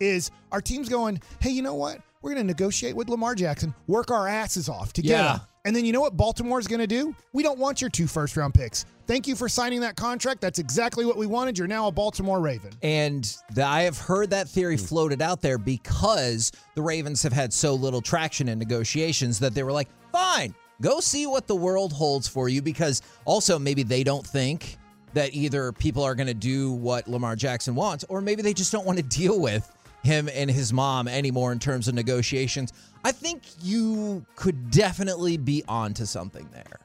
is 0.00 0.30
our 0.52 0.60
team's 0.60 0.88
going, 0.88 1.20
hey, 1.40 1.50
you 1.50 1.62
know 1.62 1.74
what? 1.74 1.98
We're 2.22 2.34
going 2.34 2.44
to 2.44 2.46
negotiate 2.46 2.94
with 2.94 3.08
Lamar 3.08 3.34
Jackson, 3.34 3.74
work 3.88 4.12
our 4.12 4.28
asses 4.28 4.68
off 4.68 4.92
to 4.92 5.02
get 5.02 5.10
Yeah. 5.10 5.32
him. 5.38 5.40
And 5.68 5.76
then 5.76 5.84
you 5.84 5.92
know 5.92 6.00
what 6.00 6.16
Baltimore's 6.16 6.66
going 6.66 6.80
to 6.80 6.86
do? 6.86 7.14
We 7.34 7.42
don't 7.42 7.58
want 7.58 7.82
your 7.82 7.90
two 7.90 8.06
first 8.06 8.38
round 8.38 8.54
picks. 8.54 8.86
Thank 9.06 9.26
you 9.26 9.36
for 9.36 9.50
signing 9.50 9.80
that 9.80 9.96
contract. 9.96 10.40
That's 10.40 10.58
exactly 10.58 11.04
what 11.04 11.18
we 11.18 11.26
wanted. 11.26 11.58
You're 11.58 11.66
now 11.66 11.88
a 11.88 11.92
Baltimore 11.92 12.40
Raven. 12.40 12.70
And 12.82 13.30
the, 13.52 13.66
I 13.66 13.82
have 13.82 13.98
heard 13.98 14.30
that 14.30 14.48
theory 14.48 14.78
Hmm. 14.78 14.84
floated 14.86 15.20
out 15.20 15.42
there 15.42 15.58
because 15.58 16.50
the 16.74 16.80
Ravens 16.80 17.22
have 17.22 17.34
had 17.34 17.52
so 17.52 17.74
little 17.74 18.00
traction 18.00 18.48
in 18.48 18.58
negotiations 18.58 19.38
that 19.40 19.52
they 19.52 19.62
were 19.62 19.70
like, 19.70 19.90
fine, 20.10 20.54
go 20.80 21.00
see 21.00 21.26
what 21.26 21.46
the 21.46 21.56
world 21.56 21.92
holds 21.92 22.26
for 22.26 22.48
you. 22.48 22.62
Because 22.62 23.02
also, 23.26 23.58
maybe 23.58 23.82
they 23.82 24.02
don't 24.02 24.26
think 24.26 24.78
that 25.12 25.34
either 25.34 25.72
people 25.72 26.02
are 26.02 26.14
going 26.14 26.28
to 26.28 26.32
do 26.34 26.72
what 26.72 27.06
Lamar 27.08 27.36
Jackson 27.36 27.74
wants, 27.74 28.06
or 28.08 28.22
maybe 28.22 28.40
they 28.40 28.54
just 28.54 28.72
don't 28.72 28.86
want 28.86 28.96
to 28.96 29.04
deal 29.18 29.38
with 29.38 29.70
him 30.02 30.30
and 30.32 30.50
his 30.50 30.72
mom 30.72 31.08
anymore 31.08 31.52
in 31.52 31.58
terms 31.58 31.88
of 31.88 31.94
negotiations. 31.94 32.72
I 33.04 33.12
think 33.12 33.42
you 33.62 34.24
could 34.36 34.70
definitely 34.70 35.36
be 35.36 35.62
onto 35.68 36.04
something 36.04 36.48
there. 36.52 36.80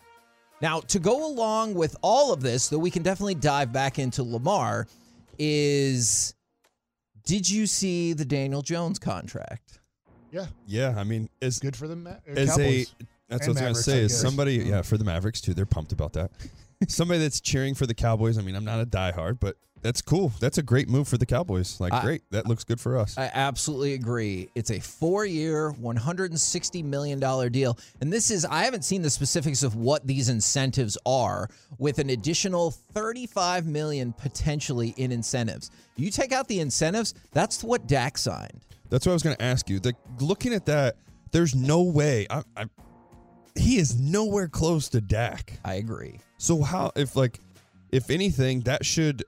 Now, 0.61 0.79
to 0.81 0.99
go 0.99 1.25
along 1.27 1.73
with 1.73 1.95
all 2.01 2.31
of 2.31 2.41
this, 2.41 2.69
though 2.69 2.77
we 2.77 2.91
can 2.91 3.03
definitely 3.03 3.35
dive 3.35 3.73
back 3.73 3.99
into 3.99 4.23
Lamar, 4.23 4.87
is 5.37 6.33
did 7.25 7.49
you 7.49 7.67
see 7.67 8.13
the 8.13 8.25
Daniel 8.25 8.61
Jones 8.61 8.99
contract? 8.99 9.79
Yeah, 10.31 10.47
Yeah, 10.65 10.95
I 10.97 11.03
mean, 11.03 11.29
it's 11.41 11.59
good 11.59 11.75
for 11.75 11.87
them. 11.87 12.07
as 12.25 12.57
uh, 12.57 12.61
a 12.61 12.85
that's 13.29 13.47
And 13.47 13.55
what 13.55 13.63
I 13.63 13.69
was 13.69 13.77
Mavericks, 13.77 13.85
gonna 13.85 13.97
say. 13.97 14.03
Is 14.03 14.19
somebody, 14.19 14.59
mm-hmm. 14.59 14.69
yeah, 14.69 14.81
for 14.81 14.97
the 14.97 15.03
Mavericks 15.03 15.41
too. 15.41 15.53
They're 15.53 15.65
pumped 15.65 15.91
about 15.91 16.13
that. 16.13 16.31
somebody 16.87 17.19
that's 17.19 17.39
cheering 17.39 17.75
for 17.75 17.85
the 17.85 17.93
Cowboys. 17.93 18.37
I 18.37 18.41
mean, 18.41 18.55
I'm 18.55 18.65
not 18.65 18.79
a 18.79 18.85
diehard, 18.85 19.39
but 19.39 19.57
that's 19.83 20.01
cool. 20.01 20.31
That's 20.39 20.57
a 20.57 20.63
great 20.63 20.89
move 20.89 21.07
for 21.07 21.17
the 21.17 21.25
Cowboys. 21.25 21.79
Like, 21.79 21.93
I- 21.93 22.01
great. 22.01 22.21
That 22.31 22.47
looks 22.47 22.63
good 22.63 22.79
for 22.79 22.97
us. 22.97 23.17
I 23.17 23.29
absolutely 23.33 23.93
agree. 23.93 24.49
It's 24.55 24.71
a 24.71 24.79
four 24.79 25.25
year, 25.25 25.73
$160 25.73 26.83
million 26.83 27.19
deal. 27.51 27.77
And 28.01 28.11
this 28.11 28.31
is, 28.31 28.45
I 28.45 28.63
haven't 28.63 28.83
seen 28.83 29.01
the 29.01 29.09
specifics 29.09 29.61
of 29.61 29.75
what 29.75 30.07
these 30.07 30.29
incentives 30.29 30.97
are, 31.05 31.49
with 31.77 31.99
an 31.99 32.09
additional 32.09 32.71
35 32.71 33.67
million 33.67 34.13
potentially 34.13 34.93
in 34.97 35.11
incentives. 35.11 35.69
You 35.97 36.09
take 36.09 36.31
out 36.31 36.47
the 36.47 36.61
incentives, 36.61 37.13
that's 37.33 37.63
what 37.63 37.85
Dak 37.85 38.17
signed. 38.17 38.61
That's 38.89 39.05
what 39.05 39.11
I 39.11 39.15
was 39.15 39.23
going 39.23 39.35
to 39.35 39.43
ask 39.43 39.69
you. 39.69 39.79
Like 39.83 39.97
looking 40.21 40.53
at 40.53 40.65
that, 40.67 40.95
there's 41.31 41.55
no 41.55 41.83
way. 41.83 42.25
I, 42.29 42.43
I, 42.55 42.65
he 43.55 43.77
is 43.77 43.99
nowhere 43.99 44.47
close 44.47 44.87
to 44.89 45.01
Dak. 45.01 45.59
I 45.65 45.75
agree. 45.75 46.19
So 46.37 46.61
how 46.61 46.91
if 46.95 47.15
like 47.15 47.39
if 47.91 48.09
anything 48.09 48.61
that 48.61 48.85
should 48.85 49.23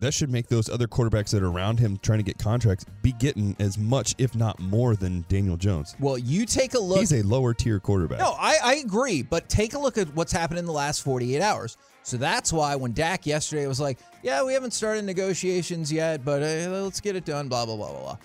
that 0.00 0.12
should 0.12 0.30
make 0.30 0.48
those 0.48 0.68
other 0.68 0.86
quarterbacks 0.86 1.30
that 1.30 1.42
are 1.42 1.48
around 1.48 1.78
him 1.78 1.98
trying 2.02 2.18
to 2.18 2.22
get 2.24 2.38
contracts 2.38 2.84
be 3.02 3.12
getting 3.12 3.56
as 3.58 3.78
much 3.78 4.14
if 4.18 4.34
not 4.34 4.58
more 4.60 4.96
than 4.96 5.24
Daniel 5.28 5.56
Jones. 5.56 5.96
Well, 5.98 6.18
you 6.18 6.46
take 6.46 6.74
a 6.74 6.78
look. 6.78 6.98
He's 6.98 7.12
a 7.12 7.22
lower 7.22 7.54
tier 7.54 7.80
quarterback. 7.80 8.18
No, 8.18 8.34
I, 8.38 8.58
I 8.62 8.74
agree, 8.76 9.22
but 9.22 9.48
take 9.48 9.74
a 9.74 9.78
look 9.78 9.96
at 9.96 10.14
what's 10.14 10.32
happened 10.32 10.58
in 10.58 10.66
the 10.66 10.72
last 10.72 11.02
48 11.02 11.40
hours. 11.40 11.76
So 12.02 12.18
that's 12.18 12.52
why 12.52 12.76
when 12.76 12.92
Dak 12.92 13.24
yesterday 13.24 13.66
was 13.66 13.80
like, 13.80 13.98
yeah, 14.22 14.44
we 14.44 14.52
haven't 14.52 14.72
started 14.72 15.04
negotiations 15.04 15.90
yet, 15.90 16.22
but 16.24 16.42
uh, 16.42 16.82
let's 16.82 17.00
get 17.00 17.16
it 17.16 17.24
done, 17.24 17.48
blah, 17.48 17.64
blah, 17.64 17.76
blah, 17.76 17.90
blah, 17.90 18.00
blah. 18.00 18.16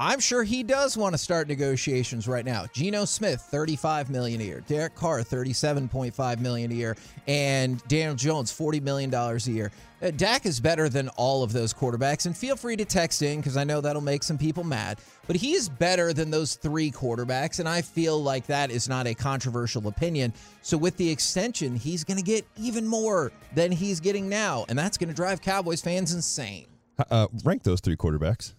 I'm 0.00 0.20
sure 0.20 0.44
he 0.44 0.62
does 0.62 0.96
want 0.96 1.14
to 1.14 1.18
start 1.18 1.48
negotiations 1.48 2.28
right 2.28 2.44
now. 2.44 2.66
Geno 2.72 3.04
Smith, 3.04 3.40
35 3.40 4.10
million 4.10 4.40
a 4.40 4.44
year. 4.44 4.60
Derek 4.68 4.94
Carr, 4.94 5.22
37.5 5.22 6.38
million 6.38 6.70
a 6.70 6.74
year, 6.74 6.96
and 7.26 7.82
Daniel 7.88 8.14
Jones, 8.14 8.52
40 8.52 8.78
million 8.78 9.10
dollars 9.10 9.48
a 9.48 9.52
year. 9.52 9.72
Uh, 10.00 10.12
Dak 10.12 10.46
is 10.46 10.60
better 10.60 10.88
than 10.88 11.08
all 11.10 11.42
of 11.42 11.52
those 11.52 11.74
quarterbacks, 11.74 12.26
and 12.26 12.36
feel 12.36 12.54
free 12.54 12.76
to 12.76 12.84
text 12.84 13.20
in 13.22 13.40
because 13.40 13.56
I 13.56 13.64
know 13.64 13.80
that'll 13.80 14.00
make 14.02 14.22
some 14.22 14.38
people 14.38 14.62
mad. 14.62 15.00
But 15.26 15.34
he 15.36 15.54
is 15.54 15.68
better 15.68 16.12
than 16.12 16.30
those 16.30 16.54
three 16.54 16.90
quarterbacks, 16.92 17.58
and 17.58 17.68
I 17.68 17.82
feel 17.82 18.22
like 18.22 18.46
that 18.46 18.70
is 18.70 18.88
not 18.88 19.08
a 19.08 19.14
controversial 19.14 19.88
opinion. 19.88 20.32
So 20.62 20.78
with 20.78 20.96
the 20.96 21.10
extension, 21.10 21.74
he's 21.74 22.04
going 22.04 22.16
to 22.16 22.22
get 22.22 22.46
even 22.56 22.86
more 22.86 23.32
than 23.54 23.72
he's 23.72 23.98
getting 23.98 24.28
now, 24.28 24.64
and 24.68 24.78
that's 24.78 24.96
going 24.96 25.08
to 25.08 25.14
drive 25.14 25.40
Cowboys 25.42 25.80
fans 25.80 26.14
insane. 26.14 26.66
Uh, 27.10 27.26
rank 27.44 27.64
those 27.64 27.80
three 27.80 27.96
quarterbacks. 27.96 28.54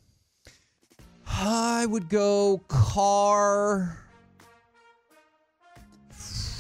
I 1.25 1.85
would 1.85 2.09
go 2.09 2.61
Carr. 2.67 3.97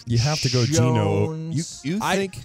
You 0.05 0.17
have 0.19 0.39
to 0.41 0.49
go 0.49 0.65
Geno. 0.65 1.33
You 1.33 1.53
Jones. 1.53 1.81
you 1.83 1.99
I- 2.01 2.15
think 2.15 2.37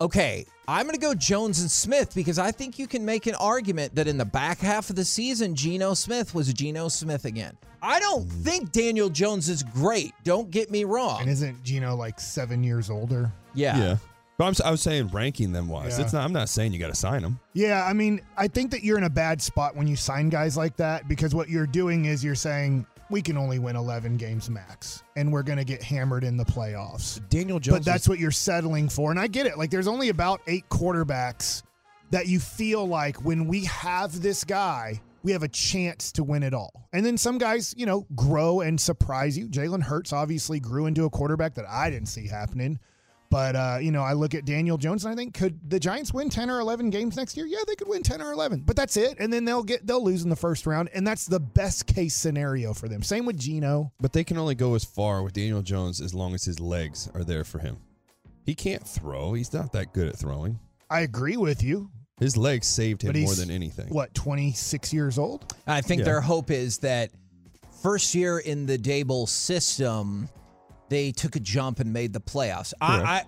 Okay, 0.00 0.44
I'm 0.68 0.86
going 0.86 0.94
to 0.94 1.00
go 1.00 1.14
Jones 1.14 1.60
and 1.60 1.70
Smith 1.70 2.12
because 2.14 2.38
I 2.38 2.50
think 2.50 2.78
you 2.78 2.88
can 2.88 3.04
make 3.04 3.26
an 3.26 3.36
argument 3.36 3.94
that 3.94 4.08
in 4.08 4.18
the 4.18 4.24
back 4.24 4.58
half 4.58 4.90
of 4.90 4.96
the 4.96 5.04
season, 5.04 5.54
Geno 5.54 5.94
Smith 5.94 6.34
was 6.34 6.52
Geno 6.52 6.88
Smith 6.88 7.24
again. 7.24 7.56
I 7.82 8.00
don't 8.00 8.26
mm. 8.26 8.42
think 8.42 8.72
Daniel 8.72 9.08
Jones 9.08 9.48
is 9.48 9.62
great. 9.62 10.12
Don't 10.24 10.50
get 10.50 10.70
me 10.70 10.82
wrong. 10.82 11.20
And 11.20 11.30
isn't 11.30 11.62
Geno 11.62 11.94
like 11.94 12.18
seven 12.18 12.64
years 12.64 12.90
older? 12.90 13.30
Yeah. 13.54 13.78
yeah. 13.78 13.96
But 14.38 14.44
I'm, 14.46 14.50
s- 14.50 14.60
I 14.60 14.70
was 14.72 14.82
saying 14.82 15.08
ranking 15.08 15.52
them 15.52 15.68
wise. 15.68 15.98
Yeah. 15.98 16.04
It's 16.04 16.12
not. 16.12 16.24
I'm 16.24 16.32
not 16.32 16.48
saying 16.48 16.72
you 16.72 16.80
got 16.80 16.88
to 16.88 16.96
sign 16.96 17.22
them. 17.22 17.38
Yeah, 17.54 17.84
I 17.84 17.92
mean, 17.92 18.20
I 18.36 18.48
think 18.48 18.72
that 18.72 18.82
you're 18.82 18.98
in 18.98 19.04
a 19.04 19.10
bad 19.10 19.40
spot 19.40 19.76
when 19.76 19.86
you 19.86 19.94
sign 19.94 20.28
guys 20.28 20.56
like 20.56 20.76
that 20.76 21.06
because 21.06 21.34
what 21.34 21.48
you're 21.48 21.66
doing 21.66 22.06
is 22.06 22.24
you're 22.24 22.34
saying 22.34 22.86
we 23.10 23.22
can 23.22 23.36
only 23.36 23.58
win 23.58 23.76
11 23.76 24.16
games 24.16 24.50
max 24.50 25.02
and 25.16 25.32
we're 25.32 25.42
going 25.42 25.58
to 25.58 25.64
get 25.64 25.82
hammered 25.82 26.24
in 26.24 26.36
the 26.36 26.44
playoffs. 26.44 27.20
Daniel 27.28 27.60
Jones. 27.60 27.78
But 27.78 27.84
that's 27.84 28.08
what 28.08 28.18
you're 28.18 28.30
settling 28.30 28.88
for. 28.88 29.10
And 29.10 29.20
I 29.20 29.26
get 29.26 29.46
it. 29.46 29.58
Like, 29.58 29.70
there's 29.70 29.86
only 29.86 30.08
about 30.08 30.40
eight 30.46 30.68
quarterbacks 30.68 31.62
that 32.10 32.26
you 32.26 32.40
feel 32.40 32.86
like 32.86 33.24
when 33.24 33.46
we 33.46 33.64
have 33.64 34.20
this 34.20 34.44
guy, 34.44 35.00
we 35.22 35.32
have 35.32 35.42
a 35.42 35.48
chance 35.48 36.12
to 36.12 36.24
win 36.24 36.42
it 36.42 36.54
all. 36.54 36.88
And 36.92 37.04
then 37.04 37.18
some 37.18 37.38
guys, 37.38 37.74
you 37.76 37.86
know, 37.86 38.06
grow 38.14 38.60
and 38.60 38.80
surprise 38.80 39.36
you. 39.36 39.48
Jalen 39.48 39.82
Hurts 39.82 40.12
obviously 40.12 40.60
grew 40.60 40.86
into 40.86 41.04
a 41.04 41.10
quarterback 41.10 41.54
that 41.54 41.66
I 41.68 41.90
didn't 41.90 42.08
see 42.08 42.28
happening. 42.28 42.78
But, 43.30 43.56
uh, 43.56 43.78
you 43.80 43.90
know, 43.90 44.02
I 44.02 44.12
look 44.12 44.34
at 44.34 44.44
Daniel 44.44 44.76
Jones 44.78 45.04
and 45.04 45.12
I 45.12 45.16
think, 45.16 45.34
could 45.34 45.58
the 45.68 45.80
Giants 45.80 46.14
win 46.14 46.28
10 46.30 46.48
or 46.50 46.60
11 46.60 46.90
games 46.90 47.16
next 47.16 47.36
year? 47.36 47.46
Yeah, 47.46 47.58
they 47.66 47.74
could 47.74 47.88
win 47.88 48.02
10 48.02 48.22
or 48.22 48.32
11. 48.32 48.62
But 48.66 48.76
that's 48.76 48.96
it. 48.96 49.16
And 49.18 49.32
then 49.32 49.44
they'll 49.44 49.62
get, 49.64 49.86
they'll 49.86 50.04
lose 50.04 50.22
in 50.22 50.30
the 50.30 50.36
first 50.36 50.66
round. 50.66 50.88
And 50.94 51.06
that's 51.06 51.26
the 51.26 51.40
best 51.40 51.86
case 51.86 52.14
scenario 52.14 52.72
for 52.72 52.88
them. 52.88 53.02
Same 53.02 53.26
with 53.26 53.38
Geno. 53.38 53.92
But 54.00 54.12
they 54.12 54.24
can 54.24 54.38
only 54.38 54.54
go 54.54 54.74
as 54.74 54.84
far 54.84 55.22
with 55.22 55.32
Daniel 55.32 55.62
Jones 55.62 56.00
as 56.00 56.14
long 56.14 56.34
as 56.34 56.44
his 56.44 56.60
legs 56.60 57.08
are 57.14 57.24
there 57.24 57.44
for 57.44 57.58
him. 57.58 57.78
He 58.44 58.54
can't 58.54 58.86
throw. 58.86 59.32
He's 59.34 59.52
not 59.52 59.72
that 59.72 59.92
good 59.92 60.08
at 60.08 60.16
throwing. 60.16 60.60
I 60.88 61.00
agree 61.00 61.36
with 61.36 61.62
you. 61.64 61.90
His 62.20 62.36
legs 62.36 62.66
saved 62.66 63.02
him 63.02 63.20
more 63.20 63.34
than 63.34 63.50
anything. 63.50 63.88
What, 63.88 64.14
26 64.14 64.92
years 64.92 65.18
old? 65.18 65.54
I 65.66 65.80
think 65.80 65.98
Yeah. 66.00 66.04
their 66.06 66.20
hope 66.20 66.50
is 66.50 66.78
that 66.78 67.10
first 67.82 68.14
year 68.14 68.38
in 68.38 68.64
the 68.66 68.78
Daboll 68.78 69.28
system, 69.28 70.28
they 70.88 71.12
took 71.12 71.36
a 71.36 71.40
jump 71.40 71.80
and 71.80 71.92
made 71.92 72.12
the 72.12 72.20
playoffs. 72.20 72.72
I, 72.80 73.02
I 73.02 73.24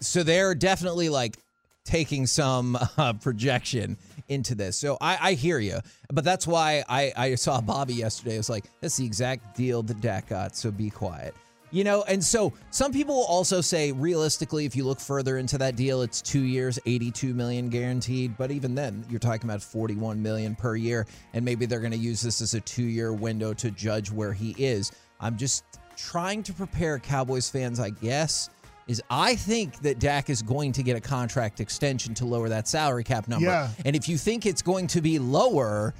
so 0.00 0.22
they're 0.22 0.54
definitely 0.54 1.08
like 1.08 1.36
taking 1.84 2.26
some 2.26 2.78
uh, 2.98 3.12
projection 3.14 3.96
into 4.28 4.54
this. 4.54 4.78
So 4.78 4.96
I, 5.00 5.18
I 5.20 5.32
hear 5.34 5.58
you, 5.58 5.80
but 6.12 6.24
that's 6.24 6.46
why 6.46 6.84
I, 6.88 7.12
I 7.16 7.34
saw 7.34 7.60
Bobby 7.60 7.94
yesterday. 7.94 8.34
It 8.34 8.38
was 8.38 8.50
like 8.50 8.64
that's 8.80 8.96
the 8.96 9.04
exact 9.04 9.56
deal 9.56 9.82
that 9.82 10.00
Dak 10.00 10.28
got. 10.28 10.56
So 10.56 10.70
be 10.70 10.90
quiet. 10.90 11.34
You 11.72 11.84
know, 11.84 12.02
and 12.08 12.22
so 12.22 12.52
some 12.70 12.92
people 12.92 13.14
will 13.14 13.26
also 13.26 13.60
say 13.60 13.92
realistically, 13.92 14.64
if 14.64 14.74
you 14.74 14.84
look 14.84 14.98
further 14.98 15.38
into 15.38 15.56
that 15.58 15.76
deal, 15.76 16.02
it's 16.02 16.20
two 16.20 16.42
years, 16.42 16.80
82 16.84 17.32
million 17.32 17.68
guaranteed. 17.68 18.36
But 18.36 18.50
even 18.50 18.74
then, 18.74 19.04
you're 19.08 19.20
talking 19.20 19.48
about 19.48 19.62
41 19.62 20.20
million 20.20 20.56
per 20.56 20.74
year, 20.74 21.06
and 21.32 21.44
maybe 21.44 21.66
they're 21.66 21.78
going 21.78 21.92
to 21.92 21.96
use 21.96 22.22
this 22.22 22.40
as 22.40 22.54
a 22.54 22.60
two-year 22.60 23.12
window 23.12 23.54
to 23.54 23.70
judge 23.70 24.10
where 24.10 24.32
he 24.32 24.56
is. 24.58 24.90
I'm 25.20 25.36
just 25.36 25.62
trying 26.00 26.42
to 26.44 26.52
prepare 26.52 26.98
Cowboys 26.98 27.48
fans, 27.48 27.80
I 27.80 27.90
guess, 27.90 28.50
is 28.86 29.02
I 29.10 29.36
think 29.36 29.80
that 29.82 29.98
Dak 29.98 30.30
is 30.30 30.42
going 30.42 30.72
to 30.72 30.82
get 30.82 30.96
a 30.96 31.00
contract 31.00 31.60
extension 31.60 32.14
to 32.14 32.24
lower 32.24 32.48
that 32.48 32.66
salary 32.66 33.04
cap 33.04 33.28
number. 33.28 33.46
Yeah. 33.46 33.68
And 33.84 33.94
if 33.94 34.08
you 34.08 34.18
think 34.18 34.46
it's 34.46 34.62
going 34.62 34.86
to 34.88 35.00
be 35.00 35.18
lower, 35.18 35.94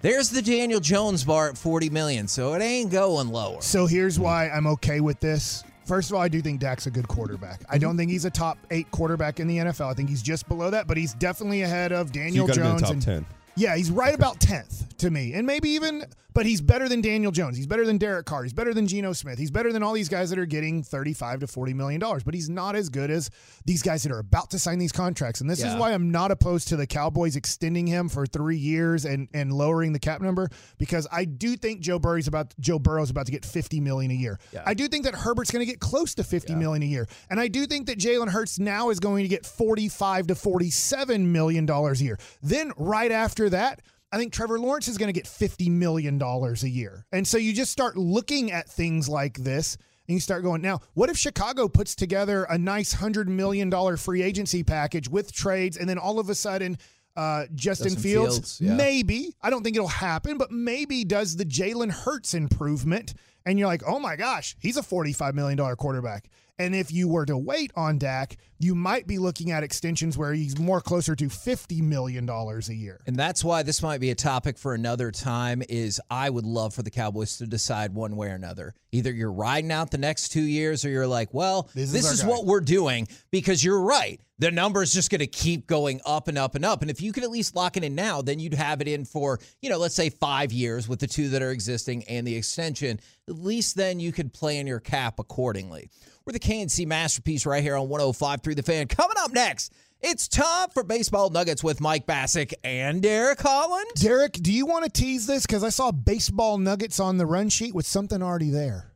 there's 0.00 0.30
the 0.30 0.42
Daniel 0.42 0.80
Jones 0.80 1.24
bar 1.24 1.48
at 1.48 1.58
40 1.58 1.90
million, 1.90 2.26
so 2.28 2.54
it 2.54 2.62
ain't 2.62 2.90
going 2.90 3.28
lower. 3.28 3.60
So 3.60 3.86
here's 3.86 4.18
why 4.18 4.48
I'm 4.48 4.66
okay 4.66 5.00
with 5.00 5.20
this. 5.20 5.62
First 5.86 6.10
of 6.10 6.16
all, 6.16 6.22
I 6.22 6.28
do 6.28 6.42
think 6.42 6.58
Dak's 6.58 6.86
a 6.86 6.90
good 6.90 7.06
quarterback. 7.06 7.60
I 7.70 7.78
don't 7.78 7.96
think 7.96 8.10
he's 8.10 8.24
a 8.24 8.30
top 8.30 8.58
eight 8.72 8.90
quarterback 8.90 9.38
in 9.38 9.46
the 9.46 9.58
NFL. 9.58 9.88
I 9.88 9.94
think 9.94 10.08
he's 10.08 10.22
just 10.22 10.48
below 10.48 10.68
that, 10.70 10.88
but 10.88 10.96
he's 10.96 11.14
definitely 11.14 11.62
ahead 11.62 11.92
of 11.92 12.10
Daniel 12.10 12.48
you 12.48 12.54
got 12.54 12.56
him 12.56 12.64
in 12.64 12.68
Jones 12.70 12.80
the 12.80 12.86
top 12.86 12.92
and 12.94 13.02
10. 13.02 13.26
Yeah, 13.56 13.76
he's 13.76 13.90
right 13.90 14.14
about 14.14 14.38
10th 14.40 14.96
to 14.98 15.10
me. 15.10 15.32
And 15.34 15.46
maybe 15.46 15.70
even, 15.70 16.04
but 16.34 16.44
he's 16.44 16.60
better 16.60 16.88
than 16.88 17.00
Daniel 17.00 17.32
Jones. 17.32 17.56
He's 17.56 17.66
better 17.66 17.86
than 17.86 17.96
Derek 17.96 18.26
Carr. 18.26 18.42
He's 18.42 18.52
better 18.52 18.74
than 18.74 18.86
Geno 18.86 19.14
Smith. 19.14 19.38
He's 19.38 19.50
better 19.50 19.72
than 19.72 19.82
all 19.82 19.94
these 19.94 20.08
guys 20.10 20.28
that 20.30 20.38
are 20.38 20.46
getting 20.46 20.82
35 20.82 21.40
to 21.40 21.46
40 21.46 21.72
million 21.72 21.98
dollars. 21.98 22.22
But 22.22 22.34
he's 22.34 22.50
not 22.50 22.76
as 22.76 22.90
good 22.90 23.10
as 23.10 23.30
these 23.64 23.82
guys 23.82 24.02
that 24.02 24.12
are 24.12 24.18
about 24.18 24.50
to 24.50 24.58
sign 24.58 24.78
these 24.78 24.92
contracts. 24.92 25.40
And 25.40 25.48
this 25.48 25.62
is 25.62 25.74
why 25.74 25.92
I'm 25.92 26.10
not 26.10 26.30
opposed 26.30 26.68
to 26.68 26.76
the 26.76 26.86
Cowboys 26.86 27.36
extending 27.36 27.86
him 27.86 28.08
for 28.10 28.26
three 28.26 28.58
years 28.58 29.06
and, 29.06 29.28
and 29.32 29.52
lowering 29.52 29.92
the 29.94 29.98
cap 29.98 30.20
number 30.20 30.48
because 30.78 31.06
I 31.10 31.24
do 31.24 31.56
think 31.56 31.80
Joe 31.80 31.98
Burrow's 31.98 32.28
about 32.28 32.54
Joe 32.60 32.78
Burrow's 32.78 33.10
about 33.10 33.24
to 33.26 33.32
get 33.32 33.44
50 33.44 33.80
million 33.80 34.10
a 34.10 34.14
year. 34.14 34.38
I 34.66 34.74
do 34.74 34.88
think 34.88 35.04
that 35.04 35.14
Herbert's 35.14 35.50
going 35.50 35.64
to 35.64 35.70
get 35.70 35.80
close 35.80 36.14
to 36.16 36.24
fifty 36.24 36.54
million 36.54 36.82
a 36.82 36.86
year. 36.86 37.08
And 37.30 37.40
I 37.40 37.48
do 37.48 37.66
think 37.66 37.86
that 37.86 37.98
Jalen 37.98 38.28
Hurts 38.28 38.58
now 38.58 38.90
is 38.90 39.00
going 39.00 39.24
to 39.24 39.28
get 39.28 39.46
45 39.46 40.26
to 40.28 40.34
47 40.34 41.32
million 41.32 41.64
dollars 41.66 42.02
a 42.02 42.04
year. 42.04 42.18
Then 42.42 42.72
right 42.76 43.10
after 43.10 43.45
that, 43.50 43.80
I 44.12 44.18
think 44.18 44.32
Trevor 44.32 44.58
Lawrence 44.58 44.88
is 44.88 44.98
going 44.98 45.12
to 45.12 45.18
get 45.18 45.26
$50 45.26 45.70
million 45.70 46.20
a 46.22 46.66
year. 46.66 47.04
And 47.12 47.26
so 47.26 47.38
you 47.38 47.52
just 47.52 47.72
start 47.72 47.96
looking 47.96 48.52
at 48.52 48.68
things 48.68 49.08
like 49.08 49.38
this 49.38 49.76
and 50.08 50.14
you 50.14 50.20
start 50.20 50.44
going, 50.44 50.62
now, 50.62 50.80
what 50.94 51.10
if 51.10 51.16
Chicago 51.16 51.68
puts 51.68 51.94
together 51.94 52.44
a 52.44 52.56
nice 52.56 52.94
$100 52.94 53.26
million 53.26 53.96
free 53.96 54.22
agency 54.22 54.62
package 54.62 55.08
with 55.08 55.32
trades 55.32 55.76
and 55.76 55.88
then 55.88 55.98
all 55.98 56.20
of 56.20 56.30
a 56.30 56.34
sudden, 56.34 56.78
uh, 57.16 57.46
Justin, 57.54 57.88
Justin 57.88 58.02
Fields, 58.02 58.36
Fields, 58.36 58.60
yeah. 58.60 58.74
maybe, 58.74 59.34
I 59.42 59.50
don't 59.50 59.62
think 59.62 59.74
it'll 59.74 59.88
happen, 59.88 60.38
but 60.38 60.52
maybe 60.52 61.04
does 61.04 61.36
the 61.36 61.44
Jalen 61.44 61.90
Hurts 61.90 62.34
improvement. 62.34 63.14
And 63.44 63.58
you're 63.58 63.68
like, 63.68 63.82
oh 63.86 63.98
my 63.98 64.16
gosh, 64.16 64.56
he's 64.60 64.76
a 64.76 64.82
$45 64.82 65.34
million 65.34 65.76
quarterback. 65.76 66.28
And 66.58 66.74
if 66.74 66.90
you 66.90 67.06
were 67.06 67.26
to 67.26 67.36
wait 67.36 67.70
on 67.76 67.98
Dak, 67.98 68.38
you 68.58 68.74
might 68.74 69.06
be 69.06 69.18
looking 69.18 69.50
at 69.50 69.62
extensions 69.62 70.16
where 70.16 70.32
he's 70.32 70.58
more 70.58 70.80
closer 70.80 71.14
to 71.14 71.26
$50 71.26 71.82
million 71.82 72.26
a 72.28 72.72
year. 72.72 73.02
And 73.06 73.14
that's 73.14 73.44
why 73.44 73.62
this 73.62 73.82
might 73.82 74.00
be 74.00 74.10
a 74.10 74.14
topic 74.14 74.56
for 74.56 74.72
another 74.72 75.10
time 75.10 75.62
is 75.68 76.00
I 76.08 76.30
would 76.30 76.46
love 76.46 76.72
for 76.72 76.82
the 76.82 76.90
Cowboys 76.90 77.36
to 77.38 77.46
decide 77.46 77.94
one 77.94 78.16
way 78.16 78.28
or 78.28 78.34
another. 78.34 78.74
Either 78.90 79.12
you're 79.12 79.32
riding 79.32 79.70
out 79.70 79.90
the 79.90 79.98
next 79.98 80.30
2 80.30 80.40
years 80.40 80.86
or 80.86 80.88
you're 80.88 81.06
like, 81.06 81.34
well, 81.34 81.68
This 81.74 81.92
is 81.92 82.10
is 82.10 82.24
what 82.24 82.46
we're 82.46 82.60
doing 82.60 83.06
because 83.30 83.62
you're 83.62 83.82
right. 83.82 84.18
The 84.38 84.50
number 84.50 84.82
is 84.82 84.92
just 84.92 85.10
going 85.10 85.20
to 85.20 85.26
keep 85.26 85.66
going 85.66 86.00
up 86.06 86.28
and 86.28 86.38
up 86.38 86.54
and 86.54 86.64
up. 86.64 86.80
And 86.80 86.90
if 86.90 87.02
you 87.02 87.12
could 87.12 87.24
at 87.24 87.30
least 87.30 87.54
lock 87.54 87.76
it 87.76 87.84
in 87.84 87.94
now, 87.94 88.22
then 88.22 88.38
you'd 88.38 88.54
have 88.54 88.80
it 88.80 88.88
in 88.88 89.04
for, 89.04 89.40
you 89.60 89.68
know, 89.68 89.78
let's 89.78 89.94
say 89.94 90.08
5 90.08 90.52
years 90.52 90.88
with 90.88 91.00
the 91.00 91.06
two 91.06 91.28
that 91.30 91.42
are 91.42 91.50
existing 91.50 92.04
and 92.04 92.26
the 92.26 92.36
extension. 92.36 93.00
At 93.28 93.34
least 93.34 93.76
then 93.76 94.00
you 94.00 94.12
could 94.12 94.32
plan 94.32 94.66
your 94.66 94.80
cap 94.80 95.18
accordingly. 95.18 95.90
We're 96.26 96.32
the 96.32 96.40
K&C 96.40 96.86
masterpiece 96.86 97.46
right 97.46 97.62
here 97.62 97.76
on 97.76 97.88
105 97.88 98.42
through 98.42 98.56
The 98.56 98.62
Fan. 98.64 98.88
Coming 98.88 99.16
up 99.20 99.32
next, 99.32 99.72
it's 100.00 100.26
time 100.26 100.70
for 100.70 100.82
Baseball 100.82 101.30
Nuggets 101.30 101.62
with 101.62 101.80
Mike 101.80 102.04
Bacsik 102.04 102.52
and 102.64 103.00
Derek 103.00 103.40
Holland. 103.40 103.86
Derek, 103.94 104.32
do 104.32 104.52
you 104.52 104.66
want 104.66 104.84
to 104.84 104.90
tease 104.90 105.28
this? 105.28 105.46
Because 105.46 105.62
I 105.62 105.68
saw 105.68 105.92
baseball 105.92 106.58
nuggets 106.58 106.98
on 106.98 107.16
the 107.18 107.26
run 107.26 107.48
sheet 107.48 107.76
with 107.76 107.86
something 107.86 108.24
already 108.24 108.50
there. 108.50 108.90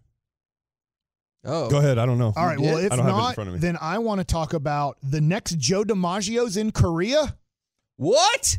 Oh, 1.44 1.70
Go 1.70 1.78
ahead. 1.78 1.98
I 1.98 2.04
don't 2.06 2.18
know. 2.18 2.32
All 2.36 2.44
right. 2.46 2.58
Well, 2.58 2.78
if 2.78 2.90
I 2.90 2.96
don't 2.96 3.06
have 3.06 3.14
it 3.14 3.28
in 3.28 3.34
front 3.34 3.48
of 3.48 3.54
me. 3.54 3.60
then 3.60 3.78
I 3.80 3.98
want 3.98 4.20
to 4.20 4.24
talk 4.24 4.52
about 4.52 4.98
the 5.00 5.20
next 5.20 5.56
Joe 5.56 5.84
DiMaggio's 5.84 6.56
in 6.56 6.72
Korea. 6.72 7.36
What? 7.96 8.58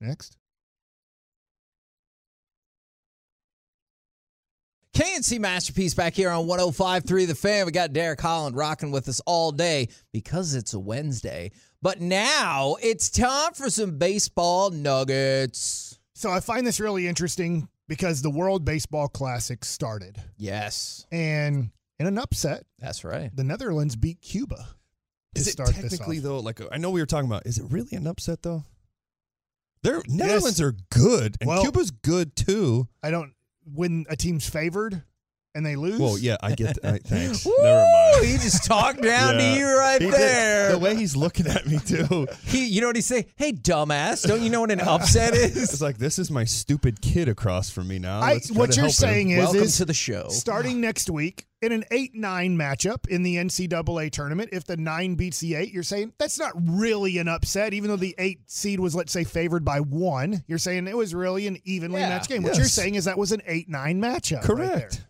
Next. 0.00 0.36
K&C 4.94 5.38
Masterpiece 5.38 5.94
back 5.94 6.14
here 6.14 6.30
on 6.30 6.46
105.3 6.46 7.26
The 7.26 7.34
Fan. 7.34 7.64
We 7.66 7.72
got 7.72 7.92
Derek 7.92 8.20
Holland 8.20 8.56
rocking 8.56 8.90
with 8.90 9.08
us 9.08 9.20
all 9.24 9.52
day 9.52 9.88
because 10.12 10.54
it's 10.54 10.74
a 10.74 10.78
Wednesday. 10.80 11.52
But 11.80 12.00
now 12.00 12.76
it's 12.82 13.08
time 13.08 13.52
for 13.54 13.70
some 13.70 13.98
baseball 13.98 14.70
nuggets. 14.70 15.98
So 16.14 16.30
I 16.30 16.40
find 16.40 16.66
this 16.66 16.80
really 16.80 17.06
interesting 17.06 17.68
because 17.88 18.20
the 18.20 18.30
World 18.30 18.64
Baseball 18.64 19.08
Classic 19.08 19.64
started, 19.64 20.16
Yes, 20.36 21.06
and 21.10 21.70
in 21.98 22.06
an 22.06 22.18
upset, 22.18 22.64
that's 22.78 23.04
right. 23.04 23.34
the 23.34 23.44
Netherlands 23.44 23.96
beat 23.96 24.20
Cuba. 24.20 24.68
Is 25.34 25.46
it 25.48 25.56
technically 25.56 26.18
though? 26.18 26.40
Like 26.40 26.60
I 26.72 26.76
know 26.78 26.90
we 26.90 27.00
were 27.00 27.06
talking 27.06 27.28
about. 27.30 27.46
Is 27.46 27.58
it 27.58 27.64
really 27.70 27.96
an 27.96 28.06
upset 28.06 28.42
though? 28.42 28.64
They're 29.82 30.02
Netherlands 30.08 30.60
are 30.60 30.74
good, 30.90 31.36
and 31.40 31.48
Well- 31.48 31.62
Cuba's 31.62 31.90
good 31.90 32.36
too. 32.36 32.86
I 33.02 33.10
don't 33.10 33.32
when 33.64 34.06
a 34.08 34.16
team's 34.16 34.48
favored 34.48 35.02
and 35.54 35.64
they 35.66 35.76
lose. 35.76 35.98
Well, 36.00 36.16
yeah, 36.18 36.36
I 36.42 36.54
get. 36.54 36.80
that. 36.82 37.02
thanks. 37.04 37.44
Woo! 37.44 37.52
Never 37.60 37.82
mind. 37.82 38.26
He 38.26 38.32
just 38.38 38.64
talked 38.64 39.02
down 39.02 39.38
Yeah. 39.38 39.52
to 39.54 39.58
you 39.58 39.78
right 39.78 40.00
He 40.00 40.10
did. 40.10 40.18
there. 40.18 40.72
The 40.72 40.78
way 40.78 40.94
he's 40.96 41.16
looking 41.16 41.46
at 41.46 41.66
me 41.66 41.78
too. 41.78 42.26
he, 42.44 42.66
you 42.66 42.80
know 42.80 42.86
what 42.86 42.96
he 42.96 43.02
say? 43.02 43.26
Hey, 43.36 43.52
dumbass! 43.52 44.26
Don't 44.26 44.42
you 44.42 44.50
know 44.50 44.60
what 44.60 44.70
an 44.70 44.80
upset 44.80 45.34
is? 45.34 45.56
It's 45.72 45.80
like 45.82 45.98
this 45.98 46.18
is 46.18 46.30
my 46.30 46.44
stupid 46.44 47.00
kid 47.00 47.28
across 47.28 47.70
from 47.70 47.88
me 47.88 47.98
now. 47.98 48.20
I, 48.20 48.38
what 48.52 48.76
you're 48.76 48.84
help 48.84 48.86
him. 48.86 48.90
saying 48.90 49.30
is, 49.30 49.38
Welcome 49.44 49.62
is 49.62 49.76
to 49.78 49.84
the 49.84 49.94
show. 49.94 50.28
starting 50.28 50.80
next 50.80 51.10
week 51.10 51.46
in 51.62 51.72
an 51.72 51.84
8 51.90 52.14
9 52.14 52.56
matchup 52.56 53.06
in 53.08 53.22
the 53.22 53.36
NCAA 53.36 54.10
tournament, 54.10 54.48
if 54.52 54.64
the 54.64 54.76
9 54.78 55.14
beats 55.16 55.40
the 55.40 55.56
8, 55.56 55.72
you're 55.72 55.82
saying 55.82 56.12
that's 56.18 56.38
not 56.38 56.52
really 56.56 57.18
an 57.18 57.28
upset, 57.28 57.74
even 57.74 57.90
though 57.90 57.96
the 57.96 58.14
8 58.18 58.38
seed 58.46 58.80
was, 58.80 58.94
let's 58.94 59.12
say, 59.12 59.24
favored 59.24 59.62
by 59.64 59.80
one. 59.80 60.42
You're 60.46 60.56
saying 60.58 60.86
it 60.86 60.96
was 60.96 61.14
really 61.14 61.46
an 61.46 61.58
evenly 61.64 62.00
Yeah. 62.00 62.08
matched 62.10 62.28
game. 62.30 62.42
What 62.42 62.50
Yes. 62.50 62.58
you're 62.58 62.66
saying 62.66 62.94
is 62.94 63.04
that 63.04 63.18
was 63.18 63.32
an 63.32 63.42
8 63.46 63.68
9 63.68 64.00
matchup. 64.00 64.48
right 64.48 64.58
there. 64.58 64.78
correct. 64.78 65.04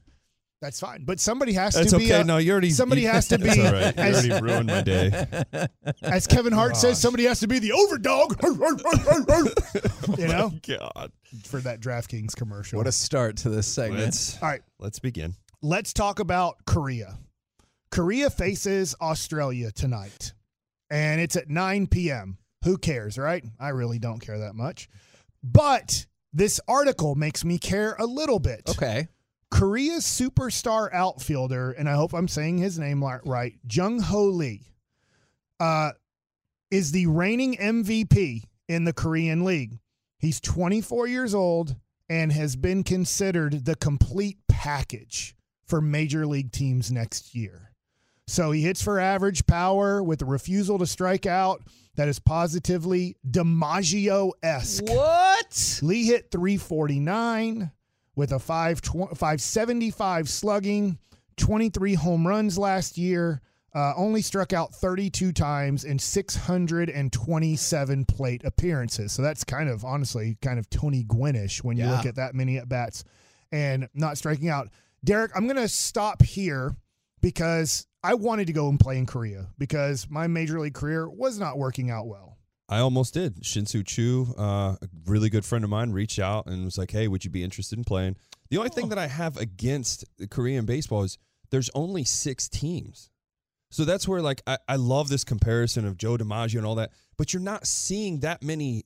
That's 0.60 0.78
fine. 0.80 1.04
But 1.04 1.20
somebody 1.20 1.52
has 1.54 1.74
That's 1.74 1.90
to 1.92 1.98
be. 1.98 2.06
okay. 2.12 2.20
a- 2.20 2.24
no, 2.24 2.36
you 2.36 2.52
already. 2.52 2.70
somebody 2.70 3.02
you- 3.02 3.08
has 3.08 3.28
to 3.28 3.38
be. 3.38 3.48
It's 3.48 3.58
all 3.58 3.72
right. 3.72 3.96
You 3.96 4.02
as, 4.02 4.28
already 4.30 4.44
ruined 4.44 4.66
my 4.66 4.82
day. 4.82 5.26
as 6.02 6.26
Kevin 6.26 6.52
Hart 6.52 6.76
says, 6.76 7.00
somebody 7.00 7.24
has 7.24 7.40
to 7.40 7.48
be 7.48 7.58
the 7.58 7.70
overdog. 7.70 8.36
you 10.18 10.26
know, 10.28 10.52
oh 10.52 10.76
God. 10.94 11.12
for 11.44 11.60
that 11.60 11.80
DraftKings 11.80 12.34
commercial. 12.36 12.76
What 12.78 12.86
a 12.86 12.92
start 12.92 13.36
to 13.38 13.48
this 13.48 13.66
segment. 13.66 14.02
Let's 14.02 14.40
All 14.42 14.48
right. 14.48 14.62
let's 14.78 14.98
begin. 14.98 15.34
let's 15.62 15.92
talk 15.92 16.18
about 16.20 16.56
Korea. 16.66 17.18
Korea 17.90 18.30
faces 18.30 18.94
Australia 19.00 19.72
tonight, 19.72 20.32
and 20.90 21.20
it's 21.20 21.36
at 21.36 21.48
9 21.48 21.86
p.m. 21.88 22.38
Who 22.64 22.76
cares, 22.76 23.18
right? 23.18 23.44
I 23.58 23.70
really 23.70 23.98
don't 23.98 24.20
care 24.20 24.38
that 24.40 24.54
much. 24.54 24.88
But 25.42 26.06
this 26.32 26.60
article 26.68 27.14
makes 27.14 27.44
me 27.44 27.58
care 27.58 27.96
a 27.98 28.06
little 28.06 28.38
bit. 28.38 28.62
Okay. 28.68 29.08
Korea's 29.50 30.04
superstar 30.04 30.92
outfielder, 30.92 31.72
and 31.72 31.88
I 31.88 31.94
hope 31.94 32.12
I'm 32.12 32.28
saying 32.28 32.58
his 32.58 32.78
name 32.78 33.02
right, 33.02 33.54
Jung 33.70 34.00
Ho 34.00 34.24
Lee, 34.24 34.72
uh, 35.58 35.92
is 36.70 36.92
the 36.92 37.06
reigning 37.06 37.56
MVP 37.56 38.44
in 38.68 38.84
the 38.84 38.92
Korean 38.92 39.44
League. 39.44 39.80
He's 40.18 40.40
24 40.40 41.08
years 41.08 41.34
old 41.34 41.76
and 42.08 42.32
has 42.32 42.56
been 42.56 42.84
considered 42.84 43.64
the 43.64 43.74
complete 43.74 44.38
package 44.48 45.34
for 45.66 45.80
major 45.80 46.26
league 46.26 46.52
teams 46.52 46.90
next 46.90 47.34
year. 47.34 47.72
So 48.26 48.52
he 48.52 48.62
hits 48.62 48.82
for 48.82 49.00
average 49.00 49.46
power 49.46 50.02
with 50.02 50.22
a 50.22 50.24
refusal 50.24 50.78
to 50.78 50.86
strike 50.86 51.26
out 51.26 51.62
that 51.96 52.08
is 52.08 52.20
positively 52.20 53.16
DiMaggio 53.28 54.32
esque. 54.42 54.84
What? 54.84 55.80
Lee 55.82 56.04
hit 56.04 56.30
349 56.30 57.72
with 58.20 58.32
a 58.32 58.38
5 58.38 58.80
575 59.16 60.28
slugging, 60.28 60.98
23 61.38 61.94
home 61.94 62.28
runs 62.28 62.58
last 62.58 62.98
year. 62.98 63.40
Uh, 63.72 63.94
only 63.96 64.20
struck 64.20 64.52
out 64.52 64.74
32 64.74 65.32
times 65.32 65.84
in 65.84 65.96
627 65.98 68.04
plate 68.04 68.42
appearances. 68.44 69.12
So 69.12 69.22
that's 69.22 69.44
kind 69.44 69.68
of 69.70 69.84
honestly 69.84 70.36
kind 70.42 70.58
of 70.58 70.68
Tony 70.68 71.04
Gwynnish 71.04 71.62
when 71.64 71.76
you 71.76 71.84
Yeah. 71.84 71.92
look 71.96 72.06
at 72.06 72.16
that 72.16 72.34
many 72.34 72.58
at 72.58 72.68
bats 72.68 73.04
and 73.52 73.88
not 73.94 74.18
striking 74.18 74.48
out. 74.48 74.68
Derek, 75.04 75.30
I'm 75.36 75.46
going 75.46 75.56
to 75.56 75.68
stop 75.68 76.20
here 76.22 76.74
because 77.22 77.86
I 78.02 78.14
wanted 78.14 78.48
to 78.48 78.52
go 78.52 78.68
and 78.68 78.78
play 78.78 78.98
in 78.98 79.06
Korea 79.06 79.46
because 79.56 80.08
my 80.10 80.26
major 80.26 80.58
league 80.60 80.74
career 80.74 81.08
was 81.08 81.38
not 81.38 81.56
working 81.56 81.90
out 81.90 82.06
well. 82.08 82.36
I 82.70 82.78
almost 82.78 83.14
did. 83.14 83.44
Shin-Soo 83.44 83.82
Choo, 83.82 84.34
uh, 84.38 84.76
a 84.80 84.88
really 85.04 85.28
good 85.28 85.44
friend 85.44 85.64
of 85.64 85.70
mine, 85.70 85.90
reached 85.90 86.20
out 86.20 86.46
and 86.46 86.64
was 86.64 86.78
like, 86.78 86.92
"Hey, 86.92 87.08
would 87.08 87.24
you 87.24 87.30
be 87.30 87.42
interested 87.42 87.78
in 87.78 87.84
playing?" 87.84 88.16
The 88.48 88.58
only 88.58 88.70
thing 88.70 88.88
that 88.90 88.98
I 88.98 89.08
have 89.08 89.36
against 89.36 90.04
Korean 90.30 90.64
baseball 90.64 91.02
is 91.02 91.18
there's 91.50 91.68
only 91.74 92.04
six 92.04 92.48
teams, 92.48 93.10
so 93.70 93.84
that's 93.84 94.06
where 94.06 94.22
like 94.22 94.42
I, 94.46 94.58
I 94.68 94.76
love 94.76 95.08
this 95.08 95.24
comparison 95.24 95.84
of 95.84 95.96
Joe 95.96 96.16
DiMaggio 96.16 96.58
and 96.58 96.66
all 96.66 96.76
that, 96.76 96.92
but 97.16 97.32
you're 97.32 97.42
not 97.42 97.66
seeing 97.66 98.20
that 98.20 98.42
many 98.42 98.84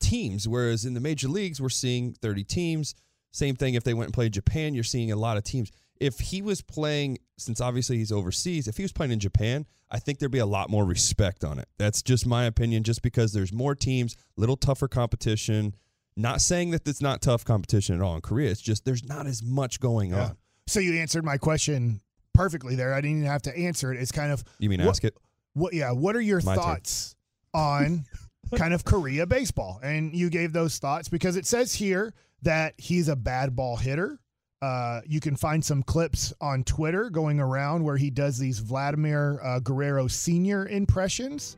teams. 0.00 0.48
Whereas 0.48 0.84
in 0.84 0.94
the 0.94 1.00
major 1.00 1.28
leagues, 1.28 1.60
we're 1.60 1.68
seeing 1.68 2.12
30 2.14 2.44
teams. 2.44 2.94
Same 3.32 3.54
thing 3.54 3.74
if 3.74 3.84
they 3.84 3.94
went 3.94 4.08
and 4.08 4.14
played 4.14 4.32
Japan, 4.32 4.74
you're 4.74 4.84
seeing 4.84 5.10
a 5.10 5.16
lot 5.16 5.36
of 5.36 5.44
teams. 5.44 5.70
If 6.00 6.18
he 6.18 6.42
was 6.42 6.62
playing, 6.62 7.18
since 7.38 7.60
obviously 7.60 7.96
he's 7.98 8.10
overseas, 8.12 8.66
if 8.68 8.76
he 8.76 8.82
was 8.82 8.92
playing 8.92 9.12
in 9.12 9.20
Japan, 9.20 9.66
I 9.90 9.98
think 9.98 10.18
there'd 10.18 10.32
be 10.32 10.38
a 10.38 10.46
lot 10.46 10.68
more 10.70 10.84
respect 10.84 11.44
on 11.44 11.58
it. 11.58 11.68
That's 11.78 12.02
just 12.02 12.26
my 12.26 12.44
opinion, 12.44 12.82
just 12.82 13.02
because 13.02 13.32
there's 13.32 13.52
more 13.52 13.74
teams, 13.74 14.16
little 14.36 14.56
tougher 14.56 14.88
competition. 14.88 15.74
Not 16.16 16.40
saying 16.40 16.70
that 16.72 16.86
it's 16.88 17.00
not 17.00 17.22
tough 17.22 17.44
competition 17.44 17.94
at 17.94 18.02
all 18.02 18.14
in 18.16 18.20
Korea. 18.20 18.50
It's 18.50 18.60
just 18.60 18.84
there's 18.84 19.04
not 19.04 19.26
as 19.26 19.42
much 19.42 19.80
going 19.80 20.10
Yeah. 20.10 20.24
on. 20.30 20.36
So 20.66 20.80
you 20.80 20.94
answered 20.94 21.24
my 21.24 21.36
question 21.38 22.00
perfectly 22.34 22.74
there. 22.74 22.94
I 22.94 23.00
didn't 23.00 23.18
even 23.18 23.30
have 23.30 23.42
to 23.42 23.56
answer 23.56 23.92
it. 23.92 24.00
It's 24.00 24.12
kind 24.12 24.32
of 24.32 24.42
You 24.58 24.68
mean 24.70 24.80
what- 24.80 24.88
ask 24.90 25.04
it? 25.04 25.16
What? 25.54 25.72
Yeah. 25.74 25.92
What 25.92 26.16
are 26.16 26.20
your 26.20 26.40
My 26.42 26.54
turn. 26.54 26.64
thoughts 26.64 27.14
on 27.54 28.04
kind 28.56 28.72
of 28.74 28.84
Korea 28.84 29.26
baseball? 29.26 29.80
And 29.82 30.14
you 30.14 30.30
gave 30.30 30.52
those 30.52 30.78
thoughts 30.78 31.08
because 31.08 31.36
it 31.36 31.46
says 31.46 31.74
here 31.74 32.14
that 32.42 32.74
he's 32.78 33.08
a 33.08 33.16
bad 33.16 33.54
ball 33.54 33.76
hitter. 33.76 34.18
Uh, 34.62 35.00
you 35.08 35.18
can 35.18 35.34
find 35.34 35.62
some 35.62 35.82
clips 35.82 36.32
on 36.40 36.62
Twitter 36.62 37.10
going 37.10 37.40
around 37.40 37.82
where 37.82 37.96
he 37.96 38.10
does 38.10 38.38
these 38.38 38.60
Vladimir 38.60 39.40
uh, 39.42 39.58
Guerrero 39.58 40.06
Senior 40.06 40.68
impressions. 40.68 41.56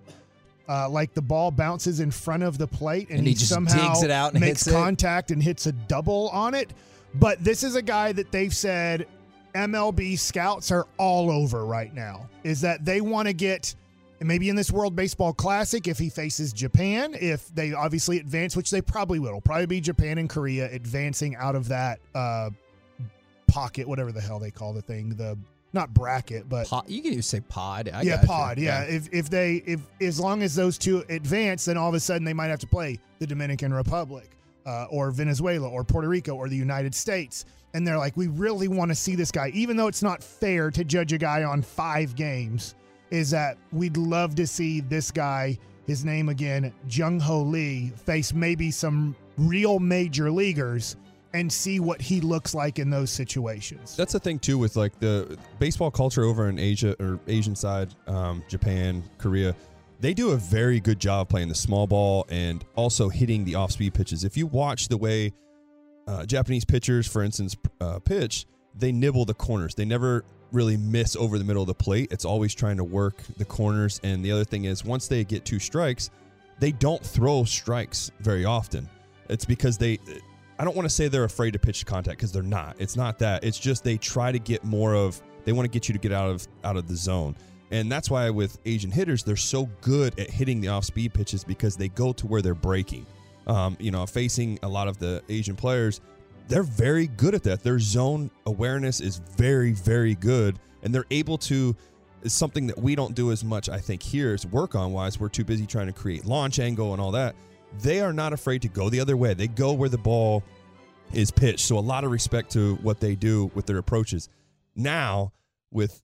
Uh, 0.66 0.88
like 0.88 1.12
the 1.12 1.20
ball 1.20 1.50
bounces 1.50 2.00
in 2.00 2.10
front 2.10 2.42
of 2.42 2.56
the 2.56 2.66
plate 2.66 3.10
and, 3.10 3.18
And 3.18 3.28
he 3.28 3.34
just 3.34 3.50
somehow 3.50 3.88
digs 3.92 4.02
it 4.02 4.10
out 4.10 4.32
and 4.32 4.40
makes 4.40 4.64
hits 4.64 4.68
it. 4.68 4.72
contact 4.72 5.30
and 5.30 5.42
hits 5.42 5.66
a 5.66 5.72
double 5.72 6.30
on 6.30 6.54
it. 6.54 6.72
But 7.16 7.44
this 7.44 7.62
is 7.62 7.74
a 7.76 7.82
guy 7.82 8.12
that 8.12 8.32
they've 8.32 8.54
said 8.54 9.06
MLB 9.54 10.18
scouts 10.18 10.70
are 10.70 10.86
all 10.96 11.30
over 11.30 11.66
right 11.66 11.92
now. 11.94 12.30
Is 12.44 12.62
that 12.62 12.82
they 12.86 13.02
want 13.02 13.28
to 13.28 13.34
get 13.34 13.74
maybe 14.20 14.48
in 14.48 14.56
this 14.56 14.72
World 14.72 14.96
Baseball 14.96 15.34
Classic 15.34 15.86
if 15.86 15.98
he 15.98 16.08
faces 16.08 16.54
Japan, 16.54 17.14
if 17.20 17.54
they 17.54 17.74
obviously 17.74 18.18
advance, 18.18 18.56
which 18.56 18.70
they 18.70 18.80
probably 18.80 19.18
will. 19.18 19.28
It'll 19.28 19.40
probably 19.42 19.66
be 19.66 19.82
Japan 19.82 20.16
and 20.16 20.30
Korea 20.30 20.72
advancing 20.72 21.36
out 21.36 21.56
of 21.56 21.68
that 21.68 22.00
uh, 22.14 22.48
pocket, 23.54 23.86
whatever 23.86 24.10
the 24.10 24.20
hell 24.20 24.40
they 24.40 24.50
call 24.50 24.72
the 24.72 24.82
thing, 24.82 25.10
the 25.10 25.38
not 25.72 25.94
bracket, 25.94 26.48
but 26.48 26.66
Pod, 26.66 26.88
you 26.88 27.00
can 27.02 27.12
even 27.12 27.22
say 27.22 27.38
pod. 27.40 27.88
I 27.92 28.02
yeah, 28.02 28.20
you. 28.20 28.26
pod. 28.26 28.58
Yeah. 28.58 28.82
if 28.82 29.08
if 29.12 29.30
they 29.30 29.62
if 29.64 29.80
as 30.00 30.18
long 30.18 30.42
as 30.42 30.56
those 30.56 30.76
two 30.76 31.04
advance, 31.08 31.64
then 31.66 31.76
all 31.76 31.88
of 31.88 31.94
a 31.94 32.00
sudden 32.00 32.24
they 32.24 32.32
might 32.32 32.48
have 32.48 32.58
to 32.60 32.66
play 32.66 32.98
the 33.20 33.26
Dominican 33.28 33.72
Republic 33.72 34.28
uh, 34.66 34.86
or 34.90 35.12
Venezuela 35.12 35.68
or 35.68 35.84
Puerto 35.84 36.08
Rico 36.08 36.34
or 36.34 36.48
the 36.48 36.56
United 36.56 36.96
States, 36.96 37.44
and 37.74 37.86
they're 37.86 37.96
like, 37.96 38.16
we 38.16 38.26
really 38.26 38.66
want 38.66 38.90
to 38.90 38.94
see 38.96 39.14
this 39.14 39.30
guy, 39.30 39.50
even 39.54 39.76
though 39.76 39.86
it's 39.86 40.02
not 40.02 40.20
fair 40.20 40.72
to 40.72 40.82
judge 40.82 41.12
a 41.12 41.18
guy 41.18 41.44
on 41.44 41.62
five 41.62 42.16
games. 42.16 42.74
Is 43.12 43.30
that 43.30 43.56
we'd 43.70 43.96
love 43.96 44.34
to 44.34 44.46
see 44.48 44.80
this 44.80 45.12
guy, 45.12 45.56
his 45.86 46.04
name 46.04 46.28
again, 46.28 46.72
Jung 46.90 47.20
Ho 47.20 47.42
Lee, 47.42 47.92
face 48.04 48.34
maybe 48.34 48.72
some 48.72 49.14
real 49.38 49.78
major 49.78 50.30
leaguers 50.30 50.96
and 51.34 51.52
see 51.52 51.80
what 51.80 52.00
he 52.00 52.20
looks 52.20 52.54
like 52.54 52.78
in 52.78 52.88
those 52.88 53.10
situations. 53.10 53.96
That's 53.96 54.12
the 54.12 54.20
thing 54.20 54.38
too 54.38 54.56
with 54.56 54.76
like 54.76 54.98
the 55.00 55.36
baseball 55.58 55.90
culture 55.90 56.24
over 56.24 56.48
in 56.48 56.58
Asia 56.58 56.96
or 57.00 57.18
Asian 57.26 57.56
side, 57.56 57.94
um, 58.06 58.42
Japan, 58.48 59.02
Korea. 59.18 59.54
They 60.00 60.14
do 60.14 60.30
a 60.30 60.36
very 60.36 60.80
good 60.80 60.98
job 60.98 61.28
playing 61.28 61.48
the 61.48 61.54
small 61.54 61.86
ball 61.86 62.26
and 62.28 62.64
also 62.76 63.08
hitting 63.08 63.44
the 63.44 63.56
off-speed 63.56 63.94
pitches. 63.94 64.22
If 64.24 64.36
you 64.36 64.46
watch 64.46 64.88
the 64.88 64.96
way 64.96 65.32
uh, 66.06 66.24
Japanese 66.24 66.64
pitchers, 66.64 67.06
for 67.06 67.22
instance, 67.22 67.56
uh, 67.80 67.98
pitch, 67.98 68.46
they 68.76 68.92
nibble 68.92 69.24
the 69.24 69.34
corners. 69.34 69.74
They 69.74 69.84
never 69.84 70.24
really 70.52 70.76
miss 70.76 71.16
over 71.16 71.38
the 71.38 71.44
middle 71.44 71.62
of 71.62 71.68
the 71.68 71.74
plate. 71.74 72.12
It's 72.12 72.24
always 72.24 72.54
trying 72.54 72.76
to 72.76 72.84
work 72.84 73.22
the 73.38 73.44
corners. 73.44 74.00
And 74.04 74.24
the 74.24 74.30
other 74.30 74.44
thing 74.44 74.66
is, 74.66 74.84
once 74.84 75.08
they 75.08 75.24
get 75.24 75.44
two 75.44 75.58
strikes, 75.58 76.10
they 76.60 76.70
don't 76.70 77.04
throw 77.04 77.44
strikes 77.44 78.12
very 78.20 78.44
often. 78.44 78.88
It's 79.28 79.44
because 79.44 79.78
they. 79.78 79.98
I 80.58 80.64
don't 80.64 80.76
want 80.76 80.86
to 80.86 80.94
say 80.94 81.08
they're 81.08 81.24
afraid 81.24 81.52
to 81.52 81.58
pitch 81.58 81.84
contact 81.84 82.18
because 82.18 82.32
they're 82.32 82.42
not. 82.42 82.76
It's 82.78 82.96
not 82.96 83.18
that. 83.18 83.42
It's 83.42 83.58
just 83.58 83.82
they 83.82 83.96
try 83.96 84.30
to 84.30 84.38
get 84.38 84.64
more 84.64 84.94
of. 84.94 85.20
They 85.44 85.52
want 85.52 85.66
to 85.66 85.70
get 85.70 85.88
you 85.88 85.92
to 85.92 85.98
get 85.98 86.12
out 86.12 86.30
of 86.30 86.46
out 86.62 86.76
of 86.76 86.88
the 86.88 86.96
zone, 86.96 87.36
and 87.70 87.90
that's 87.90 88.08
why 88.08 88.30
with 88.30 88.58
Asian 88.64 88.90
hitters 88.90 89.22
they're 89.22 89.36
so 89.36 89.68
good 89.80 90.18
at 90.18 90.30
hitting 90.30 90.60
the 90.60 90.68
off 90.68 90.84
speed 90.84 91.12
pitches 91.12 91.44
because 91.44 91.76
they 91.76 91.88
go 91.88 92.12
to 92.12 92.26
where 92.26 92.40
they're 92.40 92.54
breaking. 92.54 93.04
Um, 93.46 93.76
you 93.78 93.90
know, 93.90 94.06
facing 94.06 94.58
a 94.62 94.68
lot 94.68 94.88
of 94.88 94.98
the 94.98 95.22
Asian 95.28 95.54
players, 95.54 96.00
they're 96.48 96.62
very 96.62 97.08
good 97.08 97.34
at 97.34 97.42
that. 97.42 97.62
Their 97.62 97.78
zone 97.78 98.30
awareness 98.46 99.00
is 99.00 99.18
very, 99.36 99.72
very 99.72 100.14
good, 100.14 100.58
and 100.82 100.94
they're 100.94 101.06
able 101.10 101.38
to. 101.38 101.74
Is 102.22 102.32
something 102.32 102.66
that 102.68 102.78
we 102.78 102.94
don't 102.94 103.14
do 103.14 103.32
as 103.32 103.44
much, 103.44 103.68
I 103.68 103.78
think, 103.78 104.02
here 104.02 104.32
is 104.32 104.46
work 104.46 104.74
on 104.74 104.94
wise. 104.94 105.20
We're 105.20 105.28
too 105.28 105.44
busy 105.44 105.66
trying 105.66 105.88
to 105.88 105.92
create 105.92 106.24
launch 106.24 106.58
angle 106.58 106.94
and 106.94 107.02
all 107.02 107.10
that. 107.10 107.34
They 107.80 108.00
are 108.00 108.12
not 108.12 108.32
afraid 108.32 108.62
to 108.62 108.68
go 108.68 108.88
the 108.88 109.00
other 109.00 109.16
way. 109.16 109.34
They 109.34 109.48
go 109.48 109.72
where 109.72 109.88
the 109.88 109.98
ball 109.98 110.42
is 111.12 111.30
pitched. 111.30 111.66
So 111.66 111.78
a 111.78 111.80
lot 111.80 112.04
of 112.04 112.10
respect 112.10 112.50
to 112.52 112.76
what 112.76 113.00
they 113.00 113.14
do 113.14 113.50
with 113.54 113.66
their 113.66 113.78
approaches. 113.78 114.28
Now, 114.74 115.32
with 115.70 116.02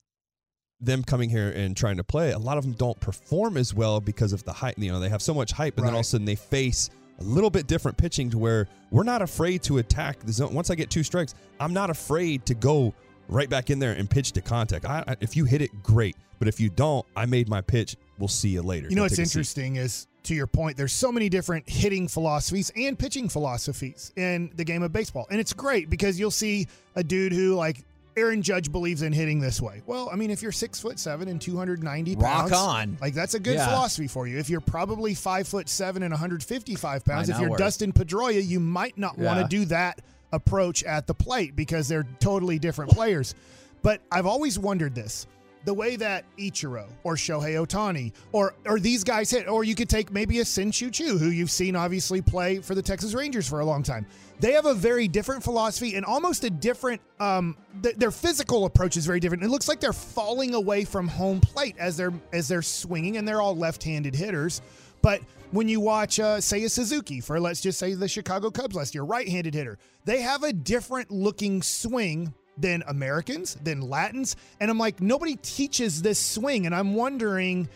them 0.81 1.05
coming 1.05 1.29
here 1.29 1.51
and 1.51 1.77
trying 1.77 1.97
to 1.99 2.05
play, 2.05 2.33
a 2.33 2.39
lot 2.39 2.59
of 2.59 2.64
them 2.64 2.73
don't 2.73 2.99
perform 3.01 3.57
as 3.57 3.75
well 3.75 4.01
because 4.01 4.33
of 4.33 4.45
the 4.45 4.53
hype. 4.53 4.79
You 4.79 4.93
know, 4.93 5.01
they 5.01 5.09
have 5.09 5.23
so 5.23 5.35
much 5.35 5.53
hype, 5.53 5.77
and 5.77 5.87
then 5.87 5.95
all 5.95 6.01
of 6.01 6.07
a 6.07 6.09
sudden 6.09 6.25
they 6.25 6.37
face 6.37 6.91
a 7.18 7.23
little 7.25 7.51
bit 7.51 7.66
different 7.66 7.99
pitching 7.99 8.31
to 8.31 8.39
where 8.39 8.66
we're 8.91 9.03
not 9.03 9.23
afraid 9.23 9.62
to 9.64 9.79
attack 9.79 10.21
the 10.21 10.33
zone. 10.33 10.55
Once 10.55 10.71
I 10.71 10.75
get 10.75 10.91
two 10.91 11.03
strikes, 11.03 11.35
I'm 11.59 11.73
not 11.73 11.91
afraid 11.91 12.47
to 12.47 12.55
go 12.55 12.95
right 13.29 13.49
back 13.49 13.71
in 13.71 13.79
there 13.79 13.93
and 13.93 14.09
pitch 14.09 14.33
to 14.33 14.41
contact. 14.41 14.85
I, 14.85 15.05
I, 15.07 15.16
if 15.21 15.37
you 15.37 15.45
hit 15.45 15.62
it, 15.62 15.71
great. 15.83 16.16
But 16.39 16.49
if 16.49 16.59
you 16.59 16.71
don't, 16.71 17.07
I 17.14 17.27
made 17.27 17.49
my 17.49 17.61
pitch. 17.61 17.97
We'll 18.21 18.29
see 18.29 18.51
you 18.51 18.62
later. 18.62 18.89
You 18.89 18.95
know 18.95 19.01
Go 19.01 19.05
what's 19.07 19.16
seat. 19.16 19.23
interesting 19.23 19.77
is 19.77 20.07
to 20.25 20.35
your 20.35 20.47
point, 20.47 20.77
there's 20.77 20.93
so 20.93 21.11
many 21.11 21.29
different 21.29 21.68
hitting 21.68 22.07
philosophies 22.07 22.71
and 22.77 22.97
pitching 22.99 23.29
philosophies 23.29 24.12
in 24.16 24.53
the 24.55 24.64
game 24.64 24.83
of 24.83 24.93
baseball. 24.93 25.27
And 25.31 25.41
it's 25.41 25.53
great 25.55 25.91
because 25.91 26.21
you'll 26.21 26.31
see 26.31 26.68
a 26.95 27.03
dude 27.03 27.33
who 27.33 27.55
like 27.55 27.85
Aaron 28.16 28.43
Judge 28.43 28.71
believes 28.71 29.03
in 29.03 29.12
hitting 29.12 29.41
this 29.41 29.61
way. 29.62 29.83
Well, 29.87 30.11
I 30.12 30.16
mean, 30.16 30.31
if 30.31 30.43
you're 30.43 30.53
six 30.53 30.79
foot 30.81 30.99
seven 30.99 31.29
and 31.29 31.41
290 31.41 32.16
Rock 32.16 32.41
pounds, 32.51 32.53
on. 32.53 32.99
like 33.01 33.14
that's 33.14 33.35
a 33.35 33.41
good 33.41 33.55
Yeah. 33.55 33.66
philosophy 33.66 34.09
for 34.09 34.27
you. 34.27 34.37
If 34.39 34.51
you're 34.51 34.61
probably 34.61 35.14
five 35.14 35.49
foot 35.49 35.68
seven 35.68 36.03
and 36.03 36.12
155 36.12 37.05
pounds, 37.05 37.29
if 37.31 37.39
you're 37.41 37.51
work. 37.51 37.59
Dustin 37.59 37.93
Pedroia, 37.93 38.47
you 38.47 38.61
might 38.61 38.99
not 38.99 39.16
want 39.16 39.41
to 39.41 39.47
do 39.49 39.64
that 39.66 40.01
approach 40.33 40.85
at 40.85 41.07
the 41.07 41.14
plate 41.14 41.57
because 41.57 41.89
they're 41.89 42.07
totally 42.21 42.59
different 42.59 42.91
players. 42.91 43.35
But 43.83 44.03
I've 44.12 44.27
always 44.27 44.59
wondered 44.59 44.95
this. 44.95 45.27
The 45.64 45.74
way 45.74 45.96
that 45.96 46.24
Ichiro 46.38 46.86
or 47.04 47.16
Shohei 47.16 47.54
Ohtani 47.54 48.12
or 48.32 48.54
or 48.64 48.80
these 48.80 49.04
guys 49.04 49.30
hit, 49.30 49.46
or 49.46 49.62
you 49.62 49.74
could 49.74 49.90
take 49.90 50.11
maybe 50.11 50.40
a 50.40 50.44
Shin-Soo 50.44 50.90
Choo, 50.90 51.18
who 51.18 51.28
you've 51.28 51.50
seen 51.50 51.76
obviously 51.76 52.22
play 52.22 52.61
for 52.61 52.74
the 52.74 52.82
Texas 52.82 53.12
Rangers 53.12 53.46
for 53.46 53.61
a 53.61 53.64
long 53.64 53.82
time. 53.82 54.06
They 54.40 54.52
have 54.52 54.64
a 54.64 54.72
very 54.72 55.06
different 55.06 55.44
philosophy 55.44 55.96
and 55.96 56.06
almost 56.06 56.44
a 56.44 56.50
different. 56.50 57.02
Um, 57.20 57.58
th- 57.82 57.96
their 57.96 58.11
physical 58.11 58.64
approach 58.64 58.96
is 58.96 59.04
very 59.04 59.20
different. 59.20 59.42
It 59.42 59.50
looks 59.50 59.68
like 59.68 59.80
they're 59.80 59.92
falling 59.92 60.54
away 60.54 60.84
from 60.84 61.06
home 61.06 61.40
plate 61.40 61.76
as 61.78 61.94
they're 61.94 62.14
as 62.32 62.48
they're 62.48 62.62
swinging, 62.62 63.18
and 63.18 63.28
they're 63.28 63.42
all 63.42 63.54
left-handed 63.54 64.14
hitters. 64.14 64.62
But 65.02 65.20
when 65.50 65.68
you 65.68 65.80
watch, 65.80 66.20
uh, 66.20 66.40
say, 66.40 66.64
a 66.64 66.68
Suzuki 66.68 67.20
for 67.20 67.38
let's 67.38 67.61
just 67.61 67.78
say 67.78 67.94
the 67.94 68.08
Chicago 68.08 68.50
Cubs 68.50 68.76
last 68.76 68.94
year, 68.94 69.02
right-handed 69.02 69.52
hitter, 69.52 69.78
they 70.04 70.22
have 70.22 70.42
a 70.42 70.52
different 70.52 71.11
looking 71.11 71.61
swing 71.61 72.32
than 72.61 72.82
Americans, 72.86 73.56
than 73.62 73.80
Latins, 73.80 74.36
and 74.61 74.70
I'm 74.70 74.78
like, 74.78 75.00
nobody 75.00 75.36
teaches 75.36 76.02
this 76.02 76.18
swing, 76.18 76.66
and 76.66 76.74
I'm 76.74 76.94
wondering 76.94 77.68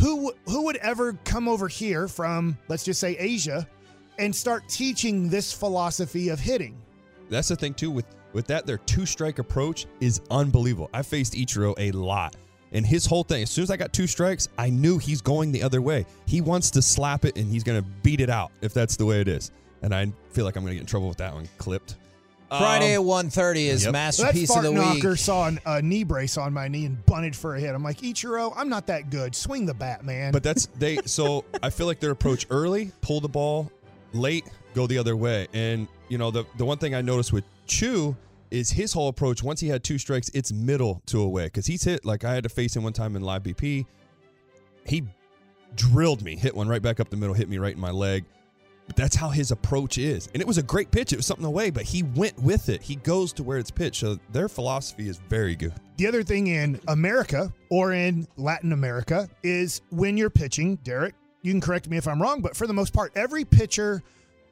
who 0.00 0.32
who 0.46 0.64
would 0.64 0.76
ever 0.78 1.14
come 1.24 1.48
over 1.48 1.68
here 1.68 2.08
from 2.08 2.56
let's 2.68 2.84
just 2.84 3.00
say 3.00 3.16
Asia 3.18 3.68
and 4.18 4.34
start 4.34 4.68
teaching 4.68 5.28
this 5.28 5.52
philosophy 5.52 6.28
of 6.28 6.40
hitting. 6.40 6.80
That's 7.28 7.48
the 7.48 7.56
thing 7.56 7.74
too 7.74 7.90
with 7.90 8.06
with 8.32 8.46
that 8.46 8.66
their 8.66 8.78
two 8.78 9.06
strike 9.06 9.38
approach 9.38 9.86
is 10.00 10.20
unbelievable. 10.30 10.90
I 10.92 11.02
faced 11.02 11.34
Ichiro 11.34 11.74
a 11.78 11.92
lot. 11.92 12.36
And 12.74 12.86
his 12.86 13.04
whole 13.04 13.22
thing, 13.22 13.42
as 13.42 13.50
soon 13.50 13.64
as 13.64 13.70
I 13.70 13.76
got 13.76 13.92
two 13.92 14.06
strikes, 14.06 14.48
I 14.56 14.70
knew 14.70 14.96
he's 14.96 15.20
going 15.20 15.52
the 15.52 15.62
other 15.62 15.82
way. 15.82 16.06
He 16.26 16.40
wants 16.40 16.70
to 16.70 16.80
slap 16.80 17.26
it 17.26 17.36
and 17.36 17.50
he's 17.50 17.62
going 17.62 17.78
to 17.78 17.86
beat 18.02 18.22
it 18.22 18.30
out 18.30 18.50
if 18.62 18.72
that's 18.72 18.96
the 18.96 19.04
way 19.04 19.20
it 19.20 19.28
is. 19.28 19.50
And 19.82 19.94
I 19.94 20.10
feel 20.30 20.46
like 20.46 20.56
I'm 20.56 20.62
going 20.62 20.70
to 20.70 20.76
get 20.76 20.80
in 20.80 20.86
trouble 20.86 21.08
with 21.08 21.18
that 21.18 21.34
one 21.34 21.46
clipped. 21.58 21.96
Friday 22.58 22.96
Um, 22.96 23.02
at 23.02 23.24
1.30 23.26 23.56
is 23.56 23.66
yep. 23.66 23.78
So 23.80 23.84
that 23.86 23.92
masterpiece 23.92 24.50
of 24.50 24.54
fart 24.54 24.64
the 24.64 24.72
week. 25.10 25.18
saw 25.18 25.46
an- 25.48 25.60
a 25.66 25.80
knee 25.82 26.04
brace 26.04 26.36
on 26.36 26.52
my 26.52 26.68
knee 26.68 26.84
and 26.86 27.04
bunted 27.06 27.34
for 27.36 27.56
a 27.56 27.60
hit. 27.60 27.74
I'm 27.74 27.82
like, 27.82 27.98
Ichiro, 27.98 28.52
I'm 28.56 28.68
not 28.68 28.86
that 28.88 29.10
good. 29.10 29.34
Swing 29.34 29.66
the 29.66 29.74
bat, 29.74 30.04
man. 30.04 30.32
But 30.32 30.42
that's 30.42 30.66
they. 30.78 30.98
So 31.06 31.44
I 31.62 31.70
feel 31.70 31.86
like 31.86 32.00
their 32.00 32.10
approach 32.10 32.46
early, 32.50 32.92
pull 33.00 33.20
the 33.20 33.28
ball, 33.28 33.70
late, 34.12 34.44
go 34.74 34.86
the 34.86 34.98
other 34.98 35.16
way. 35.16 35.48
And 35.52 35.88
you 36.08 36.18
know 36.18 36.30
the 36.30 36.44
the 36.58 36.64
one 36.64 36.78
thing 36.78 36.94
I 36.94 37.00
noticed 37.00 37.32
with 37.32 37.44
Choo 37.66 38.16
is 38.50 38.70
his 38.70 38.92
whole 38.92 39.08
approach. 39.08 39.42
Once 39.42 39.60
he 39.60 39.68
had 39.68 39.82
two 39.82 39.96
strikes, 39.98 40.28
it's 40.34 40.52
middle 40.52 41.00
to 41.06 41.20
away 41.22 41.44
because 41.44 41.66
he's 41.66 41.84
hit 41.84 42.04
like 42.04 42.22
I 42.24 42.34
had 42.34 42.42
to 42.42 42.50
face 42.50 42.76
him 42.76 42.82
one 42.82 42.92
time 42.92 43.16
in 43.16 43.22
live 43.22 43.42
BP. 43.44 43.86
He 44.84 45.04
drilled 45.74 46.22
me, 46.22 46.36
hit 46.36 46.54
one 46.54 46.68
right 46.68 46.82
back 46.82 47.00
up 47.00 47.08
the 47.08 47.16
middle, 47.16 47.34
hit 47.34 47.48
me 47.48 47.56
right 47.56 47.74
in 47.74 47.80
my 47.80 47.90
leg. 47.90 48.24
But 48.86 48.96
that's 48.96 49.14
how 49.16 49.28
his 49.28 49.52
approach 49.52 49.96
is. 49.96 50.28
And 50.34 50.40
it 50.40 50.46
was 50.46 50.58
a 50.58 50.62
great 50.62 50.90
pitch. 50.90 51.12
It 51.12 51.16
was 51.16 51.26
something 51.26 51.46
away, 51.46 51.70
but 51.70 51.84
he 51.84 52.02
went 52.02 52.38
with 52.38 52.68
it. 52.68 52.82
He 52.82 52.96
goes 52.96 53.32
to 53.34 53.42
where 53.42 53.58
it's 53.58 53.70
pitched. 53.70 54.00
So 54.00 54.18
their 54.32 54.48
philosophy 54.48 55.08
is 55.08 55.18
very 55.28 55.54
good. 55.56 55.72
the 55.96 56.06
other 56.06 56.22
thing 56.22 56.48
in 56.48 56.80
America 56.88 57.52
or 57.70 57.92
in 57.92 58.26
Latin 58.36 58.72
America 58.72 59.28
is 59.42 59.82
when 59.90 60.16
you're 60.16 60.30
pitching, 60.30 60.76
Derek, 60.76 61.14
you 61.42 61.52
can 61.52 61.60
correct 61.60 61.88
me 61.88 61.96
if 61.96 62.06
I'm 62.08 62.20
wrong, 62.20 62.40
but 62.40 62.56
for 62.56 62.66
the 62.66 62.72
most 62.74 62.92
part, 62.92 63.12
every 63.16 63.44
pitcher 63.44 64.02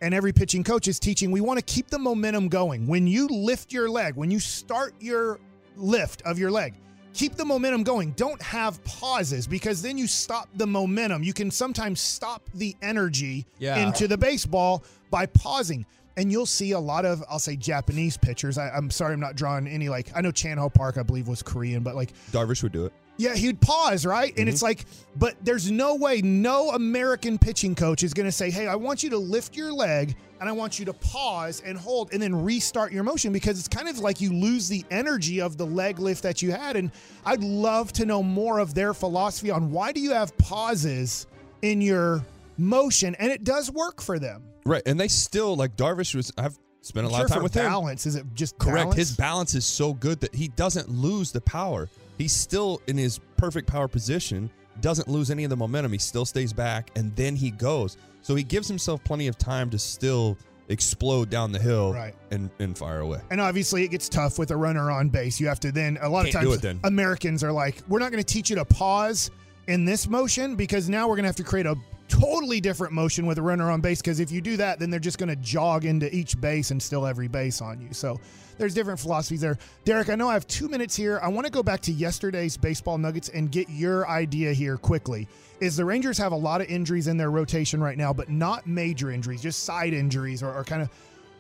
and 0.01 0.15
every 0.15 0.33
pitching 0.33 0.65
coach 0.65 0.89
is 0.89 0.99
teaching 0.99 1.31
we 1.31 1.41
want 1.41 1.59
to 1.59 1.65
keep 1.65 1.89
the 1.89 1.99
momentum 1.99 2.49
going. 2.49 2.87
When 2.87 3.07
you 3.07 3.27
lift 3.29 3.73
your 3.73 3.89
leg, 3.91 4.15
when 4.15 4.31
you 4.31 4.41
start 4.41 4.95
your 5.01 5.39
lift 5.77 6.23
of 6.23 6.39
your 6.39 6.51
leg, 6.51 6.75
keep 7.13 7.35
the 7.37 7.45
momentum 7.45 7.83
going. 7.83 8.13
Don't 8.13 8.41
have 8.43 8.83
pauses 8.85 9.47
because 9.47 9.83
then 9.83 9.99
you 9.99 10.07
stop 10.07 10.49
the 10.55 10.67
momentum. 10.67 11.23
You 11.23 11.33
can 11.33 11.51
sometimes 11.51 12.01
stop 12.01 12.49
the 12.55 12.77
energy 12.83 13.47
Yeah. 13.59 13.87
into 13.87 14.07
the 14.09 14.17
baseball 14.19 14.85
by 15.11 15.27
pausing. 15.27 15.87
And 16.17 16.31
you'll 16.31 16.45
see 16.47 16.73
a 16.73 16.79
lot 16.79 17.05
of, 17.07 17.23
I'll 17.31 17.39
say, 17.39 17.57
Japanese 17.57 18.17
pitchers. 18.17 18.59
I, 18.59 18.69
I'm 18.71 18.91
sorry, 18.91 19.15
I'm 19.15 19.21
not 19.21 19.37
drawing 19.37 19.67
any 19.67 19.89
like, 19.89 20.11
I 20.15 20.21
know 20.21 20.33
Chan 20.33 20.59
Ho 20.59 20.69
Park, 20.69 20.99
I 20.99 21.03
believe, 21.03 21.29
was 21.29 21.43
Korean, 21.43 21.83
but 21.83 21.95
like, 21.95 22.13
Darvish 22.33 22.63
would 22.63 22.73
do 22.73 22.85
it. 22.87 22.93
Yeah, 23.17 23.35
he'd 23.35 23.61
pause, 23.61 24.07
right? 24.07 24.33
And 24.39 24.49
it's 24.49 24.59
mm-hmm. 24.59 24.67
like, 24.67 24.87
but 25.17 25.37
there's 25.43 25.71
no 25.71 25.95
way, 25.97 26.23
no 26.23 26.71
American 26.71 27.39
pitching 27.39 27.75
coach 27.75 28.03
is 28.03 28.15
going 28.15 28.27
to 28.27 28.33
say, 28.33 28.51
hey, 28.51 28.67
I 28.67 28.77
want 28.77 29.03
you 29.03 29.11
to 29.11 29.19
lift 29.19 29.57
your 29.57 29.73
leg 29.73 30.17
and 30.41 30.49
I 30.49 30.53
want 30.53 30.79
you 30.79 30.87
to 30.87 30.95
pause 30.95 31.63
and 31.65 31.77
hold 31.77 32.15
and 32.15 32.23
then 32.23 32.35
restart 32.43 32.93
your 32.93 33.03
motion 33.03 33.33
because 33.33 33.59
it's 33.59 33.69
kind 33.69 33.89
of 33.89 33.99
like 33.99 34.23
you 34.23 34.33
lose 34.33 34.69
the 34.69 34.85
energy 34.91 35.41
of 35.41 35.59
the 35.59 35.67
leg 35.67 35.99
lift 35.99 36.23
that 36.23 36.41
you 36.41 36.51
had. 36.51 36.77
And 36.77 36.91
I'd 37.27 37.45
love 37.45 37.93
to 37.95 38.07
know 38.07 38.23
more 38.23 38.59
of 38.59 38.73
their 38.73 38.95
philosophy 38.95 39.51
on 39.51 39.71
why 39.71 39.93
do 39.93 40.01
you 40.01 40.13
have 40.13 40.37
pauses 40.39 41.27
in 41.61 41.83
your 41.83 42.25
motion? 42.57 43.15
And 43.17 43.31
it 43.31 43.45
does 43.45 43.71
work 43.71 44.01
for 44.01 44.19
them. 44.19 44.45
Right. 44.65 44.83
And 44.87 44.99
they 44.99 45.09
still, 45.09 45.57
like 45.57 45.77
Darvish 45.77 46.15
was, 46.15 46.33
I've 46.39 46.59
spent 46.81 47.05
a 47.05 47.09
I'm 47.09 47.13
lot 47.13 47.19
sure 47.19 47.27
of 47.27 47.33
time 47.33 47.43
with 47.43 47.55
him. 47.55 47.67
balance. 47.67 48.07
Is 48.07 48.17
it 48.17 48.25
just 48.33 48.59
Correct. 48.59 48.77
balance? 48.77 48.97
His 48.97 49.17
balance 49.17 49.55
is 49.55 49.67
so 49.67 49.93
good 49.93 50.21
that 50.21 50.35
he 50.35 50.49
doesn't 50.49 50.89
lose 50.89 51.33
the 51.33 51.43
power. 51.43 51.91
He's 52.21 52.33
still 52.33 52.83
in 52.87 52.99
his 52.99 53.19
perfect 53.39 53.67
power 53.67 53.89
position, 53.89 54.51
doesn't 54.83 55.09
lose 55.09 55.31
any 55.31 55.45
of 55.45 55.51
the 55.51 55.57
momentum. 55.57 55.91
He 55.93 55.99
still 55.99 56.27
stays 56.27 56.53
back 56.53 56.91
and 56.95 57.17
then 57.17 57.35
he 57.35 57.51
goes. 57.51 57.97
So 58.21 58.35
he 58.35 58.43
gives 58.43 58.69
himself 58.69 59.03
plenty 59.05 59.27
of 59.27 59.39
time 59.39 59.71
to 59.71 59.79
still 59.79 60.37
explode 60.69 61.31
down 61.31 61.51
the 61.51 61.59
hill 61.59 61.95
Right. 61.95 62.15
and, 62.31 62.51
and 62.59 62.77
fire 62.77 63.01
away. 63.01 63.21
And 63.31 63.41
obviously, 63.41 63.85
it 63.85 63.89
gets 63.89 64.09
tough 64.09 64.39
with 64.39 64.51
a 64.51 64.57
runner 64.57 64.91
on 64.91 65.09
base. 65.09 65.41
You 65.41 65.49
have 65.49 65.61
to 65.61 65.73
then, 65.73 65.99
a 66.03 66.09
lot 66.11 66.27
Can't 66.27 66.47
of 66.47 66.61
times. 66.61 66.81
Americans 66.85 67.43
are 67.43 67.53
like, 67.53 67.83
we're 67.89 67.99
not 68.01 68.13
going 68.13 68.23
to 68.23 68.33
teach 68.35 68.51
you 68.51 68.57
to 68.57 68.67
pause 68.67 69.31
in 69.67 69.87
this 69.87 70.07
motion 70.07 70.57
because 70.57 70.91
now 70.91 71.09
we're 71.09 71.17
going 71.17 71.25
to 71.25 71.29
have 71.29 71.37
to 71.37 71.43
create 71.43 71.65
a 71.65 71.75
totally 72.09 72.61
different 72.61 72.93
motion 72.93 73.25
with 73.25 73.39
a 73.39 73.43
runner 73.43 73.71
on 73.71 73.81
base. 73.81 74.03
Because 74.03 74.21
if 74.21 74.31
you 74.31 74.43
do 74.43 74.59
that, 74.59 74.79
then 74.79 74.91
they're 74.91 75.01
just 75.01 75.17
going 75.17 75.31
to 75.31 75.37
jog 75.37 75.87
into 75.87 76.15
each 76.15 76.39
base 76.39 76.71
and 76.71 76.83
still 76.83 77.07
every 77.07 77.29
base 77.29 77.63
on 77.63 77.81
you. 77.81 77.95
So 77.95 78.21
there's 78.61 78.75
different 78.75 79.01
philosophies 79.01 79.41
there. 79.41 79.59
Derek, 79.85 80.11
I 80.11 80.15
know 80.15 80.29
I 80.29 80.35
have 80.35 80.47
two 80.47 80.69
minutes 80.69 80.95
here. 80.95 81.19
I 81.23 81.29
want 81.29 81.47
to 81.47 81.51
go 81.51 81.63
back 81.63 81.81
to 81.83 81.93
yesterday's 81.93 82.57
baseball 82.59 82.99
nuggets 82.99 83.31
and 83.31 83.51
get 83.51 83.69
your 83.71 84.07
idea 84.07 84.53
here 84.53 84.77
quickly. 84.77 85.27
Is 85.61 85.77
the 85.77 85.85
Rangers 85.85 86.19
have 86.19 86.33
a 86.33 86.37
lot 86.37 86.61
of 86.61 86.69
injuries 86.69 87.07
in 87.07 87.17
their 87.17 87.31
rotation 87.31 87.83
right 87.83 87.97
now, 87.97 88.13
but 88.13 88.29
not 88.29 88.67
major 88.67 89.11
injuries, 89.11 89.43
just 89.43 89.65
side 89.65 89.95
injuries 89.95 90.43
or, 90.43 90.55
or 90.55 90.63
kind 90.63 90.83
of 90.83 90.91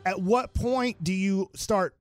at 0.06 0.20
what 0.20 0.54
point 0.54 1.02
do 1.04 1.12
you 1.12 1.50
start 1.54 1.94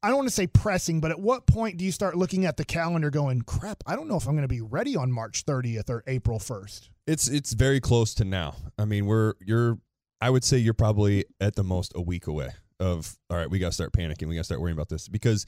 I 0.00 0.08
don't 0.08 0.18
want 0.18 0.28
to 0.28 0.34
say 0.34 0.46
pressing, 0.46 1.00
but 1.00 1.10
at 1.10 1.18
what 1.18 1.46
point 1.46 1.76
do 1.76 1.84
you 1.84 1.90
start 1.90 2.16
looking 2.16 2.44
at 2.44 2.56
the 2.56 2.64
calendar 2.64 3.10
going, 3.10 3.42
crap, 3.42 3.82
I 3.84 3.96
don't 3.96 4.06
know 4.06 4.16
if 4.16 4.28
I'm 4.28 4.34
going 4.34 4.42
to 4.42 4.48
be 4.48 4.60
ready 4.60 4.94
on 4.94 5.10
March 5.10 5.44
30th 5.44 5.90
or 5.90 6.04
April 6.06 6.38
1st? 6.38 6.90
It's 7.08 7.26
it's 7.26 7.54
very 7.54 7.80
close 7.80 8.14
to 8.14 8.24
now. 8.24 8.54
I 8.78 8.84
mean, 8.84 9.06
we're 9.06 9.32
you're 9.40 9.78
I 10.20 10.30
would 10.30 10.44
say 10.44 10.58
you're 10.58 10.74
probably 10.74 11.24
at 11.40 11.56
the 11.56 11.64
most 11.64 11.92
a 11.96 12.02
week 12.02 12.26
away 12.26 12.50
of 12.80 13.18
all 13.30 13.36
right, 13.36 13.50
we 13.50 13.58
got 13.58 13.68
to 13.68 13.72
start 13.72 13.92
panicking. 13.92 14.28
We 14.28 14.34
got 14.34 14.40
to 14.40 14.44
start 14.44 14.60
worrying 14.60 14.76
about 14.76 14.88
this 14.88 15.08
because 15.08 15.46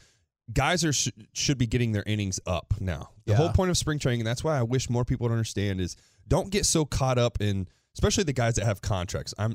guys 0.53 0.85
are 0.85 0.93
sh- 0.93 1.09
should 1.33 1.59
be 1.59 1.67
getting 1.67 1.93
their 1.93 2.03
innings 2.07 2.41
up 2.47 2.75
now. 2.81 3.11
The 3.25 3.33
Yeah. 3.33 3.37
whole 3.39 3.51
point 3.51 3.71
of 3.71 3.79
spring 3.79 3.99
training 3.99 4.21
and 4.21 4.27
that's 4.27 4.43
why 4.43 4.59
I 4.59 4.63
wish 4.63 4.91
more 4.91 5.05
people 5.05 5.25
would 5.29 5.33
understand 5.33 5.81
is 5.81 5.97
don't 6.27 6.51
get 6.51 6.67
so 6.67 6.85
caught 6.85 7.19
up 7.19 7.41
in 7.41 7.69
especially 7.95 8.25
the 8.25 8.33
guys 8.33 8.55
that 8.57 8.65
have 8.65 8.81
contracts. 8.81 9.33
I'm 9.39 9.55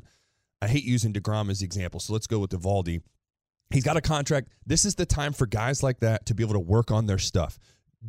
I 0.62 0.68
hate 0.68 0.84
using 0.84 1.12
DeGrom 1.12 1.50
as 1.50 1.58
the 1.60 1.66
example. 1.66 2.00
So 2.00 2.12
let's 2.14 2.26
go 2.26 2.38
with 2.38 2.50
Eovaldi. 2.50 3.00
He's 3.70 3.84
got 3.84 3.96
a 3.96 4.00
contract. 4.00 4.48
This 4.64 4.84
is 4.86 4.94
the 4.94 5.04
time 5.04 5.32
for 5.34 5.46
guys 5.46 5.82
like 5.82 6.00
that 6.00 6.24
to 6.26 6.34
be 6.34 6.42
able 6.42 6.54
to 6.54 6.60
work 6.60 6.90
on 6.90 7.06
their 7.06 7.18
stuff. 7.18 7.58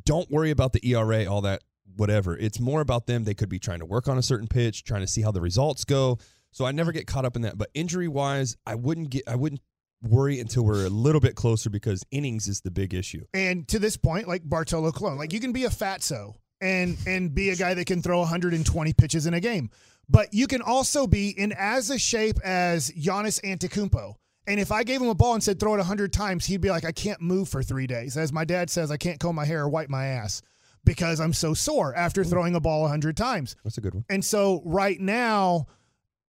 Don't 0.05 0.30
worry 0.32 0.51
about 0.51 0.72
the 0.72 0.80
ERA, 0.88 1.26
all 1.26 1.41
that, 1.41 1.63
whatever. 1.95 2.38
It's 2.38 2.59
more 2.59 2.80
about 2.80 3.05
them. 3.07 3.24
They 3.26 3.34
could 3.34 3.49
be 3.49 3.59
trying 3.59 3.80
to 3.80 3.86
work 3.86 4.07
on 4.07 4.18
a 4.18 4.22
certain 4.22 4.47
pitch, 4.47 4.84
trying 4.84 5.01
to 5.01 5.07
see 5.07 5.22
how 5.24 5.32
the 5.32 5.41
results 5.41 5.84
go. 5.84 6.20
So 6.52 6.66
I 6.66 6.72
never 6.72 6.91
mm. 6.91 6.95
get 6.95 7.08
caught 7.08 7.26
up 7.26 7.36
in 7.36 7.43
that. 7.43 7.58
But 7.58 7.70
injury 7.74 8.08
wise, 8.08 8.56
I 8.66 8.76
wouldn't 8.76 9.10
get 9.10 9.24
I 9.28 9.36
wouldn't 9.36 9.62
worry 10.02 10.39
until 10.39 10.64
we're 10.64 10.86
a 10.86 10.89
little 10.89 11.22
bit 11.22 11.36
closer 11.36 11.70
because 11.70 12.04
innings 12.12 12.48
is 12.48 12.62
the 12.62 12.72
big 12.72 12.93
issue. 12.93 13.26
And 13.34 13.68
to 13.70 13.80
this 13.80 13.98
point, 13.98 14.28
like 14.28 14.43
Bartolo 14.43 14.91
Colon, 14.91 15.18
like 15.18 15.34
you 15.34 15.39
can 15.39 15.52
be 15.52 15.66
a 15.66 15.70
fatso 15.70 16.36
and 16.62 16.98
and 17.06 17.34
be 17.34 17.50
a 17.50 17.56
guy 17.56 17.74
that 17.74 17.86
can 17.86 18.02
throw 18.02 18.20
120 18.20 18.93
pitches 18.93 19.26
in 19.26 19.34
a 19.34 19.39
game. 19.39 19.70
But 20.10 20.34
you 20.34 20.48
can 20.48 20.62
also 20.62 21.06
be 21.06 21.30
in 21.30 21.54
as 21.58 21.89
a 21.89 22.00
shape 22.00 22.39
as 22.43 22.91
Giannis 22.91 23.41
Antetokounmpo. 23.41 24.14
And 24.48 24.62
if 24.62 24.72
I 24.72 24.84
gave 24.84 25.02
him 25.02 25.10
a 25.10 25.16
ball 25.16 25.34
and 25.34 25.43
said 25.43 25.60
throw 25.60 25.74
it 25.74 25.80
100 25.80 26.14
times, 26.14 26.45
he'd 26.45 26.62
be 26.62 26.70
like, 26.70 26.86
I 26.86 26.93
can't 26.93 27.20
move 27.20 27.50
for 27.50 27.62
three 27.62 27.86
days. 27.86 28.16
As 28.16 28.32
my 28.32 28.45
dad 28.45 28.70
says, 28.70 28.91
I 28.91 28.98
can't 28.98 29.20
comb 29.20 29.36
my 29.36 29.43
hair 29.43 29.64
or 29.64 29.70
wipe 29.70 29.89
my 29.89 30.06
ass 30.06 30.41
because 30.86 31.20
I'm 31.20 31.34
so 31.34 31.54
sore 31.54 31.93
after 31.93 32.24
throwing 32.24 32.56
a 32.56 32.62
ball 32.62 32.84
100 32.84 33.18
times. 33.18 33.58
That's 33.66 33.78
a 33.78 33.82
good 33.82 33.93
one. 33.93 34.06
And 34.10 34.24
so 34.24 34.62
right 34.64 35.00
now, 35.02 35.68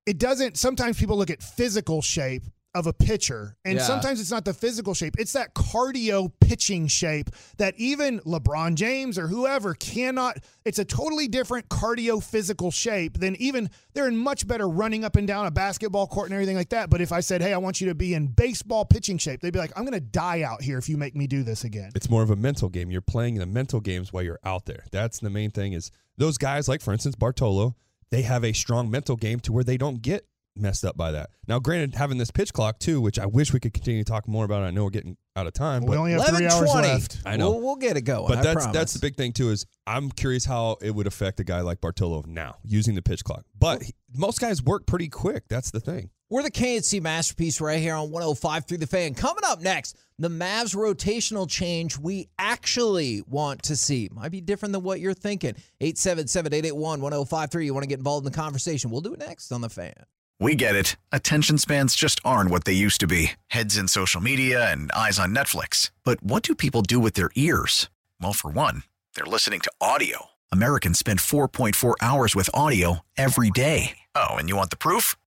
it 0.08 0.18
doesn't. 0.18 0.58
Sometimes 0.58 0.98
people 0.98 1.18
look 1.18 1.30
at 1.30 1.44
physical 1.44 2.02
shape 2.02 2.44
of 2.76 2.86
a 2.86 2.94
pitcher, 2.94 3.56
and 3.66 3.78
Yeah. 3.78 3.84
sometimes 3.84 4.22
it's 4.22 4.30
not 4.30 4.46
the 4.46 4.54
physical 4.54 4.94
shape; 4.94 5.16
it's 5.18 5.34
that 5.34 5.56
cardio 5.56 6.32
pitching 6.42 6.86
shape 6.86 7.32
that 7.58 7.74
even 7.78 8.20
LeBron 8.20 8.76
James 8.76 9.18
or 9.18 9.28
whoever 9.30 9.74
cannot. 9.74 10.38
It's 10.64 10.78
a 10.78 10.86
totally 10.86 11.28
different 11.28 11.70
cardio 11.70 12.22
physical 12.22 12.70
shape 12.70 13.18
than 13.20 13.36
even 13.38 13.72
they're 13.94 14.08
in 14.08 14.18
much 14.18 14.46
better 14.48 14.70
running 14.70 15.04
up 15.04 15.16
and 15.16 15.28
down 15.28 15.48
a 15.48 15.52
basketball 15.52 16.06
court 16.06 16.28
and 16.28 16.34
everything 16.36 16.56
like 16.56 16.70
that. 16.70 16.92
But 16.92 17.02
if 17.02 17.12
I 17.12 17.22
said, 17.22 17.42
"Hey, 17.42 17.52
I 17.54 17.58
want 17.58 17.82
you 17.82 17.88
to 17.88 17.96
be 17.96 18.14
in 18.14 18.28
baseball 18.28 18.86
pitching 18.86 19.18
shape," 19.18 19.42
they'd 19.42 19.54
be 19.54 19.60
like, 19.60 19.72
"I'm 19.76 19.84
going 19.84 19.94
to 19.94 20.00
die 20.00 20.44
out 20.44 20.62
here 20.62 20.78
if 20.78 20.88
you 20.88 20.98
make 20.98 21.16
me 21.16 21.26
do 21.26 21.42
this 21.42 21.64
again." 21.64 21.90
It's 21.96 22.12
more 22.12 22.22
of 22.22 22.30
a 22.30 22.36
mental 22.36 22.70
game. 22.70 22.92
You're 22.92 23.02
playing 23.02 23.36
the 23.36 23.48
mental 23.48 23.80
games 23.80 24.14
while 24.14 24.22
you're 24.24 24.40
out 24.44 24.66
there. 24.66 24.84
That's 24.92 25.20
the 25.20 25.32
main 25.32 25.50
thing 25.50 25.74
is 25.74 25.90
those 26.18 26.38
guys, 26.38 26.68
like 26.68 26.82
for 26.82 26.94
instance, 26.94 27.16
Bartolo, 27.16 27.76
they 28.12 28.22
have 28.24 28.44
a 28.44 28.54
strong 28.54 28.90
mental 28.90 29.16
game 29.16 29.40
to 29.42 29.52
where 29.52 29.64
they 29.64 29.78
don't 29.78 30.02
get 30.02 30.26
messed 30.56 30.84
up 30.84 30.98
by 30.98 31.12
that. 31.12 31.30
Now, 31.48 31.60
granted, 31.60 31.94
having 31.96 32.18
this 32.18 32.32
pitch 32.32 32.52
clock 32.52 32.80
too, 32.80 33.00
which 33.00 33.20
I 33.20 33.26
wish 33.28 33.54
we 33.54 33.60
could 33.60 33.74
continue 33.74 34.04
to 34.04 34.10
talk 34.12 34.28
more 34.28 34.44
about. 34.44 34.64
I 34.64 34.72
know 34.72 34.86
we're 34.86 34.90
getting 34.90 35.16
out 35.36 35.46
of 35.46 35.54
time, 35.54 35.84
We 35.84 35.90
but 35.90 35.98
only 35.98 36.12
have 36.14 36.26
three 36.26 36.48
hours 36.48 36.70
11:20. 36.72 36.82
left. 36.82 37.18
I 37.28 37.38
know. 37.38 37.52
We'll, 37.52 37.62
we'll 37.62 37.76
get 37.76 37.96
it 37.96 38.02
going. 38.02 38.28
but 38.28 38.40
I 38.40 38.42
that's 38.42 38.56
promise. 38.66 38.74
that's 38.74 38.94
the 38.94 39.00
big 39.00 39.16
thing 39.16 39.34
too. 39.34 39.52
Is 39.52 39.66
I'm 39.86 40.10
curious 40.10 40.46
how 40.46 40.78
it 40.82 40.92
would 40.96 41.06
affect 41.06 41.40
a 41.40 41.44
guy 41.44 41.62
like 41.62 41.80
Bartolo 41.80 42.24
now 42.26 42.56
using 42.64 42.96
the 42.96 43.04
pitch 43.04 43.24
clock. 43.24 43.46
But 43.58 43.84
he- 43.84 43.94
most 44.16 44.40
guys 44.40 44.64
work 44.64 44.88
pretty 44.88 45.10
quick. 45.10 45.44
That's 45.48 45.70
the 45.70 45.80
thing. 45.80 46.10
We're 46.30 46.44
the 46.44 46.52
K&C 46.52 47.00
masterpiece 47.00 47.62
right 47.62 47.80
here 47.80 47.96
on 47.96 48.12
105 48.12 48.66
through 48.66 48.80
the 48.80 48.88
fan. 48.88 49.14
Coming 49.14 49.46
up 49.46 49.62
next, 49.62 49.96
the 50.20 50.28
Mavs 50.28 50.76
rotational 50.76 51.50
change 51.50 51.98
we 51.98 52.28
actually 52.38 53.24
want 53.28 53.64
to 53.64 53.78
see. 53.78 54.10
Might 54.12 54.34
be 54.34 54.42
different 54.42 54.74
than 54.74 54.84
what 54.84 55.00
you're 55.00 55.14
thinking. 55.14 55.56
877 55.80 56.54
881 56.54 57.00
1053. 57.00 57.66
You 57.66 57.74
want 57.74 57.84
to 57.84 57.88
get 57.88 58.00
involved 58.00 58.26
in 58.26 58.32
the 58.34 58.38
conversation? 58.38 58.92
We'll 58.92 59.00
do 59.00 59.14
it 59.14 59.20
next 59.20 59.54
on 59.54 59.62
the 59.62 59.70
fan. 59.70 59.94
We 60.38 60.56
get 60.56 60.76
it. 60.76 60.98
Attention 61.14 61.60
spans 61.60 61.96
just 61.96 62.20
aren't 62.26 62.50
what 62.50 62.66
they 62.66 62.74
used 62.74 63.00
to 63.00 63.08
be 63.08 63.32
heads 63.48 63.78
in 63.78 63.88
social 63.88 64.20
media 64.20 64.70
and 64.70 64.92
eyes 64.92 65.20
on 65.20 65.34
Netflix. 65.34 65.92
But 66.04 66.22
what 66.22 66.44
do 66.44 66.56
people 66.56 66.82
do 66.82 67.00
with 67.00 67.14
their 67.14 67.30
ears? 67.36 67.90
Well, 68.20 68.34
for 68.34 68.52
one, 68.52 68.84
they're 69.16 69.24
listening 69.24 69.62
to 69.62 69.72
audio. 69.80 70.26
Americans 70.52 71.00
spend 71.00 71.20
4.4 71.20 71.96
hours 72.02 72.36
with 72.36 72.50
audio 72.54 73.00
every 73.18 73.50
day. 73.50 74.00
Oh, 74.14 74.36
and 74.36 74.50
you 74.50 74.58
want 74.58 74.72
the 74.72 74.78
proof? 74.78 75.16